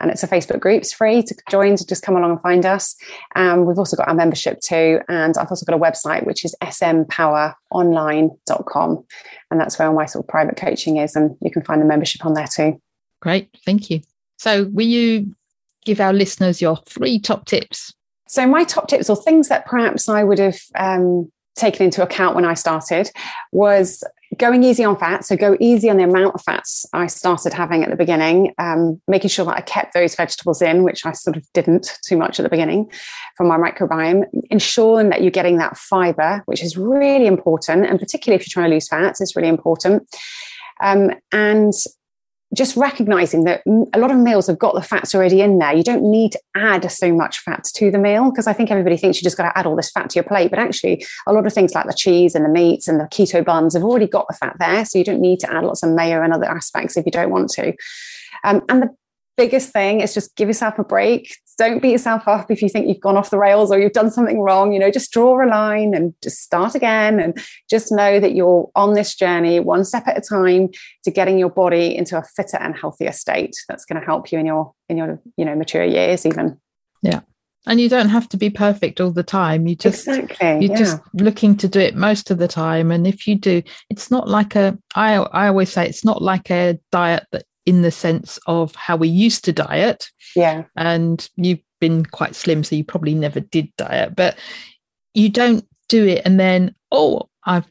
And 0.00 0.10
it's 0.10 0.24
a 0.24 0.26
Facebook 0.26 0.58
group. 0.58 0.82
It's 0.82 0.92
free 0.92 1.22
to 1.22 1.36
join, 1.48 1.76
to 1.76 1.86
just 1.86 2.02
come 2.02 2.16
along 2.16 2.32
and 2.32 2.40
find 2.40 2.66
us. 2.66 2.96
Um, 3.36 3.64
we've 3.64 3.78
also 3.78 3.96
got 3.96 4.08
our 4.08 4.14
membership 4.14 4.58
too. 4.60 4.98
And 5.08 5.38
I've 5.38 5.50
also 5.50 5.64
got 5.64 5.76
a 5.76 5.78
website, 5.78 6.26
which 6.26 6.44
is 6.44 6.56
smpoweronline.com. 6.60 9.04
And 9.52 9.60
that's 9.60 9.78
where 9.78 9.86
all 9.86 9.94
my 9.94 10.06
sort 10.06 10.24
of 10.24 10.28
private 10.28 10.56
coaching 10.56 10.96
is. 10.96 11.14
And 11.14 11.36
you 11.40 11.52
can 11.52 11.62
find 11.62 11.80
the 11.80 11.86
membership 11.86 12.26
on 12.26 12.34
there 12.34 12.48
too. 12.52 12.82
Great. 13.22 13.50
Thank 13.64 13.88
you. 13.88 14.00
So, 14.36 14.64
will 14.64 14.84
you 14.84 15.32
give 15.84 16.00
our 16.00 16.12
listeners 16.12 16.60
your 16.60 16.78
three 16.88 17.20
top 17.20 17.46
tips 17.46 17.94
so, 18.28 18.46
my 18.46 18.64
top 18.64 18.88
tips 18.88 19.08
or 19.08 19.16
things 19.16 19.48
that 19.48 19.66
perhaps 19.66 20.08
I 20.08 20.24
would 20.24 20.38
have 20.38 20.58
um, 20.74 21.30
taken 21.54 21.86
into 21.86 22.02
account 22.02 22.34
when 22.34 22.44
I 22.44 22.54
started 22.54 23.10
was 23.52 24.02
going 24.36 24.62
easy 24.64 24.84
on 24.84 24.96
fat. 24.96 25.24
So, 25.24 25.36
go 25.36 25.56
easy 25.60 25.88
on 25.88 25.96
the 25.96 26.04
amount 26.04 26.34
of 26.34 26.42
fats 26.42 26.84
I 26.92 27.06
started 27.06 27.52
having 27.52 27.84
at 27.84 27.90
the 27.90 27.96
beginning, 27.96 28.52
um, 28.58 29.00
making 29.06 29.30
sure 29.30 29.44
that 29.44 29.56
I 29.56 29.60
kept 29.60 29.94
those 29.94 30.16
vegetables 30.16 30.60
in, 30.60 30.82
which 30.82 31.06
I 31.06 31.12
sort 31.12 31.36
of 31.36 31.46
didn't 31.54 31.98
too 32.06 32.16
much 32.16 32.40
at 32.40 32.42
the 32.42 32.50
beginning 32.50 32.90
from 33.36 33.46
my 33.46 33.56
microbiome, 33.56 34.24
ensuring 34.50 35.10
that 35.10 35.22
you're 35.22 35.30
getting 35.30 35.58
that 35.58 35.76
fiber, 35.76 36.42
which 36.46 36.62
is 36.62 36.76
really 36.76 37.26
important. 37.26 37.86
And 37.86 37.98
particularly 37.98 38.40
if 38.40 38.46
you're 38.46 38.60
trying 38.60 38.70
to 38.70 38.74
lose 38.74 38.88
fat, 38.88 39.16
it's 39.20 39.36
really 39.36 39.48
important. 39.48 40.08
Um, 40.80 41.12
and 41.32 41.72
just 42.54 42.76
recognizing 42.76 43.44
that 43.44 43.62
a 43.92 43.98
lot 43.98 44.10
of 44.10 44.16
meals 44.18 44.46
have 44.46 44.58
got 44.58 44.74
the 44.74 44.82
fats 44.82 45.14
already 45.14 45.40
in 45.40 45.58
there. 45.58 45.74
You 45.74 45.82
don't 45.82 46.08
need 46.08 46.32
to 46.32 46.40
add 46.54 46.90
so 46.90 47.12
much 47.12 47.40
fat 47.40 47.64
to 47.74 47.90
the 47.90 47.98
meal 47.98 48.30
because 48.30 48.46
I 48.46 48.52
think 48.52 48.70
everybody 48.70 48.96
thinks 48.96 49.18
you 49.18 49.24
just 49.24 49.36
got 49.36 49.50
to 49.50 49.58
add 49.58 49.66
all 49.66 49.74
this 49.74 49.90
fat 49.90 50.10
to 50.10 50.14
your 50.14 50.24
plate. 50.24 50.50
But 50.50 50.60
actually, 50.60 51.04
a 51.26 51.32
lot 51.32 51.46
of 51.46 51.52
things 51.52 51.74
like 51.74 51.86
the 51.86 51.94
cheese 51.94 52.34
and 52.34 52.44
the 52.44 52.48
meats 52.48 52.86
and 52.86 53.00
the 53.00 53.04
keto 53.04 53.44
buns 53.44 53.74
have 53.74 53.82
already 53.82 54.06
got 54.06 54.26
the 54.28 54.36
fat 54.36 54.56
there. 54.60 54.84
So 54.84 54.98
you 54.98 55.04
don't 55.04 55.20
need 55.20 55.40
to 55.40 55.52
add 55.52 55.64
lots 55.64 55.82
of 55.82 55.90
mayo 55.90 56.22
and 56.22 56.32
other 56.32 56.46
aspects 56.46 56.96
if 56.96 57.04
you 57.04 57.12
don't 57.12 57.30
want 57.30 57.50
to. 57.50 57.74
Um, 58.44 58.62
and 58.68 58.82
the 58.82 58.90
biggest 59.36 59.72
thing 59.72 60.00
is 60.00 60.14
just 60.14 60.36
give 60.36 60.48
yourself 60.48 60.78
a 60.78 60.84
break. 60.84 61.36
Don't 61.58 61.80
beat 61.80 61.92
yourself 61.92 62.28
up 62.28 62.50
if 62.50 62.60
you 62.60 62.68
think 62.68 62.86
you've 62.86 63.00
gone 63.00 63.16
off 63.16 63.30
the 63.30 63.38
rails 63.38 63.70
or 63.70 63.78
you've 63.78 63.92
done 63.92 64.10
something 64.10 64.40
wrong. 64.40 64.72
You 64.72 64.78
know, 64.78 64.90
just 64.90 65.10
draw 65.10 65.42
a 65.42 65.48
line 65.48 65.94
and 65.94 66.14
just 66.22 66.42
start 66.42 66.74
again 66.74 67.18
and 67.18 67.38
just 67.70 67.90
know 67.90 68.20
that 68.20 68.34
you're 68.34 68.70
on 68.74 68.94
this 68.94 69.14
journey 69.14 69.58
one 69.60 69.84
step 69.84 70.06
at 70.06 70.18
a 70.18 70.20
time 70.20 70.68
to 71.04 71.10
getting 71.10 71.38
your 71.38 71.50
body 71.50 71.96
into 71.96 72.18
a 72.18 72.22
fitter 72.22 72.58
and 72.58 72.76
healthier 72.76 73.12
state. 73.12 73.56
That's 73.68 73.84
going 73.84 74.00
to 74.00 74.04
help 74.06 74.30
you 74.30 74.38
in 74.38 74.46
your 74.46 74.72
in 74.88 74.98
your 74.98 75.20
you 75.36 75.44
know 75.44 75.54
mature 75.54 75.84
years 75.84 76.26
even. 76.26 76.60
Yeah. 77.02 77.20
And 77.68 77.80
you 77.80 77.88
don't 77.88 78.10
have 78.10 78.28
to 78.28 78.36
be 78.36 78.48
perfect 78.48 79.00
all 79.00 79.10
the 79.10 79.24
time. 79.24 79.66
You 79.66 79.74
just 79.74 80.06
exactly, 80.06 80.66
you're 80.66 80.72
yeah. 80.72 80.78
just 80.78 81.00
looking 81.14 81.56
to 81.56 81.68
do 81.68 81.80
it 81.80 81.96
most 81.96 82.30
of 82.30 82.38
the 82.38 82.46
time. 82.46 82.92
And 82.92 83.06
if 83.08 83.26
you 83.26 83.34
do, 83.34 83.62
it's 83.90 84.10
not 84.10 84.28
like 84.28 84.54
a 84.54 84.78
I 84.94 85.14
I 85.14 85.48
always 85.48 85.72
say 85.72 85.88
it's 85.88 86.04
not 86.04 86.22
like 86.22 86.50
a 86.50 86.78
diet 86.92 87.26
that 87.32 87.44
in 87.66 87.82
the 87.82 87.90
sense 87.90 88.38
of 88.46 88.74
how 88.74 88.96
we 88.96 89.08
used 89.08 89.44
to 89.44 89.52
diet. 89.52 90.08
Yeah. 90.34 90.64
And 90.76 91.28
you've 91.36 91.60
been 91.80 92.06
quite 92.06 92.34
slim, 92.34 92.64
so 92.64 92.76
you 92.76 92.84
probably 92.84 93.14
never 93.14 93.40
did 93.40 93.74
diet, 93.76 94.16
but 94.16 94.38
you 95.12 95.28
don't 95.28 95.66
do 95.88 96.06
it 96.06 96.22
and 96.24 96.38
then, 96.40 96.74
oh, 96.90 97.28
I've 97.44 97.66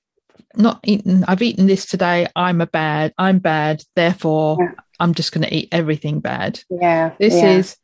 not 0.56 0.80
eaten, 0.84 1.24
I've 1.28 1.42
eaten 1.42 1.68
this 1.68 1.86
today. 1.86 2.28
I'm 2.36 2.62
a 2.62 2.68
bad, 2.68 3.14
I'm 3.18 3.40
bad. 3.40 3.84
Therefore, 3.96 4.58
yeah. 4.60 4.72
I'm 5.00 5.14
just 5.14 5.32
going 5.32 5.44
to 5.44 5.54
eat 5.54 5.70
everything 5.72 6.20
bad. 6.22 6.62
Yeah. 6.70 7.14
This 7.20 7.34
yeah. 7.34 7.52
is, 7.52 7.78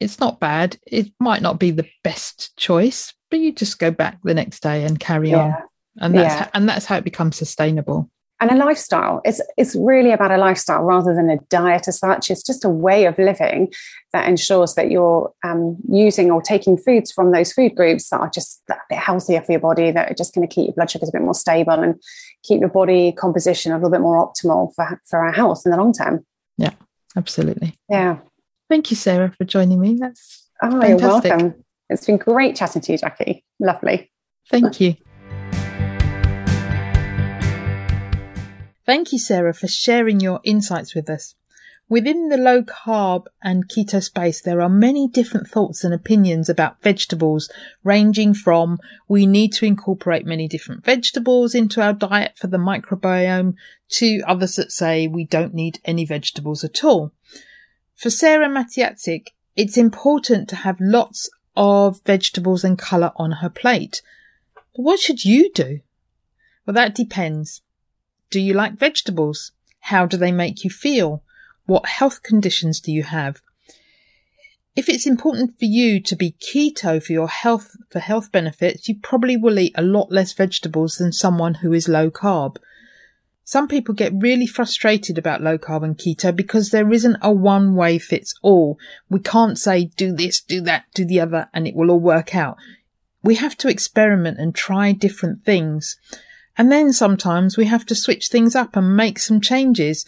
it's 0.00 0.20
not 0.20 0.40
bad. 0.40 0.78
It 0.86 1.10
might 1.18 1.42
not 1.42 1.58
be 1.58 1.70
the 1.70 1.88
best 2.04 2.56
choice, 2.56 3.14
but 3.30 3.40
you 3.40 3.52
just 3.52 3.78
go 3.78 3.90
back 3.90 4.18
the 4.22 4.34
next 4.34 4.62
day 4.62 4.84
and 4.84 5.00
carry 5.00 5.30
yeah. 5.30 5.38
on. 5.38 5.54
And 6.00 6.14
that's, 6.14 6.34
how, 6.34 6.50
and 6.54 6.68
that's 6.68 6.84
how 6.84 6.96
it 6.96 7.04
becomes 7.04 7.36
sustainable 7.36 8.10
and 8.40 8.50
a 8.50 8.56
lifestyle. 8.56 9.20
It's 9.24 9.40
it's 9.56 9.74
really 9.74 10.12
about 10.12 10.30
a 10.30 10.36
lifestyle 10.36 10.82
rather 10.82 11.14
than 11.14 11.30
a 11.30 11.38
diet 11.48 11.88
as 11.88 11.98
such. 11.98 12.30
It's 12.30 12.42
just 12.42 12.64
a 12.64 12.68
way 12.68 13.06
of 13.06 13.18
living 13.18 13.72
that 14.12 14.28
ensures 14.28 14.74
that 14.74 14.90
you're 14.90 15.32
um, 15.44 15.76
using 15.88 16.30
or 16.30 16.40
taking 16.40 16.76
foods 16.76 17.10
from 17.10 17.32
those 17.32 17.52
food 17.52 17.74
groups 17.74 18.08
that 18.10 18.20
are 18.20 18.30
just 18.30 18.62
a 18.70 18.76
bit 18.88 18.98
healthier 18.98 19.42
for 19.42 19.52
your 19.52 19.60
body, 19.60 19.90
that 19.90 20.10
are 20.10 20.14
just 20.14 20.34
going 20.34 20.46
to 20.46 20.54
keep 20.54 20.66
your 20.66 20.74
blood 20.74 20.90
sugars 20.90 21.08
a 21.08 21.12
bit 21.12 21.22
more 21.22 21.34
stable 21.34 21.72
and 21.72 22.00
keep 22.44 22.60
your 22.60 22.68
body 22.68 23.12
composition 23.12 23.72
a 23.72 23.76
little 23.76 23.90
bit 23.90 24.00
more 24.00 24.24
optimal 24.24 24.72
for 24.74 25.00
for 25.06 25.18
our 25.18 25.32
health 25.32 25.62
in 25.64 25.72
the 25.72 25.76
long 25.76 25.92
term. 25.92 26.24
Yeah, 26.56 26.72
absolutely. 27.16 27.76
Yeah. 27.88 28.18
Thank 28.68 28.90
you, 28.90 28.96
Sarah, 28.96 29.32
for 29.36 29.44
joining 29.44 29.80
me. 29.80 29.96
That's 29.98 30.48
oh, 30.62 30.80
fantastic. 30.80 31.00
you're 31.00 31.08
welcome. 31.08 31.64
It's 31.90 32.06
been 32.06 32.18
great 32.18 32.54
chatting 32.54 32.82
to 32.82 32.92
you, 32.92 32.98
Jackie. 32.98 33.44
Lovely. 33.58 34.12
Thank 34.50 34.80
you. 34.80 34.94
Thank 38.88 39.12
you, 39.12 39.18
Sarah, 39.18 39.52
for 39.52 39.68
sharing 39.68 40.18
your 40.18 40.40
insights 40.44 40.94
with 40.94 41.10
us. 41.10 41.34
Within 41.90 42.30
the 42.30 42.38
low 42.38 42.62
carb 42.62 43.26
and 43.42 43.68
keto 43.68 44.02
space, 44.02 44.40
there 44.40 44.62
are 44.62 44.70
many 44.70 45.06
different 45.06 45.46
thoughts 45.46 45.84
and 45.84 45.92
opinions 45.92 46.48
about 46.48 46.80
vegetables, 46.80 47.50
ranging 47.84 48.32
from 48.32 48.78
we 49.06 49.26
need 49.26 49.52
to 49.52 49.66
incorporate 49.66 50.24
many 50.24 50.48
different 50.48 50.86
vegetables 50.86 51.54
into 51.54 51.82
our 51.82 51.92
diet 51.92 52.32
for 52.38 52.46
the 52.46 52.56
microbiome 52.56 53.56
to 53.90 54.22
others 54.26 54.56
that 54.56 54.72
say 54.72 55.06
we 55.06 55.26
don't 55.26 55.52
need 55.52 55.80
any 55.84 56.06
vegetables 56.06 56.64
at 56.64 56.82
all. 56.82 57.12
For 57.94 58.08
Sarah 58.08 58.48
Matiatic, 58.48 59.26
it's 59.54 59.76
important 59.76 60.48
to 60.48 60.56
have 60.56 60.80
lots 60.80 61.28
of 61.54 62.00
vegetables 62.06 62.64
and 62.64 62.78
colour 62.78 63.12
on 63.16 63.32
her 63.32 63.50
plate. 63.50 64.00
But 64.54 64.82
what 64.82 64.98
should 64.98 65.26
you 65.26 65.52
do? 65.52 65.80
Well, 66.64 66.72
that 66.72 66.94
depends. 66.94 67.60
Do 68.30 68.40
you 68.40 68.54
like 68.54 68.78
vegetables? 68.78 69.52
How 69.80 70.06
do 70.06 70.16
they 70.16 70.32
make 70.32 70.64
you 70.64 70.70
feel? 70.70 71.22
What 71.66 71.86
health 71.86 72.22
conditions 72.22 72.80
do 72.80 72.92
you 72.92 73.04
have? 73.04 73.40
If 74.76 74.88
it's 74.88 75.06
important 75.06 75.58
for 75.58 75.64
you 75.64 76.00
to 76.02 76.14
be 76.14 76.36
keto 76.38 77.02
for 77.02 77.12
your 77.12 77.28
health, 77.28 77.76
for 77.90 77.98
health 77.98 78.30
benefits, 78.30 78.88
you 78.88 78.96
probably 79.02 79.36
will 79.36 79.58
eat 79.58 79.72
a 79.74 79.82
lot 79.82 80.12
less 80.12 80.32
vegetables 80.32 80.96
than 80.96 81.12
someone 81.12 81.54
who 81.54 81.72
is 81.72 81.88
low 81.88 82.10
carb. 82.10 82.58
Some 83.44 83.66
people 83.66 83.94
get 83.94 84.12
really 84.14 84.46
frustrated 84.46 85.18
about 85.18 85.42
low 85.42 85.58
carb 85.58 85.82
and 85.82 85.96
keto 85.96 86.36
because 86.36 86.70
there 86.70 86.92
isn't 86.92 87.16
a 87.22 87.32
one 87.32 87.74
way 87.74 87.98
fits 87.98 88.34
all. 88.42 88.78
We 89.08 89.20
can't 89.20 89.58
say 89.58 89.86
do 89.96 90.14
this, 90.14 90.40
do 90.40 90.60
that, 90.60 90.84
do 90.94 91.04
the 91.04 91.18
other, 91.18 91.48
and 91.52 91.66
it 91.66 91.74
will 91.74 91.90
all 91.90 91.98
work 91.98 92.36
out. 92.36 92.56
We 93.22 93.36
have 93.36 93.56
to 93.58 93.68
experiment 93.68 94.38
and 94.38 94.54
try 94.54 94.92
different 94.92 95.44
things. 95.44 95.96
And 96.58 96.72
then 96.72 96.92
sometimes 96.92 97.56
we 97.56 97.66
have 97.66 97.86
to 97.86 97.94
switch 97.94 98.28
things 98.28 98.56
up 98.56 98.74
and 98.74 98.96
make 98.96 99.20
some 99.20 99.40
changes. 99.40 100.04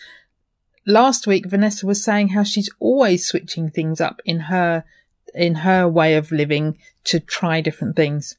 Last 0.84 1.24
week, 1.24 1.46
Vanessa 1.46 1.86
was 1.86 2.02
saying 2.02 2.30
how 2.30 2.42
she's 2.42 2.68
always 2.80 3.24
switching 3.24 3.70
things 3.70 4.00
up 4.00 4.20
in 4.24 4.40
her, 4.40 4.84
in 5.32 5.54
her 5.56 5.88
way 5.88 6.16
of 6.16 6.32
living 6.32 6.76
to 7.04 7.20
try 7.20 7.60
different 7.60 7.94
things. 7.94 8.36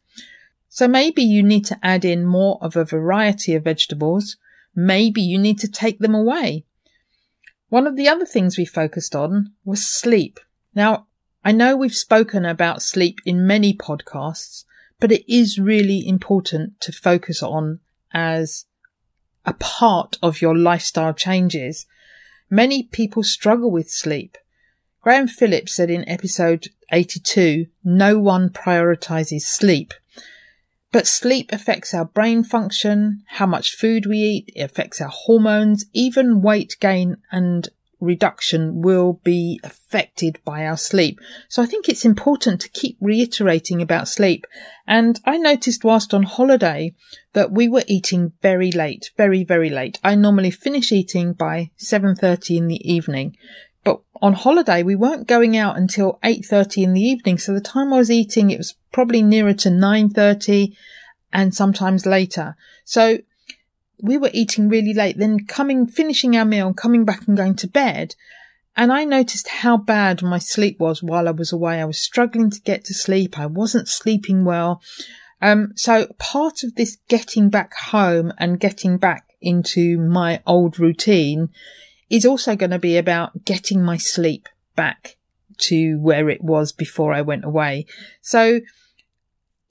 So 0.67 0.89
maybe 0.89 1.23
you 1.23 1.41
need 1.41 1.65
to 1.65 1.79
add 1.81 2.03
in 2.03 2.25
more 2.25 2.57
of 2.61 2.75
a 2.75 2.83
variety 2.83 3.55
of 3.55 3.63
vegetables. 3.63 4.35
Maybe 4.75 5.21
you 5.21 5.37
need 5.37 5.59
to 5.59 5.71
take 5.71 5.99
them 5.99 6.13
away. 6.13 6.65
One 7.69 7.87
of 7.87 7.95
the 7.95 8.09
other 8.09 8.25
things 8.25 8.57
we 8.57 8.65
focused 8.65 9.15
on 9.15 9.53
was 9.63 9.87
sleep. 9.87 10.41
Now, 10.75 11.07
I 11.45 11.53
know 11.53 11.77
we've 11.77 11.95
spoken 11.95 12.43
about 12.43 12.81
sleep 12.81 13.19
in 13.25 13.47
many 13.47 13.73
podcasts, 13.73 14.65
but 14.99 15.13
it 15.13 15.23
is 15.33 15.57
really 15.57 16.05
important 16.05 16.81
to 16.81 16.91
focus 16.91 17.41
on 17.41 17.79
as 18.13 18.65
a 19.45 19.53
part 19.53 20.17
of 20.21 20.41
your 20.41 20.57
lifestyle 20.57 21.13
changes. 21.13 21.85
Many 22.49 22.83
people 22.83 23.23
struggle 23.23 23.71
with 23.71 23.89
sleep. 23.89 24.37
Graham 25.01 25.27
Phillips 25.27 25.73
said 25.73 25.89
in 25.89 26.07
episode 26.07 26.67
82, 26.91 27.67
no 27.83 28.19
one 28.19 28.49
prioritizes 28.49 29.41
sleep. 29.41 29.93
But 30.91 31.07
sleep 31.07 31.51
affects 31.51 31.93
our 31.93 32.05
brain 32.05 32.43
function, 32.43 33.23
how 33.27 33.45
much 33.45 33.75
food 33.75 34.05
we 34.05 34.17
eat, 34.17 34.51
it 34.55 34.61
affects 34.61 34.99
our 34.99 35.09
hormones, 35.09 35.85
even 35.93 36.41
weight 36.41 36.75
gain 36.79 37.17
and 37.31 37.69
reduction 38.01 38.81
will 38.81 39.21
be 39.23 39.59
affected 39.63 40.39
by 40.43 40.65
our 40.65 40.75
sleep. 40.75 41.19
So 41.47 41.61
I 41.61 41.65
think 41.65 41.87
it's 41.87 42.03
important 42.03 42.59
to 42.61 42.69
keep 42.69 42.97
reiterating 42.99 43.81
about 43.81 44.07
sleep. 44.07 44.45
And 44.87 45.19
I 45.25 45.37
noticed 45.37 45.83
whilst 45.83 46.13
on 46.13 46.23
holiday 46.23 46.93
that 47.33 47.51
we 47.51 47.69
were 47.69 47.83
eating 47.87 48.33
very 48.41 48.71
late, 48.71 49.11
very, 49.15 49.43
very 49.43 49.69
late. 49.69 49.99
I 50.03 50.15
normally 50.15 50.51
finish 50.51 50.91
eating 50.91 51.33
by 51.33 51.71
7.30 51.77 52.57
in 52.57 52.67
the 52.67 52.91
evening. 52.91 53.37
But 53.83 54.01
on 54.21 54.33
holiday, 54.33 54.83
we 54.83 54.95
weren't 54.95 55.27
going 55.27 55.55
out 55.55 55.77
until 55.77 56.19
8.30 56.23 56.83
in 56.83 56.93
the 56.93 57.01
evening. 57.01 57.37
So 57.37 57.53
the 57.53 57.61
time 57.61 57.93
I 57.93 57.97
was 57.97 58.11
eating, 58.11 58.51
it 58.51 58.57
was 58.57 58.75
probably 58.91 59.21
nearer 59.21 59.53
to 59.53 59.69
9.30 59.69 60.75
and 61.33 61.53
sometimes 61.53 62.05
later. 62.05 62.55
So 62.83 63.19
we 64.01 64.17
were 64.17 64.31
eating 64.33 64.69
really 64.69 64.93
late, 64.93 65.17
then 65.17 65.45
coming, 65.45 65.87
finishing 65.87 66.35
our 66.35 66.45
meal, 66.45 66.73
coming 66.73 67.05
back 67.05 67.27
and 67.27 67.37
going 67.37 67.55
to 67.55 67.67
bed. 67.67 68.15
And 68.75 68.91
I 68.91 69.03
noticed 69.03 69.47
how 69.49 69.77
bad 69.77 70.21
my 70.21 70.39
sleep 70.39 70.79
was 70.79 71.03
while 71.03 71.27
I 71.27 71.31
was 71.31 71.51
away. 71.51 71.81
I 71.81 71.85
was 71.85 72.01
struggling 72.01 72.49
to 72.51 72.61
get 72.61 72.85
to 72.85 72.93
sleep. 72.93 73.37
I 73.37 73.45
wasn't 73.45 73.89
sleeping 73.89 74.45
well. 74.45 74.81
Um, 75.41 75.73
so 75.75 76.07
part 76.19 76.63
of 76.63 76.75
this 76.75 76.97
getting 77.07 77.49
back 77.49 77.73
home 77.73 78.31
and 78.37 78.59
getting 78.59 78.97
back 78.97 79.25
into 79.41 79.97
my 79.97 80.41
old 80.45 80.79
routine 80.79 81.49
is 82.09 82.25
also 82.25 82.55
going 82.55 82.71
to 82.71 82.79
be 82.79 82.97
about 82.97 83.45
getting 83.45 83.81
my 83.81 83.97
sleep 83.97 84.47
back 84.75 85.17
to 85.57 85.97
where 85.99 86.29
it 86.29 86.43
was 86.43 86.71
before 86.71 87.13
I 87.13 87.21
went 87.21 87.45
away. 87.45 87.85
So 88.21 88.61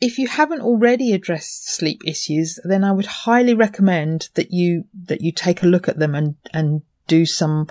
if 0.01 0.19
you 0.19 0.29
haven't 0.29 0.63
already 0.63 1.13
addressed 1.13 1.69
sleep 1.69 2.03
issues, 2.07 2.59
then 2.65 2.85
I 2.85 2.93
would 2.93 3.07
highly 3.07 3.55
recommend 3.55 4.31
that 4.35 4.51
you, 4.51 4.85
that 5.07 5.21
you 5.21 5.33
take 5.33 5.63
a 5.63 5.67
look 5.67 5.89
at 5.89 5.99
them 5.99 6.15
and, 6.15 6.37
and 6.53 6.83
do 7.07 7.27
some 7.27 7.69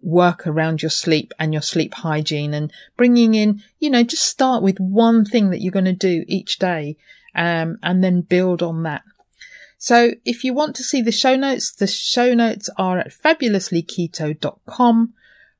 work 0.00 0.46
around 0.46 0.82
your 0.82 0.90
sleep 0.90 1.32
and 1.38 1.52
your 1.52 1.62
sleep 1.62 1.94
hygiene 1.94 2.54
and 2.54 2.72
bringing 2.96 3.34
in, 3.34 3.62
you 3.78 3.90
know, 3.90 4.02
just 4.02 4.24
start 4.24 4.62
with 4.62 4.78
one 4.78 5.24
thing 5.24 5.50
that 5.50 5.60
you're 5.60 5.72
going 5.72 5.84
to 5.84 5.92
do 5.92 6.24
each 6.28 6.58
day, 6.58 6.96
um, 7.34 7.78
and 7.82 8.02
then 8.02 8.22
build 8.22 8.62
on 8.62 8.82
that. 8.84 9.02
So 9.78 10.12
if 10.24 10.44
you 10.44 10.54
want 10.54 10.74
to 10.76 10.82
see 10.82 11.02
the 11.02 11.12
show 11.12 11.36
notes, 11.36 11.70
the 11.72 11.86
show 11.86 12.32
notes 12.34 12.70
are 12.78 12.98
at 12.98 13.12
fabulouslyketo.com 13.12 15.12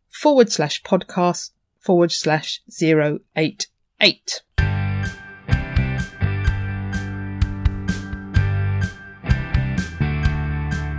forward 0.08 0.50
slash 0.50 0.82
podcast 0.82 1.50
forward 1.80 2.12
slash 2.12 2.62
zero 2.70 3.18
eight 3.36 3.66
eight. 4.00 4.40